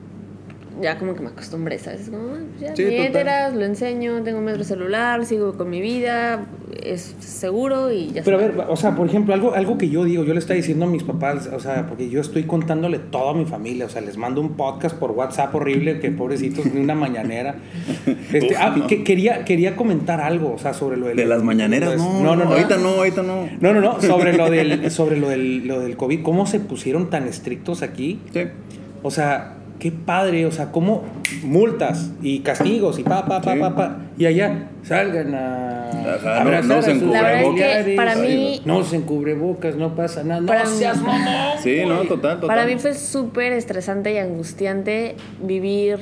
ya 0.81 0.99
como 0.99 1.15
que 1.15 1.21
me 1.21 1.29
acostumbré, 1.29 1.79
¿sabes? 1.79 2.03
Es 2.03 2.11
Como, 2.11 2.29
pues 2.29 2.43
ya, 2.61 2.77
Sí, 2.77 2.85
mi 2.85 3.59
lo 3.59 3.65
enseño, 3.65 4.23
tengo 4.23 4.41
metro 4.41 4.65
celular, 4.65 5.25
sigo 5.25 5.57
con 5.57 5.71
mi 5.71 5.81
vida, 5.81 6.47
es 6.83 7.15
seguro 7.19 7.91
y 7.91 8.09
ya 8.13 8.23
Pero 8.25 8.37
a 8.37 8.41
ver, 8.41 8.55
o 8.69 8.77
sea, 8.77 8.95
por 8.95 9.07
ejemplo, 9.07 9.35
algo, 9.35 9.55
algo 9.55 9.79
que 9.79 9.89
yo 9.89 10.05
digo, 10.05 10.25
yo 10.25 10.33
le 10.33 10.39
estaba 10.41 10.57
diciendo 10.57 10.85
a 10.85 10.89
mis 10.89 11.03
papás, 11.03 11.49
o 11.53 11.61
sea, 11.61 11.87
porque 11.87 12.09
yo 12.09 12.21
estoy 12.21 12.45
contándole 12.45 12.99
todo 12.99 13.31
a 13.31 13.35
mi 13.35 13.45
familia, 13.45 13.87
o 13.87 13.89
sea, 13.89 14.01
les 14.01 14.17
mando 14.17 14.41
un 14.41 14.51
podcast 14.51 14.97
por 14.97 15.13
WhatsApp 15.13 15.55
horrible, 15.55 16.01
que 16.01 16.11
pobrecitos, 16.11 16.67
ni 16.67 16.81
una 16.81 16.95
mañanera. 16.95 17.57
Este, 18.29 18.55
Uf, 18.55 18.59
ah, 18.59 18.75
no. 18.77 18.87
que- 18.87 19.05
quería, 19.05 19.45
quería 19.45 19.75
comentar 19.75 20.21
algo, 20.21 20.53
o 20.53 20.59
sea, 20.59 20.75
sobre 20.75 20.97
lo 20.99 21.07
del... 21.07 21.17
De 21.17 21.25
las 21.25 21.43
mañaneras, 21.43 21.95
pues, 21.95 22.03
no, 22.03 22.23
no, 22.23 22.37
no, 22.37 22.45
no. 22.45 22.51
Ahorita 22.53 22.77
no, 22.77 22.89
ahorita 22.91 23.23
no. 23.23 23.49
No, 23.61 23.73
no, 23.73 23.81
no, 23.81 24.01
sobre 24.03 24.37
lo 24.37 24.51
del, 24.51 24.91
sobre 24.91 25.17
lo 25.17 25.29
del, 25.31 25.67
lo 25.67 25.81
del 25.81 25.97
COVID, 25.97 26.23
cómo 26.23 26.47
se 26.47 26.61
pusieron 26.61 27.09
tan 27.11 27.27
estrictos 27.27 27.83
aquí. 27.83 28.21
Sí. 28.33 28.41
O 29.03 29.11
sea, 29.11 29.58
qué 29.79 29.93
padre, 29.93 30.45
o 30.47 30.51
sea, 30.53 30.73
cómo 30.73 31.05
multas 31.45 32.11
y 32.23 32.41
castigos 32.41 32.99
y 32.99 33.03
pa, 33.05 33.27
pa, 33.27 33.41
pa, 33.41 33.55
Sí. 33.55 33.61
pa, 33.61 33.75
pa. 33.77 33.97
Y 34.19 34.27
allá 34.27 34.69
salgan 34.83 35.35
a 35.35 35.89
Ajá, 35.89 36.35
no- 36.35 36.41
abrazar 36.41 36.65
no 36.65 36.75
a 36.75 36.83
se 36.83 36.93
sus 36.95 37.03
en 37.03 37.13
La 37.13 37.23
verdad 37.23 37.35
es 37.35 37.39
que 37.41 37.45
familiares. 37.47 37.97
para 37.97 38.15
mí, 38.17 38.63
No 38.65 38.83
se 38.85 39.01
cubrebocas, 39.03 39.77
no 39.77 39.95
pasa 39.95 40.25
nada. 40.25 40.45
Para 40.47 40.65
no 40.65 40.71
mí- 40.71 40.77
seas 40.77 41.01
mamón. 41.01 41.59
Sí, 41.63 41.83
no, 41.87 42.01
total, 42.03 42.41
total. 42.41 42.47
para 42.49 42.67
mí 42.67 42.77
fue 42.79 42.95
súper 42.95 43.53
estresante 43.53 44.13
y 44.13 44.19
angustiante 44.19 45.17
vivir 45.43 45.99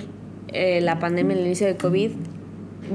eh, 0.52 0.80
la 0.80 0.98
pandemia, 1.00 1.36
el 1.36 1.44
inicio 1.44 1.66
de 1.66 1.76
COVID 1.76 2.12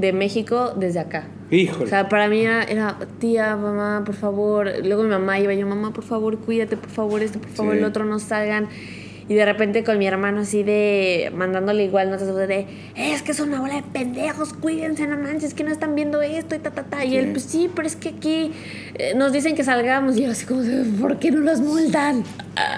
de 0.00 0.12
México 0.14 0.72
desde 0.74 1.00
acá. 1.00 1.24
Híjole. 1.50 1.84
O 1.84 1.86
sea, 1.86 2.08
para 2.08 2.26
mí 2.28 2.40
era, 2.40 2.62
era, 2.64 2.96
tía, 3.20 3.56
mamá, 3.56 4.02
por 4.06 4.14
favor. 4.14 4.70
Luego 4.82 5.02
mi 5.02 5.10
mamá 5.10 5.38
iba 5.38 5.52
yo, 5.52 5.66
mamá, 5.66 5.92
por 5.92 6.02
favor, 6.02 6.38
cuídate, 6.38 6.78
por 6.78 6.88
favor, 6.88 7.22
esto, 7.22 7.38
por 7.38 7.50
favor, 7.50 7.72
Sí. 7.74 7.78
el 7.80 7.84
otro, 7.84 8.06
no 8.06 8.18
salgan. 8.18 8.68
Y 9.28 9.34
de 9.34 9.44
repente 9.44 9.84
con 9.84 9.98
mi 9.98 10.06
hermano 10.06 10.40
así 10.40 10.62
de 10.62 11.30
mandándole 11.34 11.84
igual 11.84 12.10
notas 12.10 12.34
de, 12.34 12.66
es 12.96 13.22
que 13.22 13.32
es 13.32 13.40
una 13.40 13.60
bola 13.60 13.76
de 13.76 13.82
pendejos, 13.82 14.52
cuídense, 14.52 15.06
no 15.06 15.16
manches, 15.16 15.54
que 15.54 15.64
no 15.64 15.70
están 15.70 15.94
viendo 15.94 16.20
esto 16.22 16.54
y 16.54 16.58
ta, 16.58 16.70
ta, 16.70 16.82
ta. 16.84 17.04
Y 17.04 17.10
Sí. 17.10 17.16
él, 17.16 17.28
pues 17.32 17.44
sí, 17.44 17.70
pero 17.74 17.86
es 17.86 17.96
que 17.96 18.10
aquí 18.10 18.50
eh, 18.94 19.14
nos 19.16 19.32
dicen 19.32 19.54
que 19.54 19.64
salgamos. 19.64 20.16
Y 20.16 20.24
yo 20.24 20.30
así 20.30 20.46
como, 20.46 20.62
de, 20.62 20.84
¿por 21.00 21.18
qué 21.18 21.30
no 21.30 21.40
los 21.40 21.60
multan? 21.60 22.24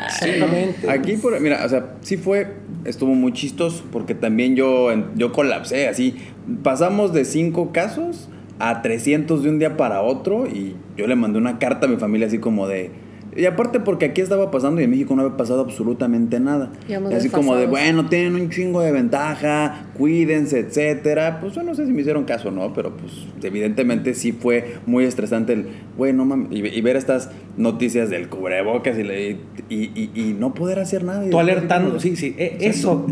Exactamente. 0.07 0.91
Aquí, 0.91 1.17
por, 1.17 1.39
mira, 1.41 1.65
o 1.65 1.69
sea, 1.69 1.95
sí 2.03 2.17
fue, 2.17 2.49
estuvo 2.85 3.15
muy 3.15 3.33
chistoso 3.33 3.85
porque 3.93 4.15
también 4.15 4.57
yo, 4.57 4.89
yo 5.15 5.33
colapsé, 5.33 5.89
así. 5.89 6.17
Pasamos 6.63 7.13
de 7.13 7.25
cinco 7.25 7.73
casos 7.73 8.29
a 8.59 8.83
300 8.83 9.43
de 9.43 9.49
un 9.49 9.59
día 9.59 9.77
para 9.77 10.03
otro 10.03 10.47
y 10.47 10.77
yo 10.97 11.07
le 11.07 11.17
mandé 11.17 11.39
una 11.39 11.59
carta 11.59 11.87
a 11.87 11.89
mi 11.89 11.97
familia 11.97 12.27
así 12.27 12.39
como 12.39 12.69
de... 12.69 12.91
Y 13.37 13.47
aparte 13.47 13.81
porque 13.81 14.07
aquí 14.07 14.21
estaba 14.21 14.51
pasando 14.51 14.81
y 14.81 14.85
en 14.85 14.91
México 14.91 15.15
no 15.17 15.23
había 15.23 15.37
pasado 15.37 15.61
absolutamente 15.63 16.39
nada. 16.41 16.71
Así 17.17 17.29
como 17.31 17.57
de, 17.57 17.67
bueno, 17.67 18.09
tienen 18.09 18.35
un 18.37 18.49
chingo 18.51 18.81
de 18.81 18.93
ventaja, 18.93 19.87
cuídense, 19.97 20.61
etcétera. 20.61 21.41
Pues 21.41 21.55
yo 21.55 21.63
no 21.63 21.75
sé 21.75 21.87
si 21.87 21.93
me 21.93 22.01
hicieron 22.03 22.25
caso 22.25 22.49
o 22.49 22.51
no, 22.53 22.73
pero 22.73 22.97
pues 22.97 23.13
evidentemente 23.43 24.15
sí 24.15 24.33
fue 24.33 24.77
muy 24.87 25.05
estresante 25.05 25.53
el, 25.55 25.67
güey, 25.97 26.13
no 26.13 26.25
mames, 26.25 26.49
y, 26.53 26.67
y 26.67 26.81
ver 26.81 26.97
estas 26.97 27.31
noticias 27.57 28.11
del 28.11 28.29
cubrebocas 28.29 28.99
y, 28.99 29.03
le- 29.03 29.31
y, 29.31 29.39
y- 29.69 30.11
y 30.15 30.37
no 30.39 30.55
poder 30.55 30.79
hacer 30.79 31.05
nada. 31.05 31.29
Tú 31.29 31.39
alertando, 31.39 31.99
sí, 32.01 32.17
sí. 32.17 32.35
e- 32.39 32.57
Exacto. 32.61 32.67
Eso, 32.67 33.07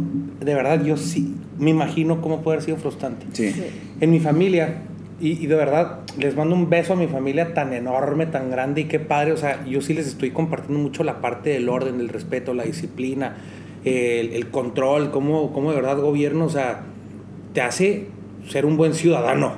de 0.45 0.55
verdad, 0.55 0.85
yo 0.85 0.97
sí 0.97 1.35
me 1.59 1.71
imagino 1.71 2.21
cómo 2.21 2.43
puede 2.43 2.57
haber 2.57 2.65
sido 2.65 2.77
frustrante. 2.77 3.27
Sí. 3.33 3.51
Sí. 3.53 3.63
En 4.01 4.11
mi 4.11 4.21
familia, 4.21 4.83
y, 5.23 5.43
y 5.43 5.47
de 5.47 5.55
verdad, 5.55 6.01
les 6.19 6.37
mando 6.37 6.55
un 6.55 6.69
beso 6.69 6.95
a 6.95 6.97
mi 6.97 7.07
familia 7.07 7.55
tan 7.55 7.73
enorme, 7.73 8.27
tan 8.27 8.51
grande 8.51 8.83
y 8.83 8.85
qué 8.85 8.99
padre. 8.99 9.33
O 9.33 9.37
sea, 9.37 9.65
yo 9.65 9.81
sí 9.81 9.95
les 9.95 10.09
estoy 10.09 10.33
compartiendo 10.33 10.79
mucho 10.81 11.05
la 11.05 11.21
parte 11.21 11.51
del 11.51 11.69
orden, 11.69 11.99
del 11.99 12.09
respeto, 12.09 12.53
la 12.53 12.65
disciplina, 12.65 13.37
el, 13.85 14.33
el 14.33 14.49
control, 14.49 15.11
cómo, 15.13 15.53
cómo 15.53 15.71
de 15.71 15.77
verdad 15.77 15.99
gobierno, 15.99 16.47
o 16.47 16.51
sea, 16.51 16.83
te 17.55 17.61
hace 17.61 18.09
ser 18.49 18.67
un 18.67 18.77
buen 18.77 18.95
ciudadano. 18.95 19.55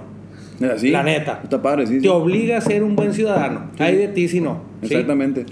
Así. 0.72 0.90
La 0.90 1.02
neta. 1.02 1.40
Está 1.42 1.60
padre, 1.60 1.86
sí. 1.86 1.96
sí. 1.96 2.02
Te 2.02 2.08
obliga 2.10 2.58
a 2.58 2.60
ser 2.60 2.84
un 2.84 2.94
buen 2.94 3.12
ciudadano. 3.12 3.70
Sí. 3.76 3.82
Hay 3.82 3.96
de 3.96 4.08
ti 4.08 4.28
si 4.28 4.40
no. 4.40 4.60
Exactamente. 4.82 5.46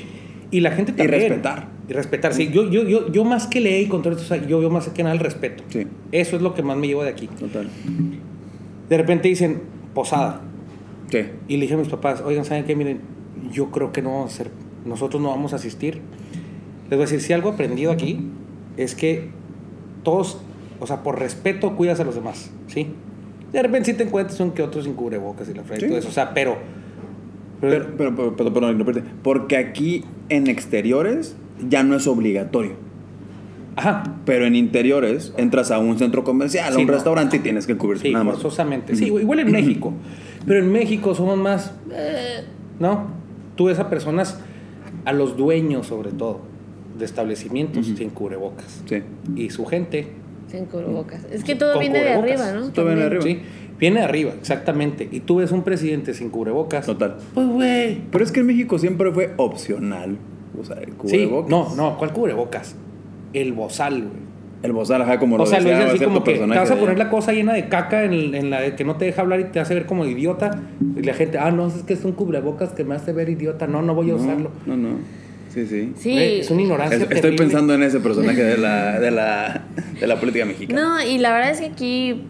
Y 0.51 0.61
la 0.61 0.73
gente 0.73 0.93
Y 0.93 0.95
también. 0.95 1.21
respetar. 1.21 1.69
Y 1.89 1.93
respetar, 1.95 2.35
sí. 2.35 2.51
Yo, 2.53 2.71
yo, 2.71 2.85
yo, 2.85 3.11
yo 3.11 3.25
más 3.25 3.47
que 3.47 3.61
leer 3.61 3.83
y 3.83 3.87
control, 3.89 4.15
o 4.15 4.19
sea, 4.19 4.47
yo 4.47 4.61
veo 4.61 4.71
más 4.71 4.89
que 4.91 5.03
nada 5.03 5.15
el 5.15 5.21
respeto. 5.21 5.65
Sí. 5.71 5.87
Eso 6.13 6.37
es 6.37 6.43
lo 6.43 6.55
que 6.55 6.63
más 6.63 6.77
me 6.77 6.87
llevo 6.87 7.03
de 7.03 7.11
aquí. 7.11 7.27
Total. 7.27 7.69
De 8.89 8.97
repente 8.97 9.29
dicen, 9.29 9.72
posada. 9.95 10.41
Sí. 11.11 11.19
Y 11.49 11.57
le 11.57 11.63
dije 11.63 11.75
a 11.75 11.77
mis 11.79 11.89
papás, 11.89 12.23
oigan, 12.25 12.45
¿saben 12.45 12.65
qué? 12.65 12.75
Miren, 12.77 13.01
yo 13.51 13.71
creo 13.71 13.93
que 13.93 14.03
no 14.03 14.11
vamos 14.11 14.31
a 14.31 14.35
hacer, 14.35 14.51
nosotros 14.87 15.21
no 15.23 15.29
vamos 15.31 15.53
a 15.53 15.57
asistir. 15.57 16.01
Les 16.85 16.91
voy 16.91 16.99
a 17.01 17.03
decir, 17.03 17.21
si 17.21 17.33
algo 17.33 17.51
he 17.51 17.53
aprendido 17.53 17.93
aquí 17.93 18.21
es 18.77 18.95
que 18.95 19.29
todos, 20.03 20.39
o 20.81 20.87
sea, 20.87 21.03
por 21.03 21.19
respeto 21.19 21.77
cuidas 21.77 22.01
a 22.01 22.05
los 22.05 22.15
demás, 22.15 22.51
¿sí? 22.69 22.89
De 23.53 23.63
repente 23.63 23.91
sí 23.93 23.97
te 23.97 24.05
encuentras 24.05 24.41
un 24.41 24.53
que 24.53 24.63
otro 24.63 24.83
sin 24.83 24.95
cubrebocas 24.95 25.49
y 25.49 25.55
la 25.55 25.63
frega 25.63 25.79
y 25.79 25.81
Sí. 25.83 25.89
todo 25.89 25.99
eso, 25.99 26.09
o 26.09 26.13
sea, 26.13 26.33
pero... 26.35 26.57
pero- 27.61 27.87
Pero, 27.97 28.17
pero, 28.17 28.85
pero, 28.85 29.03
porque 29.23 29.57
aquí 29.57 30.05
en 30.31 30.47
exteriores 30.49 31.37
ya 31.69 31.83
no 31.83 31.95
es 31.97 32.07
obligatorio. 32.07 32.73
Ajá, 33.77 34.03
Pero 34.25 34.47
en 34.47 34.55
interiores 34.57 35.33
entras 35.37 35.71
a 35.71 35.79
un 35.79 35.99
centro 35.99 36.25
comercial, 36.25 36.69
a 36.73 36.75
Sí, 36.75 36.81
un 36.83 36.87
no. 36.87 36.93
restaurante 36.95 37.37
y 37.37 37.41
tienes 37.41 37.67
que 37.67 37.77
cubrirse 37.77 38.07
sí, 38.07 38.13
nada 38.13 38.25
más. 38.25 38.35
forzosamente. 38.35 38.95
Sí, 38.97 39.07
igual 39.07 39.41
en 39.41 39.51
México. 39.53 39.93
Pero 40.47 40.61
en 40.61 40.73
México 40.73 41.15
somos 41.15 41.39
más, 41.39 41.75
eh, 41.93 42.45
¿no? 42.81 43.07
Tú 43.57 43.67
ves 43.67 43.79
a 43.79 43.89
personas, 43.91 44.41
a 45.05 45.13
los 45.13 45.37
dueños 45.37 45.87
sobre 45.87 46.11
todo, 46.11 46.41
de 46.99 47.05
establecimientos 47.05 47.87
sin 47.87 48.11
cubrebocas. 48.11 48.83
Sí. 48.87 49.03
Y 49.37 49.51
su 49.51 49.65
gente 49.67 50.09
Sin 50.49 50.67
cubrebocas. 50.67 51.25
Es 51.31 51.45
que 51.45 51.55
todo 51.55 51.79
viene 51.79 52.01
de 52.03 52.11
arriba, 52.13 52.53
¿no? 52.53 52.69
Todo 52.71 52.87
viene 52.87 53.01
de 53.01 53.07
arriba. 53.07 53.23
Sí, 53.23 53.39
viene 53.79 54.01
de 54.01 54.05
arriba, 54.05 54.33
exactamente. 54.39 55.09
Y 55.11 55.21
tú 55.21 55.37
ves 55.37 55.51
un 55.53 55.63
presidente 55.63 56.13
sin 56.13 56.29
cubrebocas. 56.29 56.85
Total. 56.85 57.17
Pues, 57.33 57.47
güey. 57.49 58.01
Pero 58.11 58.23
es 58.25 58.31
que 58.33 58.41
en 58.41 58.47
México 58.47 58.79
siempre 58.79 59.11
fue 59.13 59.33
opcional 59.39 60.19
usar 60.61 60.81
el 60.81 60.91
Sí, 61.07 61.27
cubrebocas. 61.27 61.51
no, 61.51 61.75
no, 61.77 61.97
¿cuál 61.97 62.13
cubrebocas? 62.13 62.77
El 63.33 63.53
bozal, 63.53 63.99
güey. 64.03 64.33
El 64.63 64.73
bozal, 64.73 65.03
ajá, 65.03 65.19
como 65.19 65.37
lo 65.39 65.43
O 65.43 65.47
sea, 65.47 65.59
lo 65.61 65.71
dice 65.71 65.83
así 65.83 65.99
como 66.05 66.23
que 66.23 66.35
te 66.35 66.47
vas 66.47 66.71
a 66.71 66.77
poner 66.77 66.97
la 66.97 67.11
cosa 67.11 67.33
llena 67.33 67.53
de 67.53 67.69
caca 67.69 68.05
en, 68.05 68.33
en 68.35 68.49
la 68.51 68.61
de 68.61 68.77
que 68.77 68.85
no 68.85 68.95
te 68.97 69.07
deja 69.07 69.23
hablar 69.23 69.41
y 69.41 69.45
te 69.45 69.59
hace 69.59 69.75
ver 69.75 69.87
como 69.87 70.05
idiota. 70.07 70.61
Y 70.97 71.03
la 71.03 71.15
gente, 71.15 71.39
ah, 71.39 71.51
no, 71.51 71.67
es 71.67 71.83
que 71.83 71.95
es 71.95 72.05
un 72.05 72.13
cubrebocas 72.13 72.71
que 72.73 72.85
me 72.85 72.95
hace 72.95 73.13
ver 73.13 73.29
idiota. 73.29 73.67
No, 73.67 73.83
no 73.83 73.95
voy 73.95 74.11
a 74.11 74.15
No, 74.15 74.21
usarlo. 74.21 74.51
No, 74.67 74.77
no. 74.77 74.91
Sí, 75.53 75.67
sí. 75.67 75.93
Sí. 75.97 76.17
Es 76.17 76.51
una 76.51 76.63
ignorancia. 76.63 76.97
Es- 76.97 77.11
estoy 77.11 77.37
pensando 77.37 77.75
en 77.75 77.83
ese 77.83 77.99
personaje 77.99 78.43
de 78.45 78.57
la, 78.57 79.01
de 79.01 79.11
la, 79.11 79.63
de 80.01 80.07
la 80.07 80.21
política 80.21 80.45
mexicana. 80.45 80.81
No, 80.81 81.03
y 81.11 81.19
la 81.19 81.33
verdad 81.33 81.51
es 81.51 81.59
que 81.61 81.67
aquí 81.67 82.23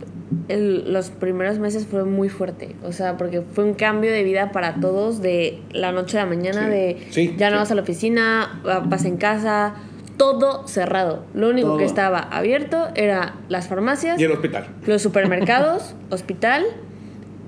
el- 0.48 0.90
los 0.92 1.10
primeros 1.10 1.58
meses 1.58 1.86
fue 1.86 2.04
muy 2.04 2.30
fuerte. 2.30 2.74
O 2.82 2.92
sea, 2.92 3.18
porque 3.18 3.42
fue 3.42 3.64
un 3.64 3.74
cambio 3.74 4.10
de 4.10 4.22
vida 4.24 4.52
para 4.52 4.76
todos 4.76 5.20
de 5.20 5.58
la 5.72 5.92
noche 5.92 6.18
a 6.18 6.24
la 6.24 6.30
mañana, 6.30 6.64
Sí. 6.64 6.70
de 6.70 6.96
Sí, 7.10 7.34
ya 7.36 7.50
no 7.50 7.56
vas 7.58 7.70
a 7.70 7.74
la 7.74 7.82
oficina, 7.82 8.60
va- 8.66 8.80
vas 8.80 9.04
en 9.04 9.18
casa, 9.18 9.74
todo 10.22 10.68
cerrado. 10.68 11.24
Lo 11.34 11.48
único 11.50 11.68
Todo. 11.70 11.78
que 11.78 11.84
estaba 11.84 12.18
abierto 12.20 12.88
era 12.94 13.34
las 13.48 13.66
farmacias, 13.66 14.20
Y 14.20 14.24
el 14.24 14.30
hospital. 14.30 14.66
los 14.86 15.02
supermercados, 15.02 15.96
hospital 16.10 16.62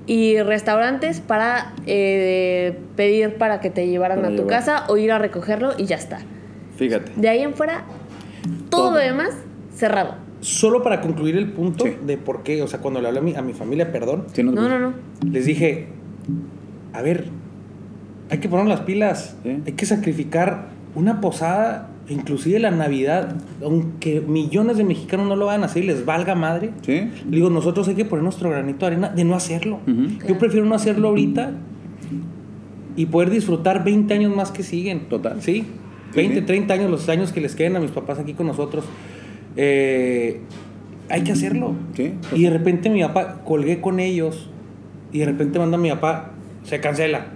y 0.07 0.41
restaurantes 0.41 1.21
para 1.21 1.73
eh, 1.87 2.77
pedir 2.97 3.35
para 3.37 3.61
que 3.61 3.69
te 3.69 3.87
llevaran 3.87 4.17
Para 4.17 4.27
a 4.27 4.31
tu 4.35 4.43
llevar. 4.43 4.49
casa 4.59 4.83
o 4.89 4.97
ir 4.97 5.11
a 5.13 5.19
recogerlo 5.19 5.71
y 5.77 5.85
ya 5.85 5.95
está. 5.95 6.19
Fíjate. 6.75 7.13
De 7.15 7.29
ahí 7.29 7.41
en 7.43 7.53
fuera, 7.53 7.85
todo, 8.69 8.87
Todo. 8.87 8.91
lo 8.95 8.97
demás 8.99 9.29
cerrado. 9.73 10.15
Solo 10.41 10.83
para 10.83 10.99
concluir 10.99 11.37
el 11.37 11.53
punto 11.53 11.85
Sí. 11.85 11.95
de 12.05 12.17
por 12.17 12.43
qué, 12.43 12.61
o 12.61 12.67
sea, 12.67 12.79
cuando 12.81 12.99
le 13.01 13.07
hablé 13.07 13.19
a 13.19 13.23
mi, 13.23 13.35
a 13.35 13.41
mi 13.41 13.53
familia, 13.53 13.91
perdón, 13.93 14.25
Sí, 14.33 14.43
no, 14.43 14.51
No, 14.51 14.67
no, 14.67 14.77
no. 14.79 14.93
les 15.31 15.45
dije, 15.45 15.87
a 16.93 17.01
ver, 17.01 17.29
hay 18.29 18.39
que 18.39 18.49
poner 18.49 18.65
las 18.67 18.81
pilas, 18.81 19.37
hay 19.45 19.71
que 19.71 19.85
sacrificar 19.85 20.67
una 20.93 21.19
posada, 21.21 21.89
inclusive 22.09 22.59
la 22.59 22.71
Navidad, 22.71 23.35
aunque 23.63 24.21
millones 24.21 24.77
de 24.77 24.83
mexicanos 24.83 25.27
no 25.27 25.35
lo 25.35 25.47
van 25.47 25.63
a 25.63 25.65
hacer 25.65 25.83
y 25.83 25.87
les 25.87 26.05
valga 26.05 26.35
madre. 26.35 26.71
Sí. 26.81 27.09
Digo, 27.27 27.49
nosotros 27.49 27.87
hay 27.87 27.95
que 27.95 28.05
poner 28.05 28.23
nuestro 28.23 28.49
granito 28.49 28.79
de 28.85 28.87
arena 28.87 29.09
de 29.09 29.23
no 29.23 29.35
hacerlo. 29.35 29.79
Yo 30.27 30.37
prefiero 30.37 30.65
no 30.65 30.75
hacerlo 30.75 31.07
ahorita 31.09 31.51
y 32.95 33.05
poder 33.07 33.29
disfrutar 33.29 33.83
20 33.83 34.13
años 34.13 34.35
más 34.35 34.51
que 34.51 34.63
siguen. 34.63 35.01
Total. 35.09 35.41
Sí, 35.41 35.65
Sí, 36.11 36.21
20, 36.21 36.39
sí. 36.39 36.45
30 36.45 36.73
años, 36.73 36.91
los 36.91 37.09
años 37.09 37.33
que 37.33 37.41
les 37.41 37.55
queden 37.55 37.75
a 37.75 37.79
mis 37.81 37.91
papás 37.91 38.19
aquí 38.19 38.33
con 38.33 38.47
nosotros. 38.47 38.85
Eh, 39.57 40.39
hay 41.09 41.23
que 41.23 41.31
hacerlo. 41.33 41.73
Sí, 41.93 42.13
Y 42.33 42.43
de 42.43 42.49
repente 42.49 42.89
mi 42.89 43.01
papá, 43.01 43.41
colgué 43.43 43.81
con 43.81 43.99
ellos 43.99 44.49
y 45.11 45.19
de 45.19 45.25
repente 45.25 45.59
manda 45.59 45.77
a 45.77 45.79
mi 45.79 45.89
papá, 45.89 46.31
se 46.63 46.79
cancela. 46.79 47.27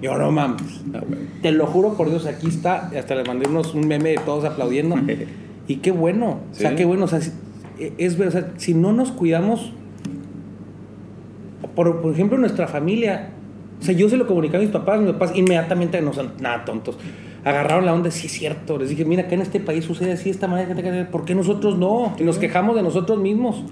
Yo 0.00 0.16
no 0.18 0.30
mames. 0.30 0.82
Ah. 0.94 1.00
Te 1.42 1.50
lo 1.52 1.66
juro 1.66 1.94
por 1.94 2.08
Dios, 2.10 2.26
aquí 2.26 2.46
está. 2.48 2.90
Hasta 2.96 3.14
le 3.14 3.24
mandé 3.24 3.48
unos, 3.48 3.74
un 3.74 3.86
meme 3.88 4.10
de 4.10 4.18
todos 4.18 4.44
aplaudiendo. 4.44 4.96
y 5.68 5.76
qué 5.76 5.90
bueno. 5.90 6.40
O 6.52 6.54
sea, 6.54 6.76
qué 6.76 6.84
bueno. 6.84 7.04
O 7.06 7.08
sea, 7.08 7.20
si- 7.20 7.32
es 7.98 8.16
ver, 8.16 8.28
o 8.28 8.30
sea, 8.30 8.52
si 8.56 8.72
no 8.74 8.92
nos 8.92 9.10
cuidamos, 9.10 9.72
por, 11.74 12.00
por 12.00 12.12
ejemplo, 12.12 12.38
nuestra 12.38 12.66
familia. 12.68 13.30
O 13.80 13.84
sea, 13.84 13.94
yo 13.94 14.08
se 14.08 14.16
lo 14.16 14.26
comuniqué 14.26 14.56
a 14.56 14.60
mis 14.60 14.70
papás, 14.70 15.00
mis 15.00 15.10
papás 15.12 15.32
inmediatamente 15.34 16.00
no 16.00 16.12
son 16.12 16.32
nada 16.40 16.64
tontos. 16.64 16.96
Agarraron 17.44 17.84
la 17.84 17.92
onda, 17.92 18.10
sí 18.10 18.28
es 18.28 18.32
cierto. 18.32 18.78
Les 18.78 18.88
dije, 18.88 19.04
mira, 19.04 19.22
acá 19.24 19.34
en 19.34 19.42
este 19.42 19.60
país 19.60 19.84
sucede 19.84 20.12
así, 20.12 20.24
de 20.24 20.30
esta 20.30 20.46
manera, 20.48 21.10
¿por 21.10 21.24
qué 21.24 21.34
nosotros 21.34 21.76
no? 21.76 22.14
Y 22.18 22.22
nos 22.22 22.38
quejamos 22.38 22.76
de 22.76 22.82
nosotros 22.82 23.18
mismos. 23.18 23.64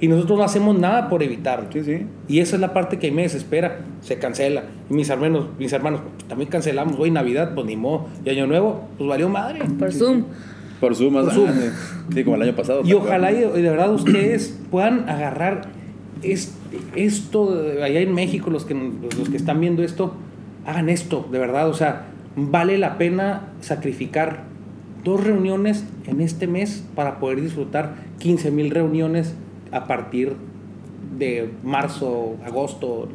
Y 0.00 0.06
nosotros 0.08 0.38
no 0.38 0.44
hacemos 0.44 0.78
nada 0.78 1.08
por 1.08 1.22
evitarlo. 1.22 1.66
Sí, 1.72 1.82
sí. 1.82 2.06
Y 2.28 2.38
esa 2.40 2.54
es 2.56 2.60
la 2.60 2.72
parte 2.72 2.98
que 2.98 3.08
a 3.08 3.10
mí 3.10 3.16
me 3.16 3.22
desespera. 3.22 3.80
Se 4.00 4.18
cancela. 4.18 4.64
Y 4.88 4.94
mis 4.94 5.08
hermanos, 5.10 5.46
mis 5.58 5.72
hermanos 5.72 6.02
pues, 6.16 6.28
también 6.28 6.48
cancelamos. 6.50 6.96
Hoy 6.98 7.10
Navidad, 7.10 7.52
pues 7.54 7.66
ni 7.66 7.76
modo. 7.76 8.06
Y 8.24 8.30
Año 8.30 8.46
Nuevo, 8.46 8.88
pues 8.96 9.08
valió 9.08 9.28
madre. 9.28 9.60
Por 9.78 9.92
Zoom. 9.92 10.24
Por 10.80 10.94
Zoom, 10.94 11.14
más 11.14 11.24
Por 11.24 11.34
Zoom. 11.34 11.48
Sí, 12.14 12.22
como 12.24 12.36
el 12.36 12.42
año 12.42 12.54
pasado. 12.54 12.82
Y 12.84 12.92
ojalá 12.92 13.32
y 13.32 13.40
de 13.40 13.70
verdad 13.70 13.92
ustedes 13.92 14.56
puedan 14.70 15.08
agarrar 15.08 15.62
es- 16.22 16.54
esto 16.94 17.60
allá 17.82 18.00
en 18.00 18.14
México, 18.14 18.50
los 18.50 18.64
que, 18.64 18.74
los 18.74 19.28
que 19.28 19.36
están 19.36 19.60
viendo 19.60 19.82
esto, 19.82 20.14
hagan 20.64 20.88
esto, 20.88 21.26
de 21.32 21.38
verdad. 21.40 21.68
O 21.68 21.74
sea, 21.74 22.04
vale 22.36 22.78
la 22.78 22.98
pena 22.98 23.48
sacrificar 23.60 24.44
dos 25.02 25.24
reuniones 25.24 25.84
en 26.06 26.20
este 26.20 26.46
mes 26.46 26.84
para 26.94 27.18
poder 27.18 27.40
disfrutar 27.40 27.94
15 28.18 28.50
mil 28.52 28.70
reuniones 28.70 29.34
a 29.72 29.86
partir 29.86 30.32
de 31.18 31.48
marzo, 31.64 32.36
agosto. 32.44 33.08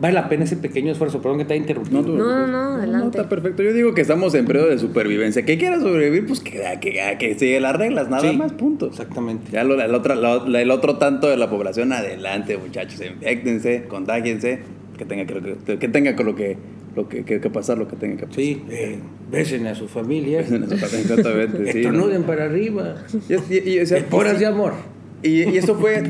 vale 0.00 0.14
la 0.14 0.28
pena 0.28 0.44
ese 0.44 0.56
pequeño 0.56 0.92
esfuerzo. 0.92 1.20
Perdón 1.20 1.38
que 1.38 1.44
te 1.44 1.54
haya 1.54 1.60
interrumpido. 1.62 2.02
No, 2.02 2.08
No, 2.08 2.24
no, 2.24 2.46
no, 2.46 2.68
No, 2.70 2.74
adelante. 2.76 3.18
está 3.18 3.28
perfecto. 3.28 3.62
Yo 3.62 3.72
digo 3.72 3.94
que 3.94 4.00
estamos 4.02 4.34
en 4.34 4.44
periodo 4.46 4.68
de 4.68 4.78
supervivencia. 4.78 5.44
Que 5.44 5.58
quiera 5.58 5.80
sobrevivir, 5.80 6.26
pues 6.26 6.40
que, 6.40 6.60
que, 6.80 7.16
que 7.18 7.34
sigue 7.38 7.60
las 7.60 7.74
reglas, 7.76 8.08
nada 8.08 8.30
Sí, 8.30 8.36
más, 8.36 8.52
punto. 8.52 8.86
Exactamente. 8.86 9.50
Ya 9.52 9.64
lo- 9.64 9.80
el, 9.80 9.94
otro, 9.94 10.14
lo- 10.14 10.56
el 10.56 10.70
otro 10.70 10.96
tanto 10.98 11.28
de 11.28 11.36
la 11.36 11.50
población, 11.50 11.92
adelante, 11.92 12.56
muchachos. 12.58 13.00
Infectense, 13.04 13.84
contágiense, 13.88 14.60
que 14.96 15.04
tenga 15.04 15.26
que, 15.26 15.56
que, 15.66 15.78
que 15.78 15.88
tenga 15.88 16.14
con 16.14 16.26
lo 16.26 16.34
que, 16.36 16.56
lo 16.94 17.08
que, 17.08 17.24
que, 17.24 17.40
que 17.40 17.50
pasar, 17.50 17.78
lo 17.78 17.88
que 17.88 17.96
tenga 17.96 18.16
que 18.18 18.26
pasar. 18.26 18.34
Sí, 18.40 18.62
eh, 18.70 18.98
besen 19.32 19.66
a 19.66 19.74
su 19.74 19.88
familia. 19.88 20.40
Exactamente, 20.40 21.72
sí. 21.72 21.78
Estornuden 21.80 22.22
para 22.22 22.44
arriba. 22.44 22.94
Y, 23.28 23.34
y- 23.54 23.74
y, 23.74 23.80
o 23.80 23.86
sea, 23.86 23.98
Esporas 23.98 24.38
de 24.38 24.46
amor. 24.46 24.74
Y, 25.22 25.44
y 25.50 25.56
eso 25.58 25.74
fue 25.74 26.02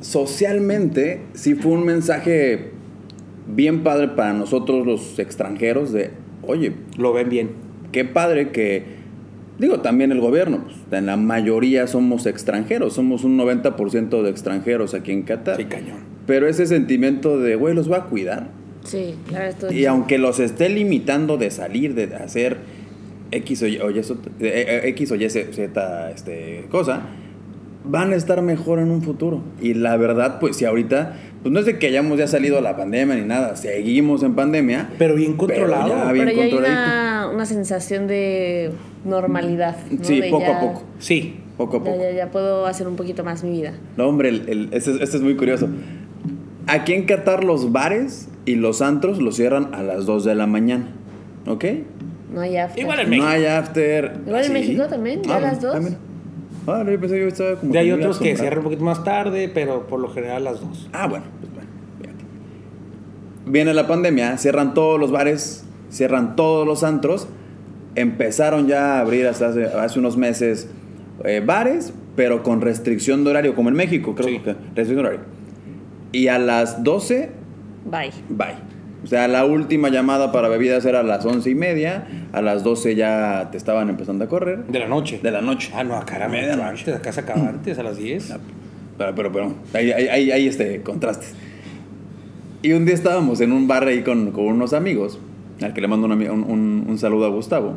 socialmente, 0.00 1.20
sí 1.34 1.54
fue 1.54 1.72
un 1.72 1.84
mensaje 1.84 2.70
bien 3.46 3.82
padre 3.82 4.08
para 4.08 4.32
nosotros 4.32 4.86
los 4.86 5.18
extranjeros 5.18 5.92
de, 5.92 6.10
oye, 6.42 6.72
Lo 6.96 7.12
ven 7.12 7.28
bien. 7.28 7.50
qué 7.92 8.04
padre 8.04 8.50
que, 8.50 8.84
digo, 9.58 9.80
también 9.80 10.12
el 10.12 10.20
gobierno, 10.20 10.64
pues, 10.64 10.76
en 10.98 11.06
la 11.06 11.16
mayoría 11.16 11.86
somos 11.86 12.26
extranjeros, 12.26 12.94
somos 12.94 13.24
un 13.24 13.36
90% 13.38 14.22
de 14.22 14.30
extranjeros 14.30 14.94
aquí 14.94 15.12
en 15.12 15.22
Qatar. 15.22 15.56
Sí, 15.56 15.64
cañón. 15.64 15.98
Pero 16.26 16.46
ese 16.46 16.66
sentimiento 16.66 17.38
de, 17.38 17.56
güey, 17.56 17.74
los 17.74 17.90
va 17.90 17.98
a 17.98 18.04
cuidar. 18.04 18.50
Sí, 18.84 19.14
la 19.32 19.40
verdad 19.40 19.48
estoy 19.48 19.78
Y 19.78 19.86
aunque 19.86 20.18
los 20.18 20.40
esté 20.40 20.68
limitando 20.68 21.36
de 21.36 21.50
salir, 21.50 21.94
de 21.94 22.14
hacer 22.14 22.58
X 23.30 23.62
o 23.62 23.66
Y, 23.66 23.78
o 23.78 23.90
Y- 23.90 24.02
so- 24.02 24.18
eh, 24.40 24.80
eh, 24.84 24.88
X 24.90 25.10
o 25.12 25.16
Y 25.16 25.28
Z 25.28 25.52
Z, 25.52 26.10
este, 26.10 26.64
cosa, 26.70 27.02
van 27.90 28.12
a 28.12 28.16
estar 28.16 28.40
mejor 28.42 28.78
en 28.78 28.90
un 28.90 29.02
futuro. 29.02 29.40
Y 29.60 29.74
la 29.74 29.96
verdad, 29.96 30.38
pues 30.40 30.56
si 30.56 30.64
ahorita, 30.66 31.14
pues 31.42 31.52
no 31.52 31.58
es 31.60 31.66
de 31.66 31.78
que 31.78 31.86
hayamos 31.88 32.18
ya 32.18 32.26
salido 32.28 32.58
a 32.58 32.60
la 32.60 32.76
pandemia 32.76 33.14
ni 33.16 33.22
nada, 33.26 33.56
seguimos 33.56 34.22
en 34.22 34.34
pandemia. 34.34 34.90
Pero 34.98 35.14
bien 35.14 35.36
controlado. 35.36 35.88
ya 35.88 36.12
bien 36.12 36.26
Pero 36.26 36.36
ya 36.38 36.44
hay 36.44 36.52
una, 36.54 37.30
una 37.32 37.46
sensación 37.46 38.06
de 38.06 38.70
normalidad. 39.04 39.76
¿no? 39.90 40.04
Sí, 40.04 40.20
De 40.20 40.30
poco 40.30 40.52
a 40.52 40.60
poco, 40.60 40.82
Sí. 40.98 41.36
poco 41.56 41.78
a 41.78 41.84
poco. 41.84 41.98
ya, 42.00 42.10
ya 42.12 42.30
puedo 42.30 42.66
hacer 42.66 42.86
un 42.86 42.96
poquito 42.96 43.24
más 43.24 43.42
mi 43.42 43.50
vida. 43.52 43.72
No, 43.96 44.06
hombre, 44.08 44.28
el, 44.28 44.48
el- 44.48 44.68
este, 44.72 44.90
es- 44.92 45.00
este 45.00 45.16
es 45.16 45.22
muy 45.22 45.36
curioso. 45.36 45.68
Aquí 46.66 46.92
en 46.92 47.06
Qatar 47.06 47.44
los 47.44 47.72
bares 47.72 48.28
y 48.44 48.56
los 48.56 48.82
antros 48.82 49.20
los 49.22 49.36
cierran 49.36 49.74
a 49.74 49.82
las 49.82 50.04
2 50.04 50.24
de 50.24 50.34
la 50.34 50.46
mañana. 50.46 50.88
¿Ok? 51.46 51.64
No 52.34 52.42
hay 52.42 52.58
after. 52.58 52.82
Igual 52.82 53.00
en 53.00 53.04
No 53.06 53.10
México. 53.10 53.26
hay 53.28 53.44
after. 53.46 54.12
Igual 54.26 54.40
en 54.42 54.46
¿Sí? 54.48 54.52
México 54.52 54.86
también, 54.86 55.22
ya 55.22 55.36
a 55.36 55.40
las 55.40 55.62
dos. 55.62 55.82
mira. 55.82 55.96
Ah, 56.72 56.82
no, 56.84 56.90
yo 56.90 57.00
pensé 57.00 57.16
que 57.16 57.20
yo 57.22 57.28
estaba 57.28 57.56
como 57.56 57.72
Ya 57.72 57.80
hay 57.80 57.90
otros 57.92 58.18
que 58.18 58.36
cierran 58.36 58.58
un 58.58 58.64
poquito 58.64 58.84
más 58.84 59.02
tarde, 59.04 59.50
pero 59.52 59.86
por 59.86 60.00
lo 60.00 60.08
general 60.10 60.44
las 60.44 60.60
dos. 60.60 60.88
Ah, 60.92 61.06
bueno, 61.06 61.24
pues 61.40 61.52
bueno. 61.52 61.68
fíjate. 62.00 62.24
Viene 63.46 63.74
la 63.74 63.86
pandemia, 63.86 64.36
cierran 64.38 64.74
todos 64.74 64.98
los 65.00 65.10
bares, 65.10 65.64
cierran 65.90 66.36
todos 66.36 66.66
los 66.66 66.84
antros. 66.84 67.28
Empezaron 67.94 68.68
ya 68.68 68.96
a 68.96 69.00
abrir 69.00 69.26
hasta 69.26 69.48
hace, 69.48 69.64
hace 69.64 69.98
unos 69.98 70.16
meses 70.16 70.68
eh, 71.24 71.42
bares, 71.44 71.92
pero 72.14 72.42
con 72.42 72.60
restricción 72.60 73.24
de 73.24 73.30
horario, 73.30 73.54
como 73.54 73.68
en 73.70 73.74
México, 73.74 74.14
creo 74.14 74.28
Sí. 74.28 74.38
que 74.40 74.52
restricción 74.52 74.96
de 74.96 75.00
horario. 75.00 75.20
Y 76.12 76.28
a 76.28 76.38
las 76.38 76.84
12 76.84 77.30
Bye. 77.90 78.10
Bye. 78.28 78.54
O 79.04 79.06
sea, 79.06 79.28
la 79.28 79.44
última 79.44 79.90
llamada 79.90 80.32
para 80.32 80.48
bebidas 80.48 80.84
era 80.84 81.00
a 81.00 81.02
las 81.04 81.24
once 81.24 81.48
y 81.50 81.54
media, 81.54 82.06
a 82.32 82.42
las 82.42 82.64
12 82.64 82.96
ya 82.96 83.48
te 83.52 83.56
estaban 83.56 83.88
empezando 83.90 84.24
a 84.24 84.28
correr. 84.28 84.64
De 84.66 84.78
la 84.80 84.88
noche. 84.88 85.20
De 85.22 85.30
la 85.30 85.40
noche. 85.40 85.70
Ah, 85.74 85.84
no, 85.84 85.96
acá 85.96 86.16
era 86.16 86.28
Medianoche. 86.28 86.80
antes. 86.80 86.94
Acá 86.96 87.12
se 87.12 87.20
acaba 87.20 87.48
antes, 87.48 87.78
a 87.78 87.82
las 87.84 87.96
10. 87.96 88.34
Pero, 88.98 89.14
pero, 89.14 89.32
pero, 89.32 89.54
hay, 89.74 89.92
hay, 89.92 90.30
hay- 90.32 90.46
este, 90.48 90.82
contrastes. 90.82 91.32
Y 92.62 92.72
un 92.72 92.84
día 92.86 92.94
estábamos 92.94 93.40
en 93.40 93.52
un 93.52 93.68
bar 93.68 93.86
ahí 93.86 94.02
con, 94.02 94.32
con 94.32 94.46
unos 94.46 94.72
amigos, 94.72 95.20
al 95.62 95.72
que 95.74 95.80
le 95.80 95.86
mando 95.86 96.06
un, 96.08 96.12
un, 96.14 96.42
un- 96.42 96.86
un 96.88 96.98
saludo 96.98 97.26
a 97.26 97.28
Gustavo. 97.28 97.74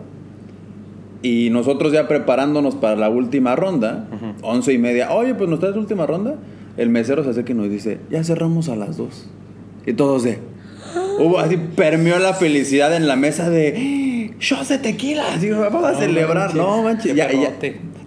Y 1.21 1.49
nosotros 1.51 1.93
ya 1.93 2.07
preparándonos 2.07 2.73
para 2.75 2.95
la 2.95 3.09
última 3.09 3.55
ronda, 3.55 4.07
once 4.41 4.73
y 4.73 4.79
media, 4.79 5.11
oye, 5.13 5.35
pues 5.35 5.47
nos 5.47 5.59
traes 5.59 5.75
la 5.75 5.81
última 5.81 6.07
ronda. 6.07 6.35
El 6.77 6.89
mesero 6.89 7.23
se 7.23 7.29
acerca 7.29 7.51
y 7.51 7.55
nos 7.55 7.69
dice, 7.69 7.99
ya 8.09 8.23
cerramos 8.23 8.69
a 8.69 8.75
las 8.75 8.97
dos. 8.97 9.29
Y 9.85 9.93
todos 9.93 10.23
de... 10.23 10.39
Hubo 11.19 11.39
así, 11.39 11.57
permeó 11.75 12.19
la 12.19 12.33
felicidad 12.33 12.95
en 12.95 13.07
la 13.07 13.15
mesa 13.15 13.49
de... 13.49 14.31
¡Shots 14.39 14.69
de 14.69 14.77
tequila! 14.79 15.33
Así, 15.33 15.49
vamos 15.49 15.83
a 15.83 15.91
No 15.91 15.99
celebrar. 15.99 16.35
manches, 16.35 16.55
No, 16.55 16.83
manches. 16.83 17.15
Ya, 17.15 17.27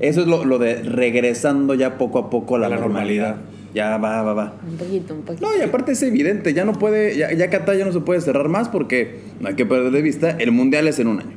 eso 0.01 0.21
es 0.23 0.27
lo, 0.27 0.45
lo 0.45 0.59
de 0.59 0.83
regresando 0.83 1.75
ya 1.75 1.97
poco 1.99 2.19
a 2.19 2.31
poco 2.31 2.57
a 2.57 2.59
la, 2.59 2.67
A 2.67 2.71
la 2.71 2.77
normalidad. 2.79 3.29
normalidad. 3.37 3.55
Ya 3.75 3.97
va, 3.99 4.23
va, 4.23 4.35
va. 4.35 4.55
Un 4.69 4.77
poquito, 4.77 5.15
un 5.15 5.23
poquito. 5.23 5.47
No, 5.47 5.57
y 5.57 5.61
aparte 5.61 5.93
es 5.93 6.03
evidente, 6.03 6.53
ya 6.55 6.65
no 6.65 6.73
puede, 6.73 7.17
ya, 7.17 7.33
ya 7.33 7.51
Qatar 7.51 7.77
ya 7.77 7.85
no 7.85 7.93
se 7.93 8.01
puede 8.01 8.21
cerrar 8.21 8.49
más 8.49 8.69
porque 8.69 9.19
no 9.41 9.49
hay 9.49 9.55
que 9.55 9.67
perder 9.67 9.91
de 9.93 10.01
vista, 10.03 10.31
el 10.31 10.53
mundial 10.53 10.87
es 10.89 10.99
en 11.01 11.09
un 11.09 11.21
año. 11.21 11.37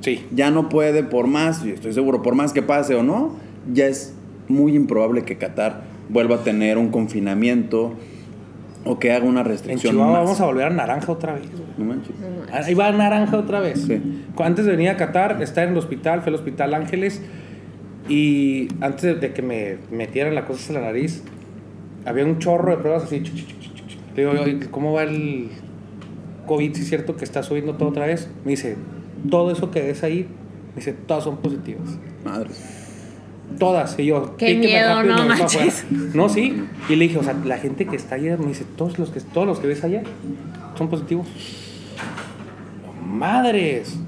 Sí. 0.00 0.24
Ya 0.34 0.50
no 0.50 0.68
puede 0.68 1.02
por 1.04 1.26
más, 1.26 1.64
y 1.64 1.70
estoy 1.70 1.92
seguro, 1.94 2.20
por 2.22 2.34
más 2.34 2.52
que 2.52 2.62
pase 2.62 2.94
o 2.94 3.02
no, 3.02 3.36
ya 3.72 3.86
es 3.86 4.14
muy 4.48 4.74
improbable 4.74 5.22
que 5.24 5.36
Qatar 5.36 5.82
vuelva 6.10 6.36
a 6.36 6.44
tener 6.44 6.76
un 6.78 6.88
confinamiento 6.90 7.94
o 8.84 8.98
que 8.98 9.12
haga 9.12 9.24
una 9.26 9.40
En 9.40 9.46
restricción 9.46 9.92
Chihuahua 9.92 10.12
más. 10.14 10.24
vamos 10.24 10.40
a 10.40 10.46
volver 10.46 10.66
a 10.66 10.70
naranja 10.70 11.12
otra 11.12 11.34
vez. 11.34 11.50
güey. 11.50 11.62
No 11.78 11.84
manches. 11.84 12.14
No, 12.18 12.28
no. 12.28 12.54
Ahí 12.64 12.74
va 12.74 12.90
naranja 12.92 13.36
otra 13.36 13.60
vez. 13.60 13.82
Sí. 13.82 14.00
Antes 14.38 14.64
de 14.64 14.70
venir 14.72 14.88
a 14.88 14.96
Qatar, 14.96 15.40
estar 15.42 15.64
en 15.64 15.72
el 15.72 15.78
hospital, 15.78 16.20
fue 16.22 16.28
al 16.30 16.34
hospital 16.36 16.74
Ángeles. 16.74 17.22
Y 18.08 18.68
antes 18.80 19.20
de- 19.20 19.32
que 19.32 19.42
me 19.42 19.76
metieran 19.90 20.34
la 20.34 20.44
cosa 20.46 20.72
en 20.72 20.80
la 20.80 20.86
nariz, 20.86 21.22
había 22.04 22.24
un 22.24 22.38
chorro 22.38 22.70
de 22.72 22.78
pruebas 22.78 23.04
así. 23.04 23.20
Le 24.16 24.26
digo, 24.26 24.42
"Oye, 24.42 24.58
¿cómo 24.70 24.92
va 24.92 25.02
el 25.04 25.48
COVID? 26.46 26.74
Si 26.74 26.82
es 26.82 26.88
cierto 26.88 27.16
que 27.16 27.24
está 27.24 27.42
subiendo 27.42 27.74
todo 27.74 27.90
otra 27.90 28.06
vez. 28.06 28.30
Me 28.44 28.52
dice, 28.52 28.76
todo 29.30 29.52
eso 29.52 29.70
que 29.70 29.82
ves 29.82 30.02
ahí, 30.02 30.26
me 30.70 30.76
dice, 30.76 30.92
todas 30.94 31.24
son 31.24 31.36
positivas. 31.36 31.98
Madres. 32.24 32.79
Todas. 33.58 33.98
Y 33.98 34.06
yo, 34.06 34.36
Qué 34.36 34.54
miedo, 34.54 35.02
no 35.02 35.26
manches. 35.26 35.84
No, 36.14 36.28
sí. 36.28 36.64
Y 36.88 36.96
le 36.96 37.04
dije, 37.08 37.18
o 37.18 37.22
sea, 37.22 37.34
la 37.44 37.58
gente 37.58 37.86
que 37.86 37.96
está 37.96 38.14
allá, 38.14 38.36
me 38.38 38.46
dice, 38.46 38.64
todos 38.76 38.98
los 38.98 39.10
que, 39.10 39.20
todos 39.20 39.46
los 39.46 39.58
que 39.58 39.66
ves 39.66 39.84
allá 39.84 40.02
son 40.76 40.88
positivos. 40.88 41.26
Madres. 43.04 43.98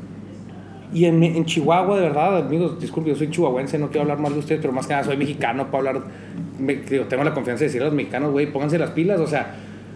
Y 0.94 1.06
en, 1.06 1.22
en 1.22 1.44
Chihuahua, 1.46 1.96
de 1.96 2.02
verdad, 2.02 2.36
amigos, 2.36 2.78
disculpen, 2.78 3.14
yo 3.14 3.18
soy 3.18 3.30
chihuahuense, 3.30 3.78
no 3.78 3.86
quiero 3.88 4.02
hablar 4.02 4.18
mal 4.18 4.34
de 4.34 4.40
ustedes, 4.40 4.60
pero 4.60 4.74
más 4.74 4.86
que 4.86 4.92
nada 4.92 5.04
soy 5.04 5.16
mexicano, 5.16 5.68
puedo 5.70 5.88
hablar, 5.88 6.02
me- 6.58 6.76
digo, 6.76 7.06
tengo 7.06 7.24
la 7.24 7.32
confianza 7.32 7.60
de 7.60 7.66
decirle 7.68 7.86
a 7.86 7.88
los 7.88 7.96
mexicanos, 7.96 8.30
güey, 8.30 8.52
pónganse 8.52 8.78
las 8.78 8.90
pilas, 8.90 9.18
o 9.18 9.26
sea, 9.26 9.54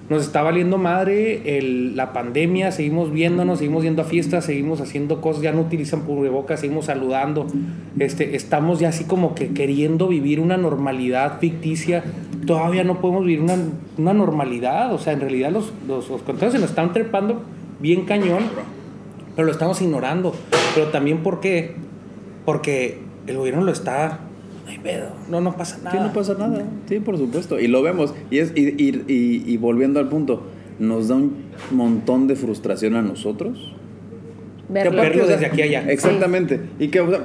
nos 0.08 0.22
está 0.22 0.42
valiendo 0.42 0.78
madre 0.78 1.58
el- 1.58 1.96
la 1.96 2.12
pandemia, 2.12 2.70
seguimos 2.72 3.12
viéndonos, 3.12 3.58
seguimos 3.58 3.82
yendo 3.82 4.02
a 4.02 4.04
fiestas, 4.04 4.44
seguimos 4.44 4.80
haciendo 4.80 5.20
cosas, 5.20 5.42
ya 5.42 5.52
no 5.52 5.62
utilizan 5.62 6.02
cubrebocas, 6.02 6.60
seguimos 6.60 6.84
saludando, 6.86 7.46
este, 7.98 8.36
estamos 8.36 8.78
ya 8.78 8.90
así 8.90 9.04
como 9.04 9.34
que 9.34 9.48
queriendo 9.48 10.06
vivir 10.08 10.38
una 10.40 10.56
normalidad 10.56 11.40
ficticia, 11.40 12.04
todavía 12.46 12.84
no 12.84 13.00
podemos 13.00 13.24
vivir 13.24 13.40
una, 13.40 13.56
una 13.98 14.12
normalidad, 14.14 14.92
o 14.94 14.98
sea, 14.98 15.12
en 15.12 15.20
realidad 15.20 15.50
los, 15.50 15.72
los, 15.88 16.08
los 16.08 16.22
contagios 16.22 16.52
se 16.52 16.58
nos 16.60 16.70
están 16.70 16.92
trepando 16.92 17.42
bien 17.80 18.04
cañón, 18.04 18.44
pero 19.34 19.46
lo 19.46 19.52
estamos 19.52 19.82
ignorando. 19.82 20.34
Pero 20.74 20.88
también, 20.88 21.18
¿por 21.18 21.40
qué? 21.40 21.74
Porque 22.44 23.00
el 23.26 23.36
gobierno 23.36 23.62
lo 23.62 23.72
está. 23.72 24.20
No 24.66 24.70
hay 24.72 24.78
pedo. 24.78 25.06
No, 25.30 25.40
no 25.40 25.56
pasa 25.56 25.78
nada. 25.78 25.90
Sí, 25.92 25.96
no 26.02 26.12
pasa 26.12 26.34
nada. 26.34 26.62
Sí, 26.88 27.00
por 27.00 27.16
supuesto. 27.16 27.58
Y 27.58 27.68
lo 27.68 27.82
vemos. 27.82 28.12
Y, 28.30 28.38
es, 28.38 28.52
y, 28.54 28.62
y- 28.82 29.04
y- 29.08 29.42
y 29.46 29.56
volviendo 29.56 29.98
al 30.00 30.08
punto, 30.08 30.42
nos 30.78 31.08
da 31.08 31.14
un 31.14 31.32
montón 31.70 32.26
de 32.26 32.36
frustración 32.36 32.96
a 32.96 33.02
nosotros. 33.02 33.72
Verlo. 34.68 35.26
desde 35.26 35.46
aquí 35.46 35.62
allá. 35.62 35.84
Exactamente. 35.88 36.60
Y 36.80 36.88
que, 36.88 37.00
o 37.00 37.08
sea, 37.08 37.20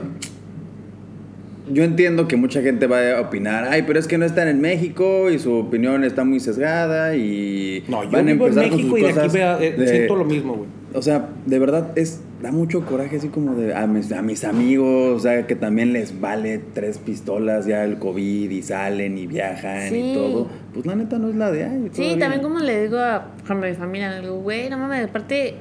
yo 1.72 1.84
entiendo 1.84 2.28
que 2.28 2.36
mucha 2.36 2.62
gente 2.62 2.86
va 2.88 3.18
a 3.18 3.22
opinar, 3.22 3.66
ay, 3.70 3.84
pero 3.88 3.98
es 4.00 4.08
que 4.08 4.18
no 4.18 4.26
están 4.26 4.48
en 4.48 4.62
México 4.62 5.30
y 5.30 5.40
su 5.40 5.54
opinión 5.54 6.04
está 6.04 6.24
muy 6.24 6.40
sesgada 6.40 7.16
y 7.16 7.84
No, 7.88 8.04
yo 8.04 8.12
van 8.12 8.28
a 8.28 8.32
vivo 8.34 8.46
en 8.48 8.52
empezar 8.60 8.70
con 8.70 8.78
México 8.78 8.90
sus 8.90 9.00
y 9.00 9.02
de 9.02 9.08
aquí 9.10 9.16
cosas 9.18 9.34
vea- 9.34 9.58
eh, 9.62 9.72
de- 9.78 9.88
siento 9.88 10.16
lo 10.16 10.26
mismo, 10.26 10.54
güey. 10.56 10.70
O 10.94 11.02
sea, 11.02 11.30
de 11.46 11.60
verdad 11.60 11.92
es 11.96 12.22
da 12.42 12.52
mucho 12.52 12.86
coraje 12.86 13.18
así 13.18 13.28
como 13.28 13.56
de 13.56 13.76
a 13.76 13.86
mis, 13.88 14.12
a 14.12 14.22
mis 14.22 14.44
amigos, 14.44 15.16
o 15.16 15.20
sea, 15.20 15.46
que 15.48 15.56
también 15.56 15.94
les 15.94 16.20
vale 16.20 16.60
tres 16.74 16.98
pistolas 16.98 17.66
ya 17.66 17.84
el 17.84 17.98
COVID 18.00 18.50
y 18.50 18.62
salen 18.64 19.18
y 19.18 19.28
viajan 19.28 19.90
Sí. 19.90 20.12
y 20.12 20.14
todo. 20.16 20.48
Pues 20.74 20.86
la 20.86 20.96
neta 20.96 21.20
no 21.20 21.30
es 21.30 21.36
la 21.36 21.52
de 21.52 21.66
ay. 21.66 21.90
Sí, 21.92 22.02
todavía. 22.02 22.20
también 22.20 22.42
como 22.42 22.60
le 22.60 22.82
digo 22.84 22.98
a, 22.98 23.28
mi 23.56 23.74
familia, 23.74 24.12
le 24.12 24.22
digo, 24.22 24.40
güey, 24.40 24.70
no 24.70 24.78
mames, 24.78 25.06
aparte, 25.06 25.56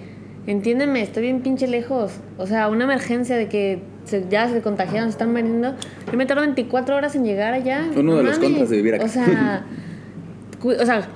entiéndeme, 0.47 1.03
estoy 1.03 1.25
bien 1.25 1.41
pinche 1.41 1.67
lejos. 1.69 2.13
O 2.39 2.47
sea, 2.47 2.69
una 2.69 2.85
emergencia 2.85 3.37
de 3.37 3.49
que 3.49 3.83
se- 4.05 4.25
ya 4.31 4.49
se 4.49 4.63
contagiaron, 4.63 5.09
se 5.11 5.15
están 5.15 5.35
veniendo. 5.35 5.75
Yo 6.11 6.17
me 6.17 6.25
tardo 6.27 6.41
24 6.43 6.97
horas 6.97 7.15
en 7.15 7.25
llegar 7.25 7.53
allá. 7.53 7.87
Uno 7.93 8.03
no 8.13 8.17
de 8.17 8.23
los 8.23 8.39
contras 8.39 8.71
de 8.71 8.77
vivir 8.77 8.95
acá. 8.95 9.05
O 9.05 9.09
sea, 9.09 9.65
o 10.63 10.87
sea, 10.87 11.09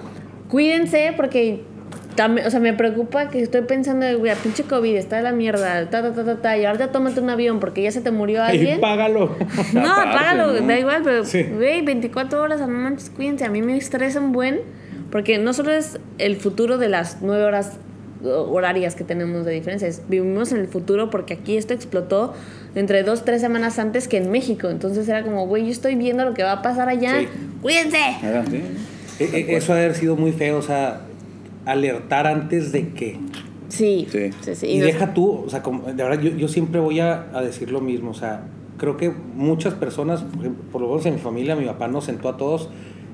cuídense 0.49 1.13
porque 1.17 1.63
también, 2.17 2.47
o 2.47 2.51
sea, 2.51 2.61
me 2.61 2.73
preocupa 2.73 3.29
que 3.31 3.41
estoy 3.43 3.63
pensando, 3.63 4.07
güey, 4.19 4.31
a 4.33 4.35
pinche 4.37 4.63
COVID, 4.65 4.95
está 4.97 5.17
de 5.17 5.23
la 5.23 5.33
mierda, 5.33 5.89
ta, 5.91 6.03
ta, 6.03 6.13
ta, 6.13 6.25
ta, 6.25 6.37
ta, 6.43 6.57
y 6.59 6.65
ahora 6.65 6.79
ya 6.79 6.93
tómate 6.93 7.21
un 7.21 7.31
avión 7.31 7.61
porque 7.61 7.83
ya 7.83 7.91
se 7.93 8.01
te 8.01 8.11
murió 8.11 8.43
alguien. 8.43 8.79
Y 8.79 8.81
págalo. 8.81 9.37
No, 9.73 9.93
Aparte, 9.93 10.11
págalo, 10.19 10.53
¿no? 10.61 10.67
da 10.67 10.79
igual, 10.79 11.03
pero, 11.05 11.25
Sí. 11.25 11.43
güey, 11.45 11.83
24 11.83 12.41
horas, 12.43 12.61
no 12.61 12.69
manches, 12.69 13.11
cuídense. 13.11 13.45
A 13.45 13.51
mí 13.51 13.63
me 13.63 13.77
estresa 13.77 14.21
un 14.21 14.33
buen, 14.33 14.61
Porque 15.11 15.39
no 15.39 15.53
solo 15.53 15.71
es 15.73 15.99
el 16.19 16.37
futuro 16.37 16.77
de 16.79 16.89
las 16.89 17.19
nueve 17.21 17.45
horas 17.45 17.79
horarias 18.25 18.95
que 18.95 19.05
tenemos 19.05 19.45
de 19.45 19.53
diferencias, 19.53 20.01
vivimos 20.09 20.51
en 20.53 20.59
el 20.59 20.67
futuro 20.67 21.11
porque 21.11 21.35
aquí 21.35 21.57
esto 21.59 21.75
explotó 21.75 22.33
entre 22.75 23.03
dos, 23.03 23.25
tres 23.25 23.41
semanas 23.43 23.79
antes 23.79 24.09
que 24.09 24.17
en 24.17 24.31
México. 24.31 24.71
Entonces 24.71 25.07
era 25.09 25.23
como, 25.23 25.47
güey, 25.47 25.67
yo 25.67 25.71
estoy 25.71 25.95
viendo 25.95 26.25
lo 26.25 26.33
que 26.35 26.43
va 26.43 26.53
a 26.53 26.63
pasar 26.63 26.89
allá. 26.89 27.21
Sí. 27.21 27.29
¡Cuídense! 27.63 27.99
Era, 28.23 28.45
sí. 28.47 28.63
E- 29.21 29.25
e- 29.25 29.57
Eso 29.57 29.73
ha 29.73 29.77
de 29.77 29.85
haber 29.85 29.95
sido 29.97 30.17
muy 30.17 30.33
feo, 30.33 30.57
o 30.59 30.63
sea, 30.63 31.01
alertar 31.67 32.27
antes 32.27 32.73
de 32.73 32.89
que. 32.91 33.19
Sí, 33.69 34.07
Sí. 34.11 34.31
sí, 34.43 34.55
sí. 34.55 34.67
Y, 34.67 34.81
deja 34.81 35.15
tú, 35.15 35.43
o 35.47 35.51
sea, 35.51 35.63
como- 35.63 35.83
de 35.85 35.95
verdad, 36.03 36.21
yo, 36.21 36.31
yo 36.31 36.49
siempre 36.49 36.81
voy 36.81 37.01
a, 37.01 37.27
a 37.35 37.41
decir 37.43 37.71
lo 37.73 37.81
mismo, 37.81 38.11
o 38.11 38.15
sea, 38.15 38.43
creo 38.77 38.97
que 38.97 39.11
muchas 39.35 39.75
personas, 39.75 40.25
por, 40.71 40.81
lo 40.83 40.89
menos 40.89 41.07
en 41.07 41.15
mi 41.15 41.21
familia, 41.21 41.57
mi 41.57 41.65
papá 41.65 41.89
nos 41.89 42.05
sentó 42.05 42.29
a 42.29 42.37
todos, 42.37 42.69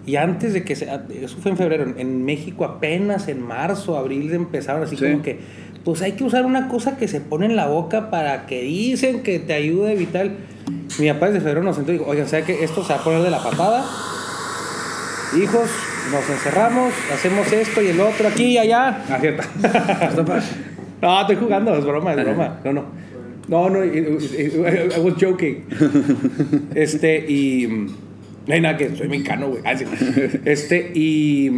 y 0.07 0.17
antes 0.17 0.53
de 0.53 0.65
que 0.65 0.75
se, 0.77 0.87
eso 1.23 1.37
fue 1.41 1.53
en 1.53 1.57
febrero, 1.57 1.85
en, 1.85 1.99
en 1.99 2.25
México 2.25 2.65
apenas 2.65 3.29
en 3.29 3.41
marzo, 3.43 3.97
abril 3.97 4.33
empezaron 4.33 4.83
así 4.83 4.97
Sí. 4.97 5.05
como 5.05 5.23
que, 5.23 5.39
pues 5.85 6.03
hay 6.03 6.13
que 6.13 6.25
usar 6.25 6.45
una 6.45 6.69
cosa 6.69 6.97
que 6.99 7.09
se 7.09 7.21
pone 7.21 7.47
en 7.47 7.57
la 7.57 7.67
boca 7.69 8.11
para 8.11 8.47
que 8.47 8.63
dicen 8.63 9.23
que 9.23 9.39
te 9.39 9.55
ayude 9.55 9.91
a 9.91 9.93
evitar. 9.93 10.31
Mi 10.99 11.09
papá 11.11 11.27
desde 11.27 11.41
febrero 11.41 11.63
nos 11.63 11.77
sentó 11.77 11.93
y 11.93 11.99
dijo, 11.99 12.11
oigan, 12.11 12.29
¿sabe 12.29 12.43
que 12.45 12.65
esto 12.65 12.83
se 12.85 12.93
va 12.93 12.99
a 13.01 13.05
poner 13.05 13.23
de 13.23 13.31
la 13.31 13.43
patada? 13.43 13.85
Hijos, 15.41 15.71
nos 16.13 16.29
encerramos, 16.31 16.93
hacemos 17.13 17.53
esto 17.53 17.83
y 17.83 17.89
el 17.89 18.01
otro 18.01 18.29
aquí 18.29 18.45
y 18.45 18.59
allá. 18.59 19.05
Ah, 19.09 19.19
cierto. 19.21 19.43
no, 21.03 21.21
estoy 21.21 21.37
jugando, 21.37 21.75
es 21.77 21.85
broma, 21.85 22.13
es 22.15 22.25
broma. 22.25 22.61
No, 22.65 22.73
no. 22.73 22.85
No, 23.49 23.69
no, 23.69 23.85
it- 23.85 23.95
it- 23.95 24.39
it- 24.39 24.97
I 24.97 25.01
was 25.01 25.15
joking. 25.21 25.65
Este, 26.75 27.19
y. 27.29 27.67
No 28.47 28.55
hay 28.55 28.61
nada 28.61 28.77
que 28.77 28.95
soy 28.97 29.09
mexicano, 29.09 29.49
güey. 29.49 29.63
Ah, 29.65 29.77
sí. 29.77 29.85
Este, 30.45 30.93
y. 30.95 31.51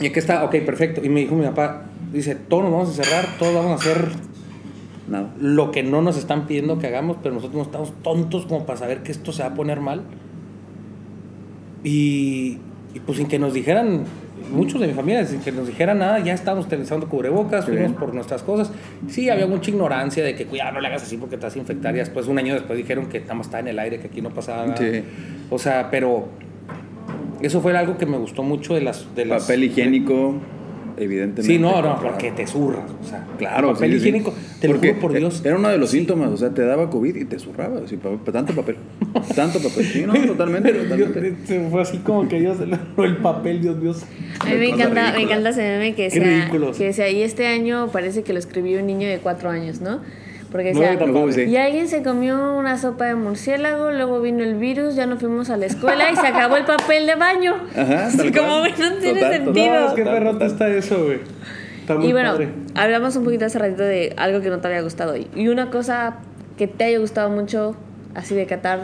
Y 0.00 0.06
aquí 0.06 0.18
está, 0.18 0.44
ok, 0.44 0.56
perfecto. 0.64 1.00
Y 1.04 1.08
me 1.08 1.20
dijo 1.20 1.34
mi 1.34 1.44
papá, 1.46 1.82
dice, 2.12 2.34
todos 2.34 2.62
nos 2.64 2.72
vamos 2.72 2.88
a 2.88 2.92
encerrar, 3.02 3.26
todos 3.38 3.54
vamos 3.54 3.72
a 3.72 3.74
hacer 3.74 4.08
lo 5.40 5.70
que 5.72 5.82
no 5.82 6.00
nos 6.00 6.16
están 6.16 6.46
pidiendo 6.46 6.78
que 6.78 6.86
hagamos, 6.86 7.18
pero 7.22 7.34
nosotros 7.34 7.56
no 7.56 7.62
estamos 7.64 7.92
tontos 8.02 8.46
como 8.46 8.64
para 8.64 8.78
saber 8.78 9.02
que 9.02 9.12
esto 9.12 9.32
se 9.32 9.42
va 9.42 9.48
a 9.50 9.54
poner 9.54 9.80
mal. 9.80 10.02
Y, 11.84 12.58
y 12.94 13.00
pues 13.00 13.18
sin 13.18 13.26
que 13.26 13.38
nos 13.38 13.54
dijeran, 13.54 14.04
muchos 14.52 14.80
de 14.80 14.86
mi 14.86 14.94
familia, 14.94 15.24
sin 15.24 15.40
que 15.40 15.52
nos 15.52 15.66
dijeran 15.66 15.98
nada, 15.98 16.18
ya 16.20 16.34
estábamos 16.34 16.66
utilizando 16.66 17.08
cubrebocas, 17.08 17.64
fuimos 17.64 17.88
bien. 17.88 17.94
por 17.94 18.14
nuestras 18.14 18.42
cosas. 18.42 18.70
Sí, 19.08 19.30
había 19.30 19.46
mucha 19.46 19.70
ignorancia 19.70 20.22
de 20.22 20.34
que 20.34 20.46
cuidado, 20.46 20.72
no 20.72 20.80
le 20.80 20.88
hagas 20.88 21.02
así 21.02 21.16
porque 21.16 21.36
te 21.36 21.44
vas 21.44 21.56
a 21.56 21.58
infectar. 21.58 21.94
Y 21.94 21.98
después, 21.98 22.26
un 22.26 22.38
año 22.38 22.54
después, 22.54 22.76
dijeron 22.76 23.06
que 23.06 23.20
nada 23.20 23.34
más 23.34 23.46
estaba 23.46 23.60
en 23.60 23.68
el 23.68 23.78
aire, 23.78 23.98
que 23.98 24.08
aquí 24.08 24.20
no 24.20 24.30
pasaba 24.30 24.66
nada. 24.66 24.76
Sí. 24.76 25.02
O 25.50 25.58
sea, 25.58 25.88
pero 25.90 26.28
eso 27.40 27.60
fue 27.60 27.76
algo 27.76 27.96
que 27.96 28.06
me 28.06 28.18
gustó 28.18 28.42
mucho 28.42 28.74
de 28.74 28.82
las... 28.82 29.14
De 29.14 29.24
las 29.24 29.42
Papel 29.42 29.64
higiénico, 29.64 30.34
evidentemente. 30.96 31.42
Sí, 31.52 31.58
no, 31.58 31.72
no, 31.72 31.80
Claro. 31.82 31.98
porque 32.02 32.30
te 32.32 32.46
zurras. 32.46 32.84
O 33.02 33.08
sea, 33.08 33.26
Claro, 33.38 33.72
papel 33.74 33.92
sí, 33.92 34.00
sí. 34.00 34.08
higiénico, 34.08 34.34
te 34.60 34.68
lo 34.68 34.74
Porque 34.74 34.88
juro 34.90 35.00
por 35.00 35.12
Dios. 35.14 35.42
Era 35.44 35.56
uno 35.56 35.68
de 35.68 35.78
los 35.78 35.90
Sí. 35.90 35.98
síntomas, 35.98 36.30
o 36.30 36.36
sea, 36.36 36.50
te 36.50 36.62
daba 36.64 36.88
COVID 36.90 37.16
y 37.16 37.24
te 37.24 37.38
zurraba. 37.38 37.80
así, 37.84 37.98
tanto 38.32 38.54
papel. 38.54 38.76
tanto 39.36 39.58
papel. 39.60 39.84
Sí, 39.84 40.04
no, 40.06 40.14
totalmente. 40.26 40.72
Totalmente. 40.72 41.20
Dios, 41.20 41.36
se 41.44 41.68
fue 41.68 41.82
así 41.82 41.98
como 41.98 42.28
que 42.28 42.40
Dios, 42.40 42.58
el 42.60 43.16
papel, 43.18 43.60
Dios 43.60 43.76
mío. 43.78 43.92
A 44.40 44.44
mí 44.46 44.54
me 44.56 44.68
encanta, 44.70 45.12
me 45.14 45.22
encanta 45.22 45.50
ese 45.50 45.62
meme 45.62 45.94
que 45.94 46.08
ridículos. 46.10 46.76
que 46.76 46.84
decía, 46.86 47.08
y 47.10 47.22
este 47.22 47.46
año 47.46 47.88
parece 47.92 48.22
que 48.22 48.32
lo 48.32 48.38
escribió 48.38 48.80
un 48.80 48.86
niño 48.86 49.08
de 49.08 49.18
cuatro 49.18 49.50
años, 49.50 49.80
¿no? 49.80 50.00
Porque 50.52 50.74
No, 50.74 50.80
decía, 50.80 50.98
tampoco, 50.98 51.32
sí. 51.32 51.42
y 51.44 51.56
alguien 51.56 51.88
se 51.88 52.02
comió 52.02 52.54
una 52.56 52.76
sopa 52.76 53.06
de 53.06 53.14
murciélago, 53.14 53.90
luego 53.90 54.20
vino 54.20 54.44
el 54.44 54.54
virus, 54.56 54.94
ya 54.94 55.06
no 55.06 55.16
fuimos 55.16 55.48
a 55.48 55.56
la 55.56 55.64
escuela 55.66 56.10
y 56.12 56.16
se 56.16 56.26
acabó 56.26 56.56
el 56.58 56.64
papel 56.66 57.06
de 57.06 57.14
baño. 57.14 57.54
Ajá, 57.74 58.06
Así 58.08 58.30
como 58.30 58.58
cual. 58.60 58.62
ven, 58.78 58.90
no 58.92 58.98
tiene 58.98 59.20
Total, 59.20 59.32
sentido. 59.44 59.80
No, 59.80 59.86
es 59.88 59.92
que 59.94 60.04
total. 60.04 60.42
está 60.42 60.68
eso, 60.68 61.04
güey. 61.06 61.18
Está 61.80 61.94
muy 61.96 62.06
Y 62.08 62.12
bueno, 62.12 62.32
padre. 62.32 62.48
hablamos 62.74 63.16
un 63.16 63.24
poquito 63.24 63.46
hace 63.46 63.58
ratito 63.58 63.82
de 63.82 64.12
algo 64.18 64.40
que 64.42 64.50
no 64.50 64.58
te 64.60 64.68
había 64.68 64.82
gustado 64.82 65.14
hoy. 65.14 65.26
Y 65.34 65.48
una 65.48 65.70
cosa 65.70 66.18
que 66.58 66.66
te 66.68 66.84
haya 66.84 66.98
gustado 66.98 67.30
mucho, 67.30 67.74
así 68.14 68.34
de 68.34 68.44
Qatar, 68.46 68.80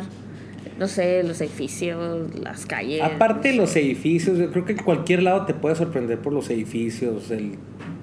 no 0.79 0.87
sé, 0.89 1.23
los 1.23 1.39
edificios, 1.41 2.35
las 2.41 2.65
calles. 2.65 3.03
Aparte 3.03 3.49
de 3.49 3.57
los 3.57 3.77
edificios, 3.77 4.39
yo 4.39 4.51
creo 4.51 4.65
que 4.65 4.73
en 4.73 4.79
cualquier 4.79 5.23
lado 5.23 5.45
te 5.45 5.53
puede 5.53 5.77
sorprender 5.77 6.19
por 6.19 6.33
los 6.33 6.49
edificios, 6.51 7.31
el- 7.31 7.59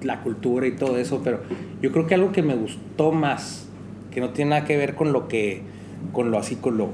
la 0.06 0.22
cultura 0.22 0.66
y 0.66 0.72
todo 0.72 0.96
eso, 0.96 1.20
pero 1.22 1.40
yo 1.82 1.92
creo 1.92 2.06
que 2.06 2.14
algo 2.14 2.32
que 2.32 2.42
me 2.42 2.54
gustó 2.54 3.12
más, 3.12 3.68
que 4.10 4.20
no 4.20 4.30
tiene 4.30 4.50
nada 4.50 4.64
que 4.64 4.76
ver 4.76 4.94
con 4.94 5.12
lo 5.12 5.28
que, 5.28 5.62
con 6.12 6.30
lo 6.30 6.38
así, 6.38 6.56
con 6.56 6.78
lo, 6.78 6.90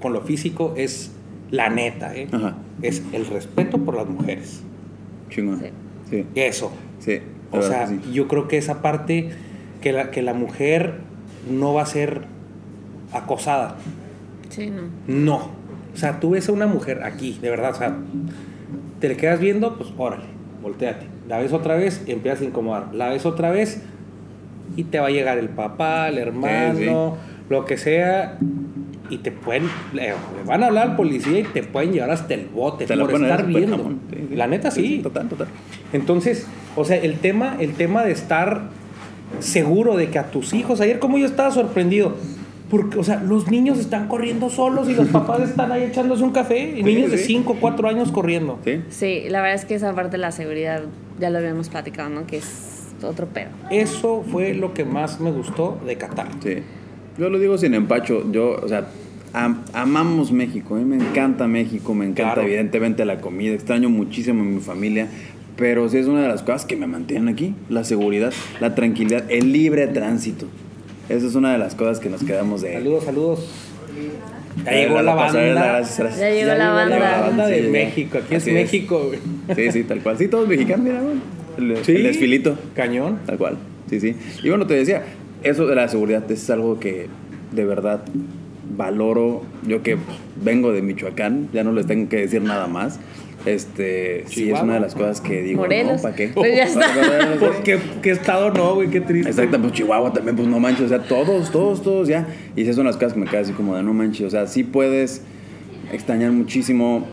con 0.00 0.12
lo 0.12 0.20
físico, 0.22 0.74
es 0.76 1.12
la 1.50 1.68
neta, 1.68 2.14
¿eh? 2.16 2.28
Ajá. 2.32 2.56
Es 2.82 3.02
el 3.12 3.26
respeto 3.26 3.78
por 3.78 3.96
las 3.96 4.06
mujeres. 4.06 4.62
Chingón. 5.30 5.60
Sí. 5.60 5.66
Sí. 6.10 6.26
Eso. 6.34 6.72
Sí. 6.98 7.20
O 7.50 7.62
sea, 7.62 7.86
sí. 7.86 8.00
yo 8.12 8.28
creo 8.28 8.48
que 8.48 8.58
esa 8.58 8.82
parte, 8.82 9.30
que 9.80 9.92
la, 9.92 10.10
que 10.10 10.22
la 10.22 10.34
mujer 10.34 11.00
no 11.50 11.74
va 11.74 11.82
a 11.82 11.86
ser 11.86 12.22
acosada. 13.12 13.76
Sí, 14.48 14.70
no. 14.70 14.82
No. 15.06 15.36
O 15.94 15.96
sea, 15.96 16.18
tú 16.18 16.30
ves 16.30 16.48
a 16.48 16.52
una 16.52 16.66
mujer 16.66 17.02
aquí, 17.04 17.38
de 17.40 17.50
verdad, 17.50 17.70
o 17.70 17.74
sea, 17.74 17.96
te 19.00 19.08
le 19.08 19.16
quedas 19.16 19.38
viendo, 19.38 19.76
pues 19.76 19.90
órale, 19.96 20.24
volteate. 20.64 21.06
La 21.28 21.38
ves 21.38 21.52
otra 21.52 21.76
vez, 21.76 22.02
empiezas 22.08 22.40
a 22.40 22.44
incomodar. 22.44 22.92
La 22.92 23.10
ves 23.10 23.24
otra 23.26 23.50
vez 23.50 23.82
y 24.76 24.84
te 24.84 24.98
va 24.98 25.06
a 25.06 25.10
llegar 25.10 25.38
el 25.38 25.50
papá, 25.50 26.08
el 26.08 26.18
hermano, 26.18 27.16
lo 27.48 27.64
que 27.64 27.76
sea. 27.76 28.38
Y 29.10 29.18
te 29.18 29.30
pueden, 29.30 29.68
le, 29.92 30.14
van 30.46 30.62
a 30.62 30.66
hablar 30.66 30.88
al 30.88 30.96
policía 30.96 31.40
y 31.40 31.44
te 31.44 31.62
pueden 31.62 31.92
llevar 31.92 32.10
hasta 32.10 32.32
el 32.32 32.46
bote 32.46 32.86
Te 32.86 32.96
por 32.96 33.12
estar 33.12 33.40
súper 33.40 33.54
viendo. 33.54 33.76
jamón. 33.76 34.00
Sí, 34.10 34.26
sí. 34.30 34.34
La 34.34 34.46
neta 34.46 34.70
sí. 34.70 35.00
Total, 35.02 35.28
total. 35.28 35.48
Entonces, 35.92 36.46
o 36.74 36.84
sea, 36.86 36.96
el 36.96 37.18
tema, 37.18 37.56
el 37.60 37.74
tema 37.74 38.02
de 38.02 38.12
estar 38.12 38.62
seguro 39.40 39.96
de 39.96 40.08
que 40.08 40.18
a 40.18 40.30
tus 40.30 40.54
hijos, 40.54 40.80
ayer 40.80 40.98
como 40.98 41.18
yo 41.18 41.26
estaba 41.26 41.50
sorprendido, 41.50 42.14
porque, 42.76 42.98
o 42.98 43.04
sea, 43.04 43.20
los 43.22 43.48
niños 43.50 43.78
están 43.78 44.08
corriendo 44.08 44.50
solos 44.50 44.88
y 44.88 44.94
los 44.94 45.08
papás 45.18 45.40
están 45.48 45.70
ahí 45.70 45.84
echándose 45.84 46.24
un 46.24 46.32
café, 46.32 46.74
y 46.78 46.82
niños 46.82 47.10
de 47.10 47.18
sí. 47.18 47.26
5, 47.26 47.56
4 47.60 47.88
años 47.88 48.10
corriendo. 48.10 48.58
Sí. 48.64 48.80
Sí, 48.90 49.22
la 49.28 49.40
verdad 49.42 49.54
es 49.56 49.64
que 49.64 49.74
esa 49.76 49.94
parte 49.94 50.12
de 50.12 50.18
la 50.18 50.32
seguridad 50.32 50.82
ya 51.20 51.30
lo 51.30 51.38
habíamos 51.38 51.68
platicado, 51.68 52.08
¿no? 52.10 52.26
Que 52.26 52.38
es 52.38 52.88
otro 53.02 53.26
pedo. 53.26 53.50
Eso 53.70 54.24
fue 54.30 54.54
lo 54.54 54.74
que 54.74 54.84
más 54.84 55.20
me 55.20 55.30
gustó 55.30 55.78
de 55.86 55.96
Qatar. 55.96 56.28
Sí. 56.42 56.56
Yo 57.18 57.30
lo 57.30 57.38
digo 57.38 57.56
sin 57.58 57.74
empacho. 57.74 58.28
Yo, 58.32 58.56
o 58.62 58.66
sea, 58.68 58.86
am- 59.32 59.62
amamos 59.72 60.32
México. 60.32 60.74
A 60.74 60.78
mí 60.78 60.84
me 60.84 60.96
encanta 60.96 61.46
México. 61.46 61.94
Me 61.94 62.04
encanta, 62.06 62.34
Claro. 62.34 62.42
evidentemente, 62.42 63.04
la 63.04 63.20
comida. 63.20 63.54
Extraño 63.54 63.88
muchísimo 63.90 64.42
a 64.42 64.44
mi 64.46 64.60
familia. 64.60 65.06
Pero 65.56 65.88
sí 65.88 65.98
es 65.98 66.06
una 66.08 66.22
de 66.22 66.28
las 66.28 66.42
cosas 66.42 66.64
que 66.64 66.74
me 66.76 66.88
mantienen 66.88 67.28
aquí. 67.28 67.54
La 67.68 67.84
seguridad, 67.84 68.32
la 68.60 68.74
tranquilidad, 68.74 69.24
el 69.30 69.52
libre 69.52 69.86
tránsito. 69.86 70.46
Esa 71.08 71.26
es 71.26 71.34
una 71.34 71.52
de 71.52 71.58
las 71.58 71.74
cosas 71.74 72.00
que 72.00 72.08
nos 72.08 72.22
quedamos 72.24 72.62
de... 72.62 72.74
Saludos, 72.74 73.04
saludos. 73.04 73.48
Ya 74.64 74.72
llegó 74.72 75.02
la 75.02 75.14
banda. 75.14 75.40
gracias, 75.42 75.98
gracias. 75.98 76.20
Ya 76.20 76.30
llegó 76.30 76.54
la 76.54 76.70
banda. 76.70 76.98
La 76.98 77.20
banda 77.20 77.46
de 77.48 77.62
Sí, 77.62 77.68
México. 77.68 78.18
Aquí 78.18 78.34
es 78.36 78.46
México, 78.46 79.06
güey. 79.08 79.18
Sí, 79.56 79.72
sí, 79.72 79.84
tal 79.84 80.00
cual. 80.00 80.16
Sí, 80.18 80.28
todos 80.28 80.48
mexicanos, 80.48 80.84
mira, 80.86 81.00
güey. 81.00 81.16
El, 81.58 81.84
Sí. 81.84 81.92
el 81.96 82.02
desfilito. 82.04 82.56
Cañón. 82.74 83.18
Tal 83.26 83.36
cual. 83.36 83.56
Sí, 83.90 84.00
sí. 84.00 84.16
Y 84.42 84.48
bueno, 84.48 84.66
te 84.66 84.74
decía, 84.74 85.02
eso 85.42 85.66
de 85.66 85.74
la 85.74 85.88
seguridad 85.88 86.30
es 86.30 86.48
algo 86.50 86.78
que 86.80 87.08
de 87.52 87.64
verdad 87.64 88.02
valoro. 88.76 89.42
Yo 89.66 89.82
que 89.82 89.96
vengo 90.42 90.72
de 90.72 90.82
Michoacán, 90.82 91.48
ya 91.52 91.64
no 91.64 91.72
les 91.72 91.86
tengo 91.86 92.08
que 92.08 92.16
decir 92.16 92.42
nada 92.42 92.66
más. 92.66 92.98
Este, 93.46 94.24
sí, 94.26 94.50
es 94.50 94.60
una 94.60 94.74
de 94.74 94.80
las 94.80 94.94
cosas 94.94 95.20
que 95.20 95.42
digo, 95.42 95.62
Morelos. 95.62 95.96
¿no? 95.96 96.02
¿Para 96.02 96.14
qué? 96.14 96.28
Pues 96.28 96.56
ya 96.56 96.64
está. 96.64 97.36
¿Por 97.38 97.62
qué, 97.62 97.78
qué 98.02 98.10
estado 98.10 98.50
no, 98.50 98.76
güey? 98.76 98.88
Qué 98.88 99.00
triste. 99.00 99.30
Exacto, 99.30 99.60
pues 99.60 99.72
Chihuahua 99.72 100.12
también, 100.12 100.36
pues 100.36 100.48
no 100.48 100.58
manches, 100.60 100.86
o 100.86 100.88
sea, 100.88 101.00
todos, 101.00 101.50
todos, 101.50 101.82
todos 101.82 102.08
ya. 102.08 102.26
Y 102.56 102.62
esas 102.62 102.76
son 102.76 102.86
las 102.86 102.96
cosas 102.96 103.12
que 103.12 103.20
me 103.20 103.26
quedan 103.26 103.44
así 103.44 103.52
como 103.52 103.76
de 103.76 103.82
no 103.82 103.92
manches, 103.92 104.26
o 104.26 104.30
sea, 104.30 104.46
sí 104.46 104.64
puedes 104.64 105.22
extrañar 105.92 106.32
muchísimo 106.32 107.06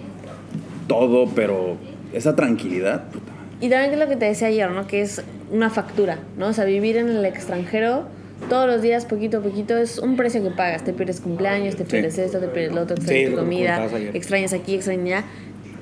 todo, 0.87 1.29
pero 1.35 1.75
esa 2.13 2.35
tranquilidad, 2.35 3.09
puta. 3.09 3.31
Y 3.59 3.69
también 3.69 3.91
que 3.91 3.95
es 3.95 4.01
lo 4.01 4.09
que 4.09 4.15
te 4.15 4.25
decía 4.25 4.47
ayer, 4.47 4.71
¿no? 4.71 4.87
Que 4.87 5.01
es 5.01 5.21
una 5.51 5.69
factura, 5.69 6.19
¿no? 6.37 6.47
O 6.47 6.53
sea, 6.53 6.65
vivir 6.65 6.97
en 6.97 7.09
el 7.09 7.25
extranjero 7.25 8.05
todos 8.49 8.67
los 8.67 8.81
días, 8.81 9.05
poquito 9.05 9.37
a 9.37 9.41
poquito, 9.41 9.77
es 9.77 9.99
un 9.99 10.15
precio 10.15 10.41
que 10.41 10.49
pagas. 10.49 10.83
Te 10.83 10.93
pierdes 10.93 11.21
cumpleaños, 11.21 11.75
te 11.75 11.83
pierdes 11.83 12.17
esto, 12.17 12.39
te 12.39 12.47
pierdes 12.47 12.73
lo 12.73 12.81
otro, 12.81 12.95
extrañas 12.95 13.25
Sí, 13.25 13.31
tu 13.31 13.39
comida, 13.39 13.87
extrañas 14.13 14.53
aquí, 14.53 14.75
extrañas 14.75 15.05
allá. 15.05 15.25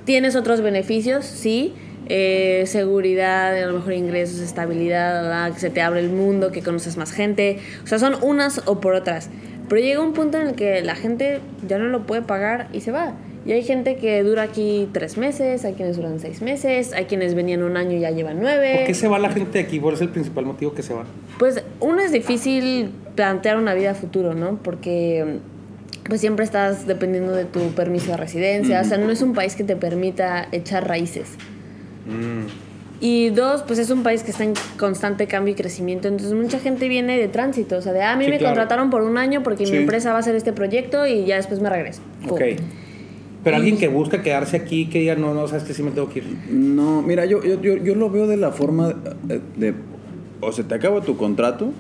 Tienes 0.10 0.36
otros 0.36 0.62
beneficios, 0.62 1.24
sí. 1.24 1.72
eh, 2.07 2.64
seguridad, 2.66 3.55
a 3.55 3.68
lo 3.68 3.74
mejor 3.74 3.93
ingresos, 3.93 4.39
estabilidad, 4.39 5.22
¿verdad? 5.22 5.53
que 5.53 5.60
se 5.60 5.70
te 5.70 5.82
abre 5.82 5.99
el 5.99 6.10
mundo, 6.10 6.51
que 6.51 6.64
conoces 6.64 6.97
más 6.97 7.12
gente. 7.12 7.60
O 7.84 7.86
sea, 7.86 7.99
son 7.99 8.16
unas 8.24 8.64
o 8.66 8.80
por 8.80 8.95
otras. 8.95 9.30
Pero 9.68 9.80
llega 9.80 10.01
un 10.01 10.14
punto 10.14 10.39
en 10.39 10.47
el 10.47 10.55
que 10.55 10.82
la 10.82 10.95
gente 10.95 11.41
ya 11.68 11.78
no 11.78 11.86
lo 11.89 12.07
puede 12.07 12.24
pagar 12.24 12.70
y 12.74 12.82
se 12.82 12.89
va. 12.89 13.14
Y 13.45 13.51
hay 13.51 13.62
gente 13.62 13.97
que 13.97 14.24
dura 14.24 14.41
aquí 14.41 14.89
tres 14.93 15.16
meses, 15.16 15.64
hay 15.64 15.74
quienes 15.74 15.97
duran 15.97 16.20
seis 16.20 16.41
meses, 16.41 16.91
hay 16.93 17.05
quienes 17.05 17.36
venían 17.36 17.62
un 17.62 17.78
año 17.78 17.95
y 17.95 17.99
ya 17.99 18.10
llevan 18.10 18.39
nueve. 18.39 18.78
¿Por 18.78 18.88
qué 18.88 18.95
se 18.95 19.07
va 19.07 19.20
la 19.20 19.30
gente 19.30 19.60
de 19.60 19.66
aquí? 19.66 19.80
¿Cuál 19.80 19.93
es 19.93 20.01
el 20.01 20.10
principal 20.10 20.43
motivo 20.43 20.74
que 20.74 20.82
se 20.82 20.95
van? 20.95 21.05
Pues 21.38 21.64
uno 21.82 22.01
es 22.01 22.12
difícil 22.12 22.89
plantear 23.14 23.60
una 23.60 23.76
vida 23.76 23.91
a 23.91 23.93
futuro, 23.93 24.34
¿no? 24.34 24.57
Porque 24.64 25.38
pues 26.10 26.20
siempre 26.22 26.43
estás 26.43 26.86
dependiendo 26.88 27.32
de 27.32 27.45
tu 27.45 27.60
permiso 27.76 28.12
de 28.12 28.18
residencia, 28.18 28.82
o 28.82 28.84
sea, 28.84 28.97
no 28.97 29.10
es 29.12 29.22
un 29.22 29.34
país 29.34 29.55
que 29.55 29.64
te 29.64 29.76
permita 29.76 30.47
echar 30.51 30.88
raíces. 30.88 31.30
Y 33.01 33.30
dos, 33.30 33.64
pues 33.64 33.80
es 33.80 33.89
un 33.91 34.03
país 34.03 34.24
que 34.24 34.32
está 34.32 34.43
en 34.43 34.53
constante 34.78 35.26
cambio 35.28 35.53
y 35.53 35.55
crecimiento. 35.55 36.10
Entonces 36.10 36.36
mucha 36.36 36.60
gente 36.60 36.89
viene 36.89 37.18
de 37.18 37.30
tránsito. 37.30 37.78
O 37.78 37.82
sea, 37.82 37.93
de, 37.93 38.01
ah, 38.01 38.12
a 38.12 38.16
mí 38.18 38.26
Sí, 38.26 38.32
me 38.32 38.38
claro. 38.39 38.55
contrataron 38.55 38.89
por 38.89 39.03
un 39.03 39.18
año 39.18 39.41
porque 39.41 39.66
Sí. 39.66 39.72
mi 39.72 39.78
empresa 39.78 40.10
va 40.12 40.18
a 40.18 40.20
hacer 40.20 40.36
este 40.36 40.51
proyecto 40.51 41.07
y 41.07 41.24
ya 41.26 41.38
después 41.38 41.62
me 41.62 41.70
regreso. 41.70 42.01
Pum. 42.24 42.34
Ok. 42.34 42.41
Pero 43.41 43.55
alguien 43.55 43.78
que 43.78 43.88
busca 43.88 44.22
quedarse 44.22 44.57
aquí, 44.57 44.88
que 44.89 44.99
diga, 44.99 45.16
no, 45.16 45.34
no, 45.34 45.47
sabes 45.47 45.64
que 45.64 45.74
sí 45.74 45.82
me 45.82 45.91
tengo 45.91 46.10
que 46.10 46.20
ir. 46.20 46.26
No, 46.51 47.01
mira, 47.01 47.24
yo, 47.24 47.41
yo, 47.41 47.62
yo, 47.62 47.78
yo 47.78 47.95
lo 47.95 48.10
veo 48.10 48.28
de 48.28 48.36
la 48.36 48.51
forma 48.51 48.93
eh, 49.30 49.39
de, 49.55 49.74
o 50.41 50.51
se 50.51 50.66
te 50.66 50.76
acaba 50.76 50.99
tu 51.01 51.16
contrato. 51.16 51.72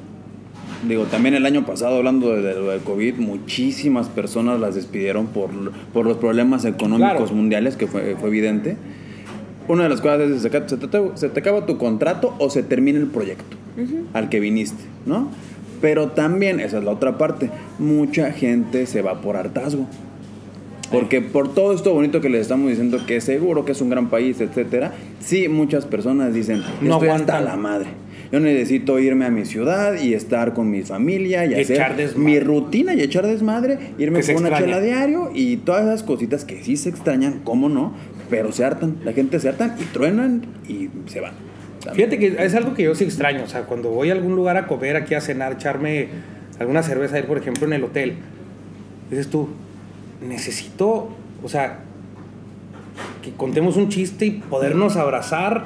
Digo, 0.87 1.03
también 1.03 1.35
el 1.35 1.45
año 1.45 1.65
pasado, 1.65 1.97
hablando 1.97 2.33
de, 2.33 2.41
de 2.41 2.53
lo 2.55 2.69
del 2.69 2.79
COVID, 2.81 3.15
muchísimas 3.15 4.07
personas 4.07 4.59
las 4.61 4.75
despidieron 4.75 5.27
por, 5.27 5.49
por 5.93 6.05
los 6.05 6.17
problemas 6.17 6.63
económicos 6.65 7.17
Claro. 7.17 7.35
mundiales, 7.35 7.75
que 7.75 7.87
fue, 7.87 8.15
fue 8.19 8.29
evidente. 8.29 8.77
Una 9.67 9.83
de 9.83 9.89
las 9.89 9.99
cosas 10.01 10.21
es, 10.21 10.41
se, 10.41 10.49
te, 10.49 10.77
se 11.15 11.29
te- 11.29 11.39
acaba 11.41 11.65
tu 11.65 11.77
contrato 11.77 12.33
o 12.39 12.49
se 12.49 12.63
termina 12.63 12.97
el 12.99 13.07
proyecto 13.07 13.57
al 14.13 14.29
que 14.29 14.39
viniste, 14.39 14.81
¿no? 15.05 15.29
Pero 15.81 16.09
también, 16.09 16.59
esa 16.59 16.79
es 16.79 16.83
la 16.83 16.91
otra 16.91 17.17
parte, 17.17 17.49
mucha 17.77 18.31
gente 18.31 18.85
se 18.85 19.01
va 19.01 19.21
por 19.21 19.37
hartazgo. 19.37 19.85
Porque 20.91 21.21
por 21.21 21.53
todo 21.53 21.71
esto 21.73 21.93
bonito 21.93 22.19
que 22.19 22.29
les 22.29 22.41
estamos 22.41 22.67
diciendo, 22.69 22.99
que 23.05 23.21
seguro 23.21 23.63
que 23.63 23.73
es 23.73 23.81
un 23.81 23.89
gran 23.89 24.09
país, 24.09 24.41
etcétera, 24.41 24.93
sí, 25.19 25.47
muchas 25.47 25.85
personas 25.85 26.33
dicen, 26.33 26.63
No 26.81 26.95
aguantan. 26.95 27.45
la 27.45 27.55
madre. 27.57 27.87
Yo 28.31 28.39
necesito 28.39 28.99
irme 28.99 29.25
a 29.25 29.31
mi 29.31 29.45
ciudad 29.45 29.99
y 29.99 30.13
estar 30.13 30.53
con 30.53 30.69
mi 30.69 30.83
familia 30.83 31.45
y, 31.45 31.53
Y 31.53 31.61
hacer 31.61 32.15
mi 32.15 32.39
rutina 32.39 32.93
y 32.93 33.01
echar 33.01 33.25
desmadre, 33.25 33.79
irme 33.97 34.21
con 34.21 34.45
una 34.45 34.57
chela 34.57 34.79
diario 34.79 35.31
y 35.33 35.57
todas 35.57 35.85
esas 35.85 36.03
cositas 36.03 36.45
que 36.45 36.63
sí 36.63 36.77
se 36.77 36.89
extrañan, 36.89 37.41
cómo 37.43 37.69
no, 37.69 37.93
pero 38.29 38.51
se 38.51 38.63
hartan. 38.63 38.97
La 39.03 39.13
gente 39.13 39.39
se 39.39 39.49
hartan 39.49 39.75
y 39.79 39.83
truenan 39.85 40.45
y 40.67 40.89
se 41.09 41.21
van. 41.21 41.33
Fíjate 41.93 42.19
que 42.19 42.35
es 42.37 42.53
algo 42.53 42.75
que 42.75 42.83
yo 42.83 42.93
sí 42.93 43.03
extraño. 43.03 43.43
O 43.43 43.47
sea, 43.47 43.63
cuando 43.63 43.89
voy 43.89 44.09
a 44.09 44.13
algún 44.13 44.35
lugar 44.35 44.57
a 44.57 44.67
comer, 44.67 44.95
aquí 44.95 45.15
a 45.15 45.21
cenar, 45.21 45.53
echarme 45.53 46.09
alguna 46.59 46.83
cerveza, 46.83 47.17
ir, 47.17 47.25
por 47.25 47.37
ejemplo, 47.37 47.65
en 47.65 47.73
el 47.73 47.83
hotel, 47.83 48.15
dices 49.09 49.29
tú, 49.29 49.49
necesito, 50.27 51.09
o 51.41 51.49
sea, 51.49 51.79
que 53.23 53.31
contemos 53.31 53.77
un 53.77 53.89
chiste 53.89 54.25
y 54.25 54.31
podernos 54.31 54.97
abrazar 54.97 55.63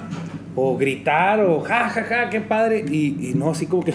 o 0.56 0.78
gritar 0.78 1.40
o 1.40 1.62
ja, 1.62 1.90
ja, 1.90 2.04
ja, 2.04 2.30
qué 2.30 2.42
padre. 2.42 2.86
Y, 2.88 3.30
y 3.30 3.34
no, 3.36 3.52
así 3.52 3.66
como 3.68 3.84
que. 3.84 3.94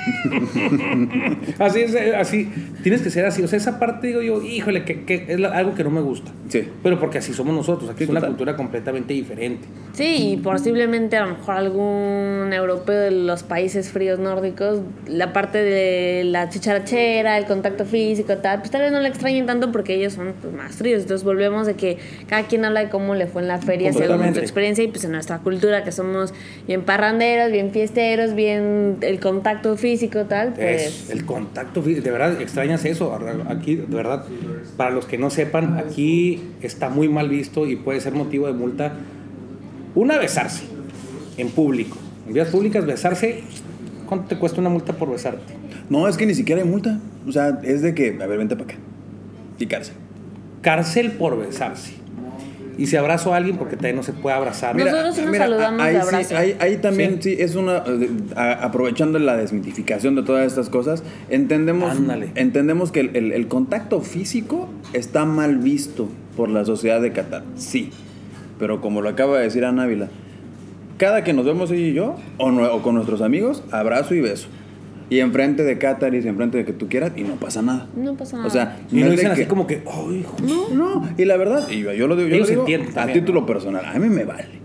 así 1.58 1.80
es, 1.80 1.94
eh, 1.94 2.16
así. 2.16 2.48
Tienes 2.82 3.02
que 3.02 3.10
ser 3.10 3.26
así. 3.26 3.42
O 3.42 3.48
sea, 3.48 3.56
esa 3.58 3.78
parte 3.78 4.06
digo 4.08 4.22
yo, 4.22 4.42
híjole, 4.42 4.84
que, 4.84 5.04
que 5.04 5.26
es 5.28 5.44
algo 5.44 5.74
que 5.74 5.84
no 5.84 5.90
me 5.90 6.00
gusta. 6.00 6.32
Sí. 6.48 6.68
Pero 6.82 6.98
porque 6.98 7.18
así 7.18 7.32
somos 7.32 7.54
nosotros. 7.54 7.90
Aquí 7.90 7.98
Sí, 7.98 8.04
es 8.04 8.10
una 8.10 8.20
total. 8.20 8.30
cultura 8.32 8.56
completamente 8.56 9.12
diferente. 9.14 9.68
Sí, 9.92 10.32
y 10.32 10.36
posiblemente 10.38 11.16
a 11.16 11.26
lo 11.26 11.36
mejor 11.36 11.56
algún 11.56 12.50
europeo 12.52 12.98
de 12.98 13.10
los 13.10 13.42
países 13.42 13.90
fríos 13.90 14.18
nórdicos, 14.18 14.80
la 15.06 15.32
parte 15.32 15.58
de 15.58 16.24
la 16.24 16.48
chicharachera, 16.48 17.36
el 17.38 17.44
contacto 17.44 17.84
físico, 17.84 18.36
tal, 18.38 18.60
pues 18.60 18.70
tal 18.70 18.82
vez 18.82 18.92
no 18.92 19.00
le 19.00 19.08
extrañen 19.08 19.46
tanto 19.46 19.72
porque 19.72 19.94
ellos 19.94 20.14
son 20.14 20.32
pues, 20.40 20.54
más 20.54 20.76
fríos. 20.76 21.02
Entonces 21.02 21.24
volvemos 21.24 21.66
de 21.66 21.74
que 21.74 21.98
cada 22.28 22.44
quien 22.44 22.64
habla 22.64 22.80
de 22.84 22.88
cómo 22.88 23.14
le 23.14 23.26
fue 23.26 23.42
en 23.42 23.48
la 23.48 23.58
feria 23.58 23.92
según 23.92 24.34
su 24.34 24.40
experiencia 24.40 24.84
y 24.84 24.88
pues 24.88 25.04
en 25.04 25.12
nuestra 25.12 25.38
cultura 25.38 25.84
que 25.84 25.92
somos 25.92 26.32
bien 26.66 26.82
parranderos, 26.82 27.52
bien 27.52 27.70
fiesteros, 27.70 28.34
bien 28.34 28.98
el 29.02 29.20
contacto 29.20 29.76
físico, 29.76 29.89
tal, 30.28 30.54
pues... 30.54 31.04
Es 31.04 31.10
el 31.10 31.24
contacto 31.24 31.82
físico, 31.82 32.04
de 32.04 32.10
verdad 32.10 32.40
extrañas 32.40 32.84
eso. 32.84 33.16
Aquí, 33.48 33.76
de 33.76 33.86
verdad, 33.86 34.24
para 34.76 34.90
los 34.90 35.06
que 35.06 35.18
no 35.18 35.30
sepan, 35.30 35.78
aquí 35.78 36.42
está 36.62 36.88
muy 36.88 37.08
mal 37.08 37.28
visto 37.28 37.66
y 37.66 37.76
puede 37.76 38.00
ser 38.00 38.12
motivo 38.14 38.46
de 38.46 38.52
multa. 38.52 38.94
Una, 39.94 40.18
besarse 40.18 40.64
en 41.36 41.48
público. 41.50 41.96
En 42.26 42.34
vías 42.34 42.48
públicas, 42.48 42.86
besarse. 42.86 43.42
¿Cuánto 44.06 44.28
te 44.28 44.38
cuesta 44.38 44.60
una 44.60 44.70
multa 44.70 44.92
por 44.92 45.10
besarte? 45.10 45.54
No, 45.88 46.08
es 46.08 46.16
que 46.16 46.26
ni 46.26 46.34
siquiera 46.34 46.62
hay 46.62 46.68
multa. 46.68 47.00
O 47.26 47.32
sea, 47.32 47.60
es 47.62 47.82
de 47.82 47.94
que, 47.94 48.18
a 48.20 48.26
ver, 48.26 48.38
vente 48.38 48.56
para 48.56 48.72
acá. 48.72 48.80
Y 49.58 49.66
cárcel. 49.66 49.94
Cárcel 50.62 51.12
por 51.12 51.38
besarse. 51.38 51.99
Y 52.78 52.86
si 52.86 52.96
abrazo 52.96 53.34
a 53.34 53.36
alguien, 53.36 53.56
porque 53.56 53.76
también 53.76 53.96
no 53.96 54.02
se 54.02 54.12
puede 54.12 54.36
abrazar. 54.36 54.74
Mira, 54.74 54.90
Nosotros 54.90 55.16
sí 55.16 55.22
nos 55.26 55.36
saludamos 55.36 55.80
ahí 55.82 55.94
de 55.94 56.00
sí, 56.02 56.06
abrazo. 56.08 56.36
ahí, 56.36 56.56
ahí 56.60 56.76
también 56.78 57.22
Sí. 57.22 57.34
sí, 57.36 57.42
es 57.42 57.54
una 57.54 57.84
a- 58.36 58.52
aprovechando 58.64 59.18
la 59.18 59.36
desmitificación 59.36 60.14
de 60.14 60.22
todas 60.22 60.46
estas 60.46 60.70
cosas, 60.70 61.02
entendemos 61.28 61.90
Ándale. 61.90 62.30
entendemos 62.36 62.90
que 62.92 63.00
el, 63.00 63.16
el- 63.16 63.32
el 63.32 63.48
contacto 63.48 64.00
físico 64.00 64.68
está 64.92 65.24
mal 65.26 65.58
visto 65.58 66.08
por 66.36 66.48
la 66.48 66.64
sociedad 66.64 67.00
de 67.02 67.12
Qatar. 67.12 67.42
Sí. 67.56 67.90
Pero 68.58 68.80
como 68.80 69.02
lo 69.02 69.08
acaba 69.10 69.36
de 69.38 69.44
decir 69.44 69.64
Ana 69.64 69.82
Ávila, 69.84 70.08
cada 70.96 71.24
que 71.24 71.32
nos 71.32 71.44
vemos 71.46 71.70
ella 71.70 71.86
y 71.86 71.92
yo 71.94 72.16
o 72.38 72.82
con 72.82 72.94
nuestros 72.94 73.22
amigos, 73.22 73.62
abrazo 73.70 74.14
y 74.14 74.20
beso. 74.20 74.48
Y 75.10 75.18
enfrente 75.18 75.64
de 75.64 75.72
y 75.72 76.28
enfrente 76.28 76.58
de 76.58 76.64
que 76.64 76.72
tú 76.72 76.88
quieras 76.88 77.12
y 77.16 77.22
no 77.22 77.34
pasa 77.34 77.62
nada. 77.62 77.88
No 77.96 78.14
pasa 78.14 78.36
nada. 78.36 78.48
O 78.48 78.50
sea, 78.50 78.78
y 78.90 78.96
no 78.96 79.06
es 79.06 79.10
de 79.10 79.10
dicen 79.16 79.32
así 79.32 79.44
como 79.46 79.66
que, 79.66 79.82
"Ay, 79.86 80.20
hijo". 80.20 80.36
no, 80.46 80.68
no, 80.74 81.08
y 81.18 81.24
la 81.24 81.36
verdad, 81.36 81.68
y 81.68 81.80
yo, 81.80 81.92
yo 81.92 82.06
lo 82.06 82.16
digo, 82.16 82.28
yo 82.28 82.38
lo 82.38 82.46
digo 82.46 82.66
a 82.94 83.06
título 83.08 83.40
¿no? 83.40 83.46
personal, 83.46 83.84
a 83.84 83.98
mí 83.98 84.08
me 84.08 84.24
vale. 84.24 84.60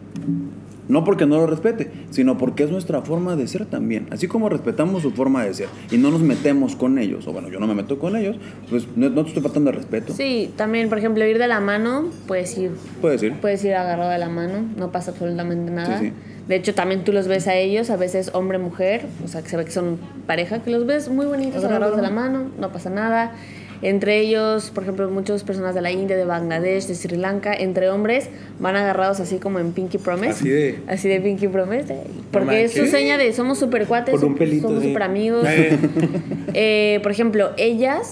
No 0.88 1.04
porque 1.04 1.26
no 1.26 1.38
lo 1.38 1.48
respete, 1.48 1.89
sino 2.12 2.38
porque 2.38 2.64
es 2.64 2.70
nuestra 2.70 3.02
forma 3.02 3.36
de 3.36 3.48
ser 3.48 3.66
también. 3.66 4.06
Así 4.12 4.28
como 4.28 4.50
respetamos 4.50 5.02
su 5.02 5.12
forma 5.12 5.43
de 5.43 5.54
ser 5.54 5.68
y 5.91 5.98
no 5.98 6.12
nos 6.12 6.22
metemos 6.22 6.76
con 6.76 7.00
ellos, 7.00 7.28
o 7.28 7.34
bueno, 7.34 7.50
yo 7.50 7.60
no 7.60 7.66
me 7.66 7.74
meto 7.74 7.98
con 7.98 8.16
ellos, 8.16 8.38
pues 8.70 8.88
no, 8.96 9.10
no 9.10 9.24
te 9.24 9.30
estoy 9.30 9.41
faltando 9.41 9.72
de 9.72 9.78
respeto. 9.78 10.14
Sí, 10.14 10.52
también, 10.56 10.89
por 10.89 11.00
ejemplo, 11.00 11.26
ir 11.26 11.39
de 11.39 11.48
la 11.48 11.60
mano, 11.60 12.10
puedes 12.28 12.56
ir 12.58 12.72
Puedes 13.02 13.24
ir. 13.24 13.34
Puedes 13.34 13.64
ir 13.64 13.74
agarrado 13.74 14.12
de 14.12 14.20
la 14.20 14.30
mano, 14.30 14.64
no 14.78 14.91
pasa 14.91 15.12
absolutamente 15.12 15.72
nada. 15.72 16.00
Sí, 16.00 16.08
sí. 16.08 16.14
De 16.48 16.56
hecho, 16.56 16.74
también 16.76 17.04
tú 17.04 17.12
los 17.12 17.28
ves 17.28 17.48
a 17.48 17.56
ellos, 17.56 17.89
a 17.89 17.96
veces 17.98 18.30
hombre-mujer, 18.34 19.06
o 19.24 19.28
sea, 19.28 19.41
que 19.41 19.50
se 19.50 19.58
ve 19.58 19.66
que 19.66 19.72
son 19.72 19.98
pareja, 20.28 20.60
que 20.64 20.70
los 20.70 20.86
ves 20.86 21.10
muy 21.10 21.26
bonitos 21.26 21.64
Agarrados 21.64 21.96
de 21.96 22.04
la 22.04 22.10
mano, 22.12 22.52
no 22.60 22.72
pasa 22.72 22.89
nada. 22.89 23.34
Entre 23.82 24.20
ellos, 24.22 24.72
por 24.74 24.84
ejemplo, 24.84 25.10
muchas 25.10 25.43
personas 25.43 25.76
de 25.76 25.82
la 25.82 25.91
India, 25.91 26.16
de 26.16 26.24
Bangladesh, 26.24 26.86
de 26.88 26.96
Sri 26.96 27.18
Lanka, 27.18 27.54
entre 27.54 27.89
hombres, 27.89 28.30
van 28.60 28.76
agarrados 28.78 29.20
así 29.20 29.38
como 29.38 29.60
en 29.60 29.74
Pinky 29.74 29.98
Promise. 29.98 30.30
Así 30.32 30.50
de- 30.50 30.80
Así 30.88 31.10
de 31.10 31.20
Pinky 31.20 31.48
Promise. 31.50 31.93
eh, 31.93 32.04
Porque 32.32 32.64
es 32.64 32.74
su 32.74 32.86
seña 32.88 33.18
de 33.18 33.34
somos 33.34 33.58
super 33.60 33.86
cuates, 33.86 34.16
Con 34.20 34.30
un 34.30 34.36
pelito 34.38 34.68
somos 34.70 34.84
super 34.84 35.04
amigos. 35.04 35.46
Eh. 35.48 35.78
Eh, 36.58 37.00
por 37.04 37.12
ejemplo, 37.12 37.52
ellas, 37.58 38.12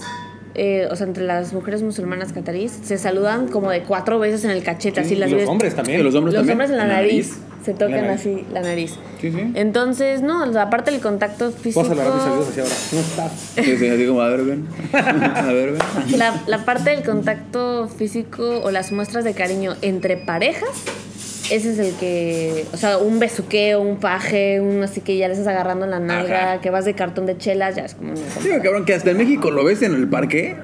eh, 0.54 0.88
o 0.90 0.96
sea, 0.96 1.06
entre 1.06 1.24
las 1.24 1.52
mujeres 1.52 1.82
musulmanas 1.82 2.32
catarís, 2.32 2.72
se 2.82 2.98
saludan 2.98 3.48
como 3.48 3.70
de 3.70 3.82
cuatro 3.82 4.18
veces 4.18 4.44
en 4.44 4.50
el 4.50 4.62
cachete, 4.62 5.00
así 5.00 5.14
Y 5.14 5.16
las 5.16 5.30
los 5.30 5.40
ves. 5.40 5.48
hombres 5.48 5.74
también. 5.74 6.00
Y 6.00 6.02
los 6.02 6.14
hombres 6.14 6.34
Los 6.34 6.40
también. 6.46 6.52
hombres 6.60 6.70
en 6.70 6.76
la 6.76 6.86
nariz, 6.86 7.34
se 7.64 7.72
la 7.72 7.78
tocan 7.78 8.02
nariz. 8.06 8.20
así 8.20 8.44
la 8.52 8.60
nariz. 8.62 8.94
Sí, 9.20 9.32
sí. 9.32 9.52
Entonces, 9.54 10.22
no, 10.22 10.44
o 10.48 10.52
sea, 10.52 10.62
aparte 10.62 10.90
del 10.90 11.00
contacto 11.00 11.50
físico. 11.50 11.84
Saludar 11.84 12.06
a 12.08 12.14
mis 12.14 12.24
amigos 12.24 12.48
así 12.50 12.60
ahora. 12.60 12.74
¿Cómo 12.90 13.02
estás? 13.02 13.32
Sí, 13.54 13.76
sí, 13.78 13.88
así 13.88 14.06
como, 14.06 14.20
a 14.20 14.28
ver, 14.28 14.42
ven. 14.44 14.66
A 14.92 15.52
ver, 15.52 15.72
ven. 15.72 16.18
La, 16.18 16.42
la 16.46 16.64
parte 16.64 16.90
del 16.90 17.02
contacto 17.02 17.88
físico 17.88 18.60
o 18.62 18.70
las 18.70 18.92
muestras 18.92 19.24
de 19.24 19.32
cariño 19.34 19.74
entre 19.82 20.16
parejas, 20.16 20.68
ese 21.50 21.72
es 21.72 21.78
el 21.78 21.92
que, 21.94 22.64
o 22.72 22.76
sea, 22.76 22.98
un 22.98 23.18
besuqueo, 23.18 23.80
un 23.80 23.96
paje, 23.98 24.60
un 24.60 24.82
así 24.82 25.00
que 25.00 25.16
ya 25.16 25.28
le 25.28 25.34
estás 25.34 25.48
agarrando 25.48 25.84
en 25.84 25.90
la 25.90 26.00
nalga, 26.00 26.52
Ajá. 26.54 26.60
que 26.60 26.70
vas 26.70 26.84
de 26.84 26.94
cartón 26.94 27.26
de 27.26 27.36
chelas, 27.38 27.76
ya 27.76 27.84
es 27.84 27.94
como... 27.94 28.14
Digo, 28.14 28.56
cabrón, 28.62 28.84
que 28.84 28.94
hasta 28.94 29.10
en 29.10 29.16
México 29.18 29.50
lo 29.50 29.64
ves 29.64 29.82
en 29.82 29.94
el 29.94 30.08
parque. 30.08 30.56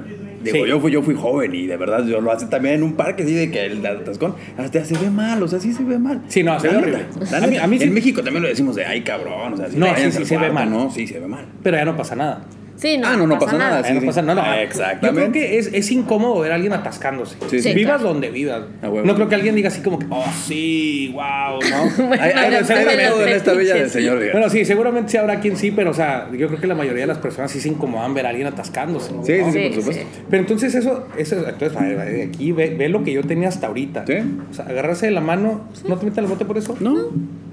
Digo, 0.42 0.64
Sí. 0.64 0.70
yo, 0.70 0.80
fui, 0.80 0.90
yo 0.90 1.02
fui 1.02 1.14
joven 1.14 1.54
y 1.54 1.66
de 1.66 1.76
verdad 1.76 2.02
yo 2.06 2.22
lo 2.22 2.32
hace 2.32 2.46
también 2.46 2.76
en 2.76 2.82
un 2.82 2.94
parque, 2.94 3.24
así 3.24 3.34
de 3.34 3.50
que 3.50 3.66
el 3.66 3.84
atascón 3.84 4.36
hasta 4.56 4.82
se 4.86 4.96
ve 4.96 5.10
mal, 5.10 5.42
o 5.42 5.46
sea, 5.48 5.60
sí 5.60 5.74
se 5.74 5.84
ve 5.84 5.98
mal. 5.98 6.22
Sí, 6.28 6.42
no, 6.42 6.58
se 6.58 6.68
ve 6.68 6.76
horrible. 6.78 7.04
A 7.36 7.40
mí- 7.42 7.46
neta. 7.48 7.64
a 7.64 7.66
mí 7.66 7.78
sí- 7.78 7.84
En 7.84 7.92
México 7.92 8.22
también 8.22 8.42
lo 8.42 8.48
decimos 8.48 8.74
de, 8.74 8.86
ay, 8.86 9.02
cabrón, 9.02 9.52
o 9.52 9.56
sea, 9.58 9.68
si 9.68 9.76
No, 9.76 9.94
sí, 9.94 10.10
sí, 10.12 10.24
se 10.24 10.38
ve 10.38 10.50
mal. 10.50 10.70
No, 10.70 10.90
sí, 10.90 11.06
se 11.06 11.18
ve 11.20 11.26
mal. 11.26 11.44
Pero 11.62 11.76
ya 11.76 11.84
no 11.84 11.94
pasa 11.94 12.16
nada. 12.16 12.46
Sí, 12.80 12.96
no, 12.96 13.08
Ah, 13.08 13.16
no, 13.16 13.26
no 13.26 13.38
pasa 13.38 13.58
nada, 13.58 13.84
Sí, 13.84 13.92
no 13.92 14.00
sí. 14.00 14.06
pasa 14.06 14.22
nada. 14.22 14.42
Ah, 14.44 14.56
Yo 14.56 14.62
exactamente. 14.62 15.20
creo 15.20 15.32
que 15.32 15.58
es, 15.58 15.66
es 15.72 15.90
incómodo 15.90 16.40
ver 16.40 16.52
a 16.52 16.54
alguien 16.54 16.72
atascándose. 16.72 17.36
Sí, 17.50 17.60
sí. 17.60 17.74
vivas 17.74 17.96
claro. 17.98 18.12
donde 18.14 18.30
vivas. 18.30 18.62
No 18.82 19.14
creo 19.14 19.28
que 19.28 19.34
alguien 19.34 19.54
diga 19.54 19.68
así 19.68 19.82
como 19.82 19.98
que, 19.98 20.06
oh, 20.08 20.24
sí, 20.46 21.10
wow, 21.14 21.60
¿no? 21.60 21.90
Bueno, 22.08 22.22
Hay, 22.22 22.30
hay 22.30 22.44
hay 22.46 22.54
en 22.54 23.28
esta 23.34 23.52
bella 23.52 23.74
del 23.74 23.90
señor, 23.90 24.18
diga. 24.18 24.32
Bueno, 24.32 24.48
sí, 24.48 24.64
seguramente 24.64 25.10
sí 25.12 25.16
habrá 25.18 25.40
quien 25.40 25.56
sí, 25.58 25.70
pero 25.72 25.90
o 25.90 25.94
sea, 25.94 26.28
yo 26.32 26.48
creo 26.48 26.58
que 26.60 26.66
la 26.66 26.74
mayoría 26.74 27.02
de 27.02 27.06
las 27.08 27.18
personas 27.18 27.50
sí 27.50 27.60
se 27.60 27.68
incomodan 27.68 28.14
ver 28.14 28.24
a 28.26 28.30
alguien 28.30 28.46
atascándose. 28.46 29.10
Sí, 29.24 29.32
sí, 29.32 29.44
sí, 29.44 29.52
Sí, 29.52 29.58
por 29.68 29.74
supuesto. 29.82 30.02
sí. 30.02 30.22
Pero 30.30 30.40
entonces 30.42 30.74
eso, 30.74 31.06
eso 31.18 31.36
entonces 31.48 31.76
a 31.76 31.82
ver, 31.82 32.28
aquí 32.28 32.52
ve, 32.52 32.74
ve 32.78 32.88
lo 32.88 33.04
que 33.04 33.12
yo 33.12 33.22
tenía 33.24 33.48
hasta 33.48 33.66
ahorita. 33.66 34.06
Sí. 34.06 34.14
O 34.50 34.54
sea, 34.54 34.64
agarrarse 34.64 35.04
de 35.06 35.12
la 35.12 35.20
mano, 35.20 35.68
¿no 35.86 35.98
te 35.98 36.06
metes 36.06 36.18
al 36.18 36.26
bote 36.26 36.46
por 36.46 36.56
eso? 36.56 36.76
No, 36.80 36.94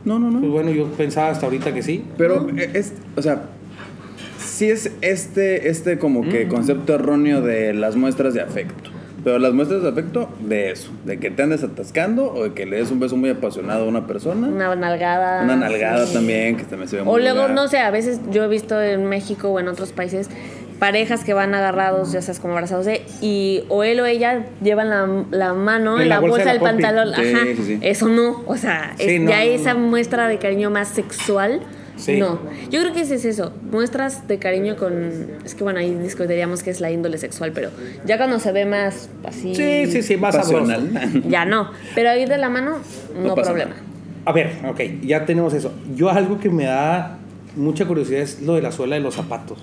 no, 0.06 0.20
no, 0.20 0.30
Pues 0.32 0.42
no. 0.44 0.50
bueno, 0.52 0.72
yo 0.72 0.86
pensaba 0.94 1.30
hasta 1.32 1.46
ahorita 1.48 1.74
que 1.74 1.82
sí. 1.84 2.06
Pero 2.18 2.48
es, 2.74 2.94
o 3.18 3.22
sea, 3.22 3.42
sí 4.58 4.70
es 4.72 4.92
este, 5.02 5.70
este 5.70 5.98
como 6.00 6.24
que 6.28 6.48
concepto 6.48 6.96
erróneo 6.96 7.42
de 7.42 7.74
las 7.74 7.96
muestras 7.96 8.34
de 8.34 8.42
afecto. 8.42 8.92
Pero 9.24 9.40
las 9.40 9.52
muestras 9.54 9.84
de 9.84 9.90
afecto, 9.90 10.30
de 10.40 10.72
eso, 10.72 10.90
de 11.04 11.20
que 11.20 11.30
te 11.32 11.44
andes 11.44 11.62
atascando 11.64 12.32
o 12.34 12.44
de 12.46 12.54
que 12.54 12.66
le 12.66 12.78
des 12.78 12.92
un 12.92 13.00
beso 13.02 13.18
muy 13.18 13.30
apasionado 13.30 13.84
a 13.84 13.88
una 13.88 14.08
persona. 14.08 14.48
Una 14.48 14.74
nalgada. 14.76 15.44
Una 15.44 15.56
nalgada 15.58 16.06
sí. 16.06 16.14
también, 16.14 16.56
que 16.56 16.64
también 16.64 16.88
se 16.88 16.96
ve 16.98 17.04
muy 17.04 17.14
O 17.14 17.18
luego, 17.18 17.40
vulgar. 17.42 17.56
no 17.56 17.68
sé, 17.68 17.80
a 17.80 17.92
veces 17.92 18.22
yo 18.32 18.44
he 18.44 18.48
visto 18.48 18.82
en 18.82 19.06
México 19.06 19.50
o 19.50 19.60
en 19.60 19.68
otros 19.68 19.92
países 19.92 20.30
parejas 20.80 21.24
que 21.26 21.34
van 21.34 21.54
agarrados, 21.56 22.12
ya 22.14 22.22
sabes, 22.22 22.40
como 22.40 22.54
abrazados, 22.54 22.88
y 23.20 23.64
o 23.68 23.84
él 23.84 24.00
o 24.00 24.06
ella 24.06 24.46
llevan 24.64 24.90
la, 24.92 25.26
la 25.32 25.54
mano 25.54 25.96
En 25.98 26.04
en 26.04 26.10
la 26.10 26.16
la, 26.16 26.22
bolsa 26.22 26.36
bolsa, 26.38 26.54
de 26.54 26.60
la 26.60 26.72
del 26.72 26.82
pantalón. 26.82 27.16
Sí, 27.16 27.34
Ajá. 27.34 27.46
sí, 27.46 27.64
sí. 27.66 27.80
Eso 27.82 28.08
no. 28.08 28.44
O 28.46 28.56
sea, 28.56 28.94
es- 29.00 29.20
no, 29.20 29.30
ya 29.32 29.38
no, 29.38 29.44
esa 29.44 29.74
no. 29.74 29.80
muestra 29.82 30.28
de 30.30 30.38
cariño 30.38 30.70
más 30.70 30.88
sexual. 30.90 31.62
Sí. 31.98 32.18
No. 32.18 32.40
Yo 32.70 32.82
creo 32.82 32.94
que 32.94 33.02
ese 33.02 33.16
es 33.16 33.26
eso. 33.26 33.52
Muestras 33.72 34.28
de 34.28 34.40
cariño 34.40 34.78
con. 34.78 35.12
Es 35.44 35.56
que 35.56 35.64
bueno, 35.64 35.80
ahí 35.80 35.94
discutiríamos 35.96 36.64
que 36.64 36.70
es 36.70 36.80
la 36.80 36.92
índole 36.92 37.18
sexual, 37.18 37.52
pero 37.54 37.70
ya 38.06 38.18
cuando 38.18 38.40
se 38.40 38.52
ve 38.52 38.66
más 38.66 39.10
así. 39.26 39.56
Sí, 39.56 39.86
sí, 39.88 40.02
sí, 40.02 40.18
más 40.18 40.36
sabroso. 40.36 40.66
Pasional. 40.66 41.24
Ya 41.28 41.46
no. 41.46 41.72
Pero 41.96 42.16
ir 42.16 42.30
de 42.30 42.38
la 42.38 42.50
mano, 42.50 42.78
no, 43.22 43.36
problema. 43.36 43.72
nada. 43.72 43.82
A 44.26 44.32
ver, 44.32 44.58
ok, 44.68 44.82
ya 45.04 45.26
tenemos 45.26 45.54
eso. 45.54 45.74
Yo 45.96 46.10
algo 46.10 46.40
que 46.40 46.50
me 46.50 46.66
da 46.66 47.18
mucha 47.56 47.86
curiosidad 47.86 48.22
es 48.22 48.42
lo 48.42 48.56
de 48.56 48.62
la 48.62 48.72
suela 48.72 48.96
de 48.96 49.02
los 49.02 49.16
zapatos. 49.16 49.58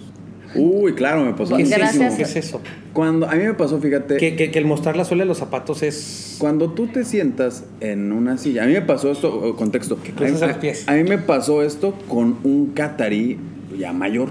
Uy, 0.57 0.93
claro, 0.95 1.25
me 1.25 1.33
pasó. 1.35 1.57
¿Qué 1.57 1.63
es 1.63 1.71
Gracias. 1.71 1.97
eso? 2.07 2.17
¿Qué 2.17 2.23
es 2.23 2.37
eso? 2.37 2.61
Cuando 2.93 3.29
a 3.29 3.35
mí 3.35 3.45
me 3.45 3.55
pasó, 3.55 3.79
fíjate, 3.81 4.17
Que, 4.19 4.37
que- 4.37 4.51
que 4.51 4.59
el 4.59 4.67
mostrar 4.67 4.97
la 4.97 5.05
suela 5.05 5.25
de 5.25 5.29
los 5.29 5.39
zapatos 5.39 5.83
es... 5.83 6.37
cuando 6.39 6.71
tú 6.71 6.87
te 6.87 7.05
sientas 7.05 7.65
en 7.81 8.13
una 8.13 8.39
silla, 8.39 8.65
a 8.65 8.67
mí 8.67 8.73
me 8.73 8.83
pasó 8.83 9.11
esto, 9.11 9.57
contexto, 9.57 9.95
a 10.01 10.17
cruzas 10.17 10.41
mí, 10.43 10.47
los 10.49 10.57
pies. 10.59 10.85
a 10.89 10.93
mí 10.95 11.05
me 11.05 11.19
pasó 11.19 11.63
esto 11.63 11.95
con 12.09 12.37
un 12.45 12.73
catarí 12.75 13.39
ya 13.79 13.93
mayor, 13.93 14.29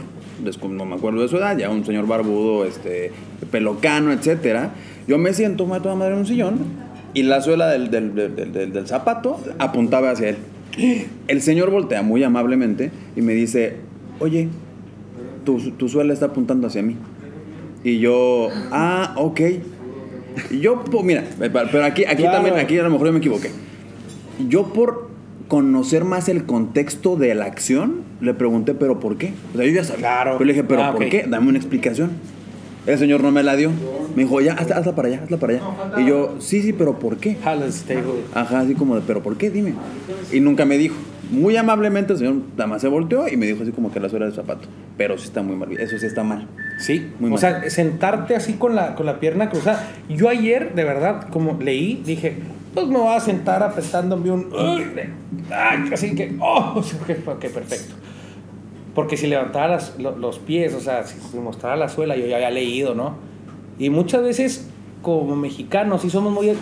no 0.70 0.86
me 0.86 0.96
acuerdo 0.96 1.22
de 1.22 1.28
su 1.28 1.38
edad, 1.38 1.58
ya 1.58 1.70
un 1.70 1.86
señor 1.86 2.08
barbudo, 2.08 2.66
este, 2.66 3.12
pelocano, 3.52 4.12
etcétera. 4.14 4.72
Yo 5.08 5.18
me 5.18 5.34
siento 5.34 5.66
me 5.68 5.80
toda 5.82 5.96
madre 5.96 6.14
en 6.14 6.20
un 6.20 6.26
sillón 6.26 6.60
y 7.14 7.24
la 7.24 7.42
suela 7.42 7.68
del- 7.68 7.92
del- 7.92 8.14
del- 8.16 8.72
del 8.74 8.88
zapato 8.88 9.38
apuntaba 9.60 10.12
hacia 10.12 10.30
él. 10.30 10.38
El 11.28 11.42
señor 11.42 11.70
voltea 11.70 12.02
muy 12.02 12.24
amablemente 12.24 12.92
y 13.16 13.22
me 13.22 13.34
dice, 13.34 13.76
oye, 14.20 14.48
tu, 15.44 15.60
tu 15.72 15.90
suela 15.90 16.14
está 16.14 16.28
apuntando 16.28 16.68
hacia 16.68 16.82
mí. 16.84 16.96
Y 17.84 18.00
yo, 18.00 18.48
ah, 18.72 19.14
ok. 19.18 19.42
Y 20.52 20.60
yo, 20.60 20.84
po- 20.84 21.04
mira, 21.04 21.24
pero 21.40 21.84
aquí, 21.86 22.06
aquí 22.06 22.24
Claro. 22.24 22.38
también, 22.38 22.58
aquí 22.58 22.78
a 22.78 22.84
lo 22.84 22.90
mejor 22.90 23.08
yo 23.08 23.14
me 23.14 23.20
equivoqué. 23.20 23.52
Yo 24.48 24.74
por 24.74 25.10
conocer 25.48 26.06
más 26.06 26.30
el 26.30 26.46
contexto 26.46 27.16
de 27.18 27.36
la 27.36 27.46
acción, 27.46 28.02
le 28.22 28.34
pregunté, 28.34 28.74
¿pero 28.74 29.00
por 29.00 29.18
qué? 29.18 29.34
O 29.54 29.58
sea, 29.58 29.66
yo 29.68 29.74
ya 29.74 29.84
sabía. 29.84 30.00
Claro. 30.02 30.32
Pero 30.38 30.46
le 30.46 30.54
dije, 30.54 30.64
¿pero 30.64 30.84
Ah, 30.84 30.92
por 30.94 31.08
qué? 31.10 31.26
Dame 31.28 31.50
una 31.50 31.58
explicación. 31.60 32.12
El 32.88 32.98
señor 32.98 33.22
no 33.22 33.32
me 33.32 33.44
la 33.44 33.56
dio. 33.56 33.70
Me 34.16 34.24
dijo, 34.24 34.42
ya, 34.42 34.54
hazla, 34.54 34.78
hazla 34.78 34.96
para 34.96 35.08
allá, 35.10 35.22
hazla 35.24 35.38
para 35.38 35.54
allá. 35.54 35.64
Y 36.02 36.06
yo, 36.08 36.36
sí, 36.40 36.62
sí, 36.62 36.74
pero 36.74 37.00
¿por 37.00 37.18
qué? 37.18 37.38
Ajá, 38.34 38.60
así 38.62 38.74
como 38.76 38.96
de, 38.96 39.02
¿pero 39.06 39.22
por 39.22 39.38
qué? 39.38 39.50
Dime. 39.52 39.74
Y 40.32 40.40
nunca 40.40 40.66
me 40.66 40.78
dijo. 40.78 40.96
Muy 41.32 41.56
amablemente 41.58 42.14
el 42.14 42.20
señor 42.20 42.36
nada 42.58 42.68
más 42.68 42.82
se 42.82 42.88
volteó 42.88 43.28
y 43.28 43.38
me 43.38 43.46
dijo 43.46 43.64
así 43.64 43.72
como 43.72 43.92
que 43.92 44.00
la 44.00 44.10
suela 44.10 44.26
del 44.26 44.34
zapato. 44.36 44.68
Pero 44.98 45.18
sí 45.18 45.26
está 45.26 45.42
muy 45.42 45.56
mal. 45.56 45.72
Eso 45.80 45.98
sí 45.98 46.06
está 46.06 46.24
mal. 46.24 46.48
Sí, 46.80 47.08
Muy 47.20 47.30
o 47.30 47.32
mal. 47.32 47.40
sea, 47.40 47.70
sentarte 47.70 48.36
así 48.36 48.54
con 48.54 48.76
la, 48.76 48.96
con 48.96 49.06
la 49.06 49.20
pierna 49.20 49.50
cruzada. 49.50 49.88
Yo 50.10 50.30
ayer, 50.30 50.74
de 50.76 50.84
verdad, 50.84 51.28
como 51.30 51.58
leí, 51.62 52.02
dije, 52.06 52.36
pues 52.74 52.88
me 52.88 52.98
voy 52.98 53.16
a 53.16 53.20
sentar 53.20 53.64
apretándome 53.64 54.32
un... 54.32 54.50
Ay, 55.50 55.90
así 55.94 56.14
que... 56.16 56.36
Oh, 56.40 56.76
ok, 56.80 57.40
perfecto. 57.40 57.96
Porque 58.94 59.18
si 59.18 59.28
las- 59.28 59.98
lo- 59.98 60.18
los 60.18 60.40
pies, 60.40 60.74
o 60.76 60.80
sea, 60.80 61.04
si 61.06 61.38
mostrara 61.38 61.76
la 61.76 61.90
suela, 61.90 62.16
yo 62.16 62.28
ya 62.28 62.36
había 62.36 62.52
leído, 62.52 62.94
¿no? 62.94 63.16
Y 63.80 63.90
muchas 63.90 64.22
veces, 64.22 64.68
como 65.02 65.36
mexicanos, 65.36 66.02
sí 66.04 66.10
somos 66.12 66.32
muy... 66.32 66.50
eh, 66.50 66.56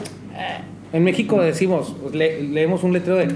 En 0.94 1.04
México 1.04 1.42
decimos, 1.42 1.96
le- 2.14 2.42
leemos 2.44 2.84
un 2.84 2.94
letrero 2.94 3.18
de 3.18 3.28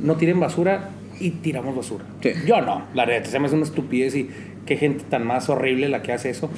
no 0.00 0.16
tiren 0.16 0.40
basura 0.40 0.90
y 1.20 1.30
tiramos 1.30 1.74
basura. 1.76 2.04
Sí. 2.22 2.30
Yo 2.46 2.60
no, 2.60 2.82
la 2.94 3.06
neta, 3.06 3.30
se 3.30 3.38
me 3.38 3.46
hace 3.46 3.54
una 3.54 3.64
estupidez 3.64 4.14
y 4.14 4.28
qué 4.66 4.76
gente 4.76 5.04
tan 5.08 5.26
más 5.26 5.48
horrible 5.48 5.88
la 5.88 6.02
que 6.02 6.12
hace 6.12 6.30
eso. 6.30 6.50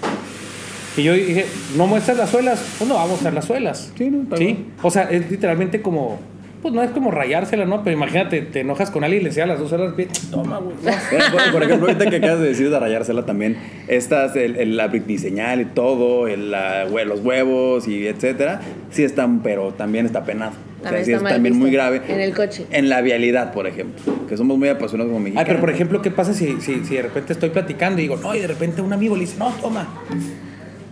Y 0.96 1.04
yo 1.04 1.12
dije, 1.12 1.46
no 1.76 1.86
muestras 1.86 2.16
las 2.16 2.30
suelas, 2.30 2.74
pues 2.78 2.88
no 2.88 2.94
vamos 2.94 3.10
a 3.10 3.12
mostrar 3.12 3.34
las 3.34 3.44
suelas. 3.44 3.92
Sí, 3.96 4.10
no, 4.10 4.36
Sí, 4.36 4.66
o 4.82 4.90
sea, 4.90 5.04
es 5.04 5.30
literalmente 5.30 5.80
como, 5.80 6.18
pues 6.62 6.74
no 6.74 6.82
es 6.82 6.90
como 6.90 7.10
rayársela, 7.10 7.64
¿no? 7.64 7.82
Pero 7.84 7.96
imagínate, 7.96 8.42
te 8.42 8.60
enojas 8.60 8.90
con 8.90 9.04
alguien 9.04 9.20
y 9.20 9.24
le 9.24 9.28
enseñas 9.30 9.48
las 9.48 9.58
dos 9.60 9.96
bien, 9.96 10.08
toma, 10.30 10.58
güey. 10.58 10.74
no. 10.76 10.82
Bueno, 11.10 11.24
por, 11.32 11.52
por 11.52 11.62
ejemplo, 11.62 11.88
ahorita 11.88 12.10
que 12.10 12.16
acabas 12.16 12.40
de 12.40 12.48
decir 12.48 12.70
de 12.70 12.78
rayársela 12.78 13.24
también, 13.26 13.56
estas, 13.86 14.34
el, 14.36 14.56
el- 14.56 14.76
la 14.76 14.88
señal 15.18 15.60
y 15.60 15.64
todo, 15.66 16.26
el, 16.28 16.50
la- 16.50 16.84
los 16.84 17.20
huevos 17.20 17.86
y 17.88 18.06
etcétera, 18.06 18.60
sí 18.90 19.04
están, 19.04 19.42
pero 19.42 19.72
también 19.74 20.06
está 20.06 20.24
penado. 20.24 20.52
O 20.80 20.88
sea, 20.88 21.04
sí 21.04 21.12
está 21.12 21.28
es 21.28 21.34
también 21.34 21.56
muy 21.58 21.70
grave. 21.72 22.02
En 22.08 22.20
el 22.20 22.34
coche. 22.34 22.64
En 22.70 22.88
la 22.88 23.00
vialidad, 23.00 23.52
por 23.52 23.66
ejemplo, 23.66 24.00
que 24.28 24.36
somos 24.36 24.56
muy 24.58 24.68
apasionados 24.68 25.10
como 25.12 25.18
Ay, 25.18 25.24
mexicanos. 25.24 25.48
pero 25.48 25.60
por 25.60 25.70
ejemplo, 25.70 26.02
¿qué 26.02 26.10
pasa 26.12 26.32
si, 26.34 26.60
si, 26.60 26.84
si 26.84 26.94
de 26.96 27.02
repente 27.02 27.32
estoy 27.32 27.50
platicando 27.50 27.98
y 27.98 28.02
digo, 28.02 28.16
no, 28.16 28.34
y 28.34 28.38
de 28.40 28.46
repente 28.46 28.80
un 28.80 28.92
amigo 28.92 29.14
le 29.16 29.22
dice, 29.22 29.36
no, 29.38 29.50
toma. 29.60 29.88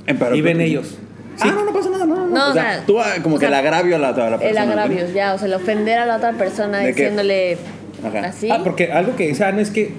Pero- 0.06 0.34
y 0.34 0.40
ven 0.40 0.60
ellos. 0.60 0.98
Ah, 1.40 1.52
no, 1.54 1.64
no 1.64 1.72
pasa 1.72 1.90
nada, 1.90 2.06
no, 2.06 2.14
no. 2.16 2.26
No, 2.26 2.46
o 2.46 2.50
o 2.50 2.52
sea, 2.52 2.62
sea, 2.62 2.86
tú 2.86 3.00
ah, 3.00 3.14
como 3.22 3.36
o 3.36 3.38
que 3.38 3.46
el 3.46 3.54
agravio 3.54 3.96
a 3.96 3.98
la, 3.98 4.08
a 4.08 4.12
la 4.30 4.38
persona. 4.38 4.48
El 4.48 4.54
¿no? 4.68 4.72
agravio, 4.72 5.06
ya, 5.14 5.34
o 5.34 5.38
sea, 5.38 5.46
el 5.46 5.54
ofender 5.54 5.98
a 5.98 6.06
la 6.06 6.16
otra 6.16 6.32
persona 6.32 6.80
diciéndole 6.80 7.58
Ajá. 8.06 8.28
así. 8.28 8.50
Ah, 8.50 8.60
porque 8.64 8.92
algo 8.92 9.16
que 9.16 9.26
dice 9.28 9.44
Ana 9.44 9.60
es 9.62 9.70
que 9.70 9.92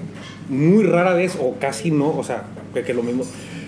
muy 0.48 0.84
rara 0.84 1.12
vez, 1.14 1.36
o 1.40 1.56
casi 1.60 1.90
no, 1.90 2.08
o 2.16 2.24
sea, 2.24 2.42
que, 2.74 2.82
que 2.82 2.94
lo 2.94 3.02
mismo, 3.02 3.24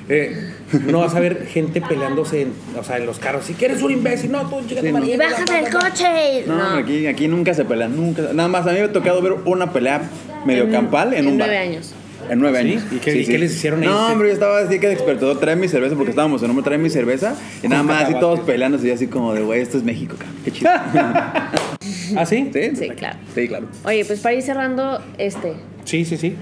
eh, 0.09 0.53
no 0.87 1.01
vas 1.01 1.15
a 1.15 1.21
ver 1.21 1.47
gente 1.47 1.81
peleándose 1.81 2.43
en, 2.43 2.53
o 2.79 2.83
sea, 2.83 2.97
en 2.97 3.07
los 3.07 3.19
carros. 3.19 3.45
Si 3.45 3.55
quieres 3.55 3.81
un 3.83 3.93
imbécil, 3.93 4.33
no, 4.33 4.49
tú, 4.49 4.61
chica, 4.67 4.81
Sí, 4.81 4.91
no. 4.91 5.05
Y 5.05 5.17
bájate 5.17 5.53
del 5.53 5.61
bla, 5.63 5.71
bla, 5.71 5.81
bla". 5.81 5.91
coche. 5.91 6.45
No, 6.47 6.75
Aquí, 6.79 7.07
aquí 7.07 7.29
nunca 7.29 7.55
se 7.55 7.65
pelean, 7.65 7.95
nunca. 7.95 8.23
Nada 8.33 8.49
más, 8.49 8.67
a 8.67 8.71
mí 8.73 8.79
me 8.79 8.85
ha 8.87 8.93
tocado 8.93 9.21
ver 9.23 9.35
una 9.45 9.73
pelea 9.73 10.01
medio 10.45 10.65
En- 10.65 10.73
campal 10.73 11.13
en, 11.13 11.21
en 11.21 11.27
un 11.29 11.39
bar. 11.39 11.49
nueve 11.49 11.63
años. 11.63 11.95
En 12.29 12.39
nueve 12.39 12.61
¿Sí? 12.63 12.69
años. 12.73 12.83
¿Y 12.93 12.97
qué- 12.99 13.17
y 13.21 13.25
qué 13.27 13.39
les 13.39 13.53
hicieron 13.55 13.81
ahí? 13.83 13.89
No, 13.89 14.09
hombre, 14.09 14.29
yo 14.29 14.35
estaba 14.35 14.59
así 14.61 14.79
que 14.79 14.89
de 14.89 14.95
despertador, 14.97 15.41
trae 15.41 15.57
mi 15.57 15.69
cerveza 15.69 15.95
porque 15.97 16.11
estábamos 16.11 16.43
en 16.43 16.51
un 16.51 16.63
trae 16.63 16.79
mi 16.79 16.91
cerveza 16.91 17.35
y 17.63 17.69
nada 17.69 17.83
más 17.83 18.05
así 18.05 18.15
todos 18.21 18.41
peleándose 18.41 18.87
y 18.89 18.91
así 18.91 19.07
como 19.07 19.33
de, 19.35 19.43
güey, 19.43 19.61
esto 19.61 19.79
es 19.79 19.85
México, 19.85 20.17
cabrón. 20.19 20.37
Qué 20.45 20.51
chido. 20.53 20.71
¿Ah, 22.17 22.27
sí? 22.27 22.51
¿Sí? 22.53 22.77
Sí, 22.77 22.89
claro. 22.91 23.19
Sí, 23.35 23.49
claro. 23.49 23.67
Oye, 23.85 24.05
pues 24.05 24.21
para 24.21 24.35
ir 24.35 24.43
cerrando, 24.43 25.01
este. 25.19 25.55
Sí, 25.85 26.05
sí, 26.05 26.17
sí. 26.17 26.37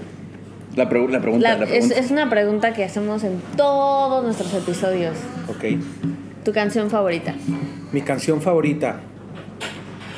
La, 0.75 0.89
pregu- 0.89 1.09
la 1.09 1.21
pregunta, 1.21 1.49
la- 1.49 1.57
la 1.57 1.63
es, 1.65 1.69
pregunta. 1.71 1.95
es 1.99 2.11
una 2.11 2.29
pregunta 2.29 2.73
que 2.73 2.83
hacemos 2.83 3.23
en 3.23 3.41
todos 3.57 4.23
nuestros 4.23 4.53
episodios. 4.53 5.15
Ok. 5.47 5.79
¿Tu 6.43 6.51
canción 6.53 6.89
favorita? 6.89 7.33
Mi 7.91 8.01
canción 8.01 8.41
favorita, 8.41 8.99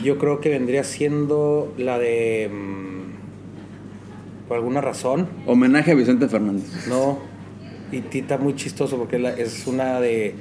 yo 0.04 0.18
creo 0.18 0.40
que 0.42 0.50
vendría 0.50 0.84
siendo 0.84 1.74
la 1.78 1.98
de... 1.98 2.50
por 4.52 4.58
alguna 4.58 4.82
razón, 4.82 5.30
Homenaje 5.46 5.92
a 5.92 5.96
Vicente 5.96 6.28
Fernández. 6.28 6.86
no. 6.90 7.20
Y 7.90 8.02
Tita 8.02 8.38
muy 8.38 8.54
chistoso 8.54 8.98
porque 8.98 9.18
la- 9.18 9.30
es 9.32 9.66
una 9.66 10.02
de... 10.02 10.36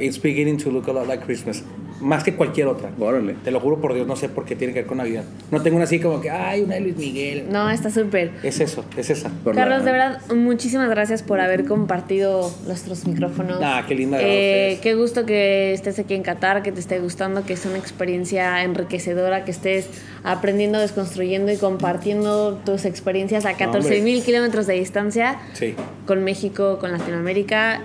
It's 0.00 0.20
beginning 0.20 0.56
to 0.58 0.70
look 0.72 0.88
a 0.88 0.92
lot 0.92 1.06
like 1.06 1.24
Christmas. 1.24 1.62
Más 2.00 2.22
que 2.24 2.34
cualquier 2.34 2.66
otra. 2.68 2.90
Órale. 2.98 3.34
Te 3.44 3.50
lo 3.50 3.60
juro 3.60 3.80
por 3.80 3.94
Dios, 3.94 4.06
no 4.06 4.16
sé 4.16 4.28
por 4.28 4.44
qué 4.44 4.54
tiene 4.56 4.72
que 4.74 4.80
ver 4.80 4.86
con 4.86 4.98
Navidad. 4.98 5.24
No 5.50 5.62
tengo 5.62 5.76
una 5.76 5.84
así 5.84 5.98
como 6.00 6.20
que, 6.20 6.30
ay, 6.30 6.62
una 6.62 6.74
de 6.74 6.80
Luis 6.82 6.96
Miguel. 6.96 7.46
No, 7.50 7.70
está 7.70 7.90
súper. 7.90 8.32
Es 8.42 8.60
eso, 8.60 8.84
es 8.96 9.10
esa. 9.10 9.30
Por 9.44 9.54
la- 9.54 9.62
Carlos, 9.62 9.84
de 9.84 9.92
verdad, 9.92 10.20
muchísimas 10.34 10.88
gracias 10.90 11.22
por 11.22 11.40
haber 11.40 11.64
compartido 11.64 12.52
nuestros 12.66 13.06
micrófonos. 13.06 13.58
Ah, 13.62 13.84
qué 13.88 13.94
linda, 13.94 14.18
Eh, 14.20 14.78
qué 14.82 14.94
gusto 14.94 15.24
que 15.26 15.72
estés 15.72 15.98
aquí 15.98 16.14
en 16.14 16.22
Qatar, 16.22 16.62
que 16.62 16.72
te 16.72 16.80
esté 16.80 16.98
gustando, 16.98 17.44
que 17.44 17.54
es 17.54 17.64
una 17.66 17.78
experiencia 17.78 18.62
enriquecedora, 18.62 19.44
que 19.44 19.50
estés 19.50 19.88
aprendiendo, 20.24 20.78
desconstruyendo 20.78 21.52
y 21.52 21.56
compartiendo 21.56 22.60
tus 22.64 22.84
experiencias 22.84 23.46
a 23.46 23.54
14 23.56 24.02
mil 24.02 24.22
kilómetros 24.22 24.66
de 24.66 24.74
distancia 24.74 25.38
Sí. 25.54 25.74
con 26.06 26.24
México, 26.24 26.78
con 26.78 26.92
Latinoamérica. 26.92 27.80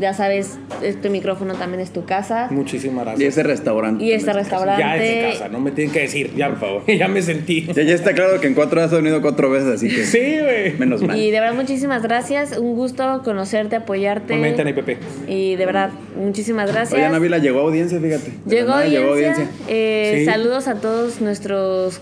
Ya 0.00 0.12
sabes, 0.14 0.58
este 0.82 1.08
micrófono 1.10 1.54
también 1.54 1.80
es 1.80 1.92
tu 1.92 2.04
casa. 2.04 2.48
Muchísimas 2.50 3.04
gracias. 3.04 3.24
Restaurante. 3.54 4.04
Y 4.04 4.12
este 4.12 4.32
restaurante. 4.32 4.82
Ya 4.82 4.96
es 4.96 5.02
de 5.24 5.30
casa, 5.32 5.48
no 5.48 5.60
me 5.60 5.70
tienen 5.70 5.92
que 5.92 6.00
decir, 6.00 6.30
ya, 6.36 6.48
por 6.50 6.58
favor. 6.58 6.82
ya 6.98 7.08
me 7.08 7.22
sentí. 7.22 7.66
Ya, 7.74 7.82
ya 7.82 7.94
está 7.94 8.12
claro 8.12 8.40
que 8.40 8.46
en 8.46 8.54
cuatro 8.54 8.80
horas 8.80 8.92
has 8.92 8.98
venido 9.02 9.22
cuatro 9.22 9.50
veces, 9.50 9.68
así 9.76 9.88
que 9.88 10.04
Sí, 10.04 10.38
güey. 10.40 10.72
menos 10.78 11.02
mal. 11.02 11.18
Y 11.18 11.30
de 11.30 11.40
verdad, 11.40 11.54
muchísimas 11.54 12.02
gracias. 12.02 12.56
Un 12.58 12.74
gusto 12.74 13.22
conocerte, 13.24 13.76
apoyarte. 13.76 14.34
Y 14.34 14.72
Pepe. 14.72 14.98
Y 15.28 15.56
de 15.56 15.66
verdad, 15.66 15.90
muchísimas 16.16 16.70
gracias. 16.72 16.98
Oye, 16.98 17.08
Návila 17.08 17.38
llegó 17.38 17.60
a 17.60 17.62
audiencia, 17.62 18.00
fíjate. 18.00 18.32
Llegó 18.46 18.70
nada 18.70 18.84
audiencia. 18.84 19.48
Eh, 19.68 20.12
Sí. 20.18 20.24
Saludos 20.26 20.68
a 20.68 20.76
todos 20.76 21.20
nuestros 21.20 22.00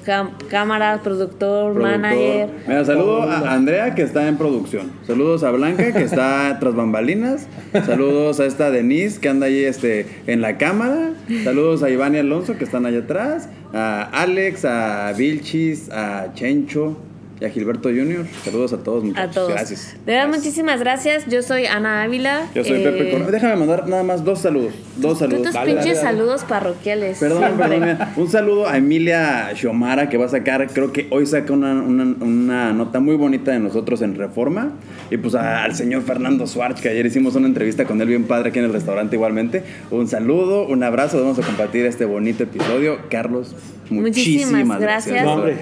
cámaras, 0.49 1.01
productor, 1.01 1.73
Productor. 1.73 1.99
manager. 2.01 2.49
Mira, 2.67 2.85
saludo 2.85 3.23
a 3.23 3.53
Andrea 3.53 3.95
que 3.95 4.03
está 4.03 4.29
en 4.29 4.37
producción. 4.39 4.93
Saludos 5.07 5.43
a 5.45 5.51
Blanca 5.51 5.93
que 5.93 6.03
está 6.03 6.57
tras 6.61 6.75
bambalinas. 6.75 7.47
Saludos 7.87 8.41
a 8.41 8.47
esta 8.47 8.71
Denise 8.71 9.21
que 9.21 9.29
anda 9.29 9.47
ahí 9.47 9.65
este, 9.65 10.07
en 10.27 10.41
la 10.41 10.59
cámara. 10.59 11.11
Saludos 11.45 11.83
a 11.83 11.91
Iván 11.91 12.15
y 12.15 12.19
Alonso 12.19 12.57
que 12.57 12.65
están 12.65 12.87
allá 12.87 13.01
atrás. 13.01 13.49
A 13.73 14.03
Alex, 14.23 14.65
a 14.65 15.13
Vilchis, 15.13 15.91
a 15.91 16.33
Chencho. 16.35 16.97
Y 17.43 17.45
a 17.45 17.51
Gilberto 17.51 17.89
Junior. 17.89 18.25
Saludos 18.45 18.73
a 18.73 18.79
todos, 18.79 19.03
A 19.03 19.07
muchachos. 19.07 19.35
todos. 19.35 19.49
Gracias. 19.51 19.97
De 20.07 20.13
verdad, 20.13 20.27
Gracias. 20.29 20.45
muchísimas 20.45 20.81
gracias. 20.81 21.27
Yo 21.27 21.43
soy 21.43 21.67
Ana 21.67 22.03
Ávila. 22.05 22.47
Yo 22.55 22.63
soy 22.63 22.81
Eh, 22.81 22.85
Pepe 22.89 23.11
Corona. 23.11 23.31
Déjame 23.31 23.57
mandar 23.57 23.89
nada 23.89 24.03
más 24.05 24.25
dos 24.25 24.39
saludos. 24.39 24.73
Dos 24.97 25.19
saludos. 25.19 25.43
tus 25.43 25.57
pinches 25.57 25.75
dale, 25.77 25.95
dale. 25.95 26.01
saludos 26.01 26.45
parroquiales. 26.45 27.19
Perdón, 27.19 27.39
siempre. 27.45 27.69
perdón. 27.69 27.81
mira. 27.81 28.13
Un 28.17 28.29
saludo 28.31 28.69
a 28.69 28.77
Emilia 28.77 29.51
Xiomara 29.57 30.09
que 30.09 30.19
va 30.19 30.27
a 30.27 30.29
sacar, 30.29 30.69
creo 30.73 30.93
que 30.93 31.09
hoy 31.11 31.27
saca 31.27 31.53
una, 31.53 31.73
una- 31.83 32.17
una 32.25 32.73
nota 32.73 33.01
muy 33.01 33.17
bonita 33.17 33.51
de 33.51 33.59
nosotros 33.59 34.03
en 34.03 34.15
Reforma. 34.15 34.73
Y 35.11 35.17
pues 35.17 35.35
a- 35.35 35.65
al 35.65 35.75
señor 35.75 36.03
Fernando 36.03 36.47
Suárez, 36.47 36.81
que 36.81 36.89
ayer 36.91 37.05
hicimos 37.07 37.35
una 37.35 37.49
entrevista 37.49 37.85
con 37.87 38.01
él 38.01 38.09
bien 38.09 38.25
padre 38.25 38.51
aquí 38.51 38.61
en 38.61 38.67
el 38.67 38.73
restaurante 38.73 39.17
igualmente. 39.17 39.65
Un 39.91 40.07
saludo, 40.07 40.67
un 40.69 40.83
abrazo. 40.85 41.19
Vamos 41.21 41.39
a 41.39 41.43
compartir 41.43 41.87
este 41.87 42.05
bonito 42.05 42.45
episodio. 42.45 42.99
Carlos, 43.11 43.55
Muchísimas 43.91 44.51
muchísimas, 44.53 44.81
gracias. 44.81 45.25
No, 45.25 45.33
hombre. 45.35 45.57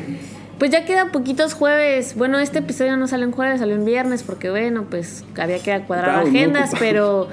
Pues 0.60 0.70
ya 0.70 0.84
queda 0.84 1.06
poquitos 1.10 1.54
jueves. 1.54 2.14
Bueno, 2.16 2.38
este 2.38 2.58
episodio 2.58 2.98
no 2.98 3.08
salió 3.08 3.24
en 3.24 3.32
jueves, 3.32 3.60
salió 3.60 3.74
en 3.76 3.86
viernes 3.86 4.22
porque 4.22 4.50
bueno, 4.50 4.84
pues 4.90 5.24
había 5.38 5.58
que 5.58 5.80
cuadrar 5.86 6.26
agendas, 6.26 6.72
pero 6.78 7.28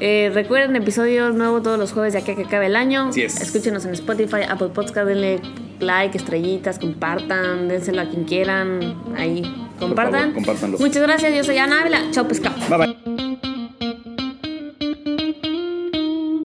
eh, 0.00 0.32
recuerden 0.34 0.74
episodio 0.74 1.30
nuevo 1.30 1.62
todos 1.62 1.78
los 1.78 1.92
jueves 1.92 2.12
de 2.12 2.18
aquí 2.18 2.32
a 2.32 2.34
que 2.34 2.42
acabe 2.42 2.66
el 2.66 2.74
año. 2.74 3.10
Así 3.10 3.22
es. 3.22 3.40
Escúchenos 3.40 3.84
en 3.84 3.92
Spotify, 3.92 4.40
Apple 4.48 4.70
Podcast, 4.74 5.06
denle 5.06 5.40
like, 5.78 6.18
estrellitas, 6.18 6.80
compartan, 6.80 7.68
dénselo 7.68 8.02
a 8.02 8.06
quien 8.06 8.24
quieran, 8.24 8.96
ahí 9.16 9.42
compartan. 9.78 10.44
favor. 10.44 10.80
Muchas 10.80 11.02
gracias, 11.02 11.32
yo 11.36 11.44
soy 11.44 11.58
Ana 11.58 11.82
Ávila. 11.82 12.00
Chao 12.10 12.26
pescado. 12.26 12.56
Bye 12.68 12.78
bye. 12.78 13.01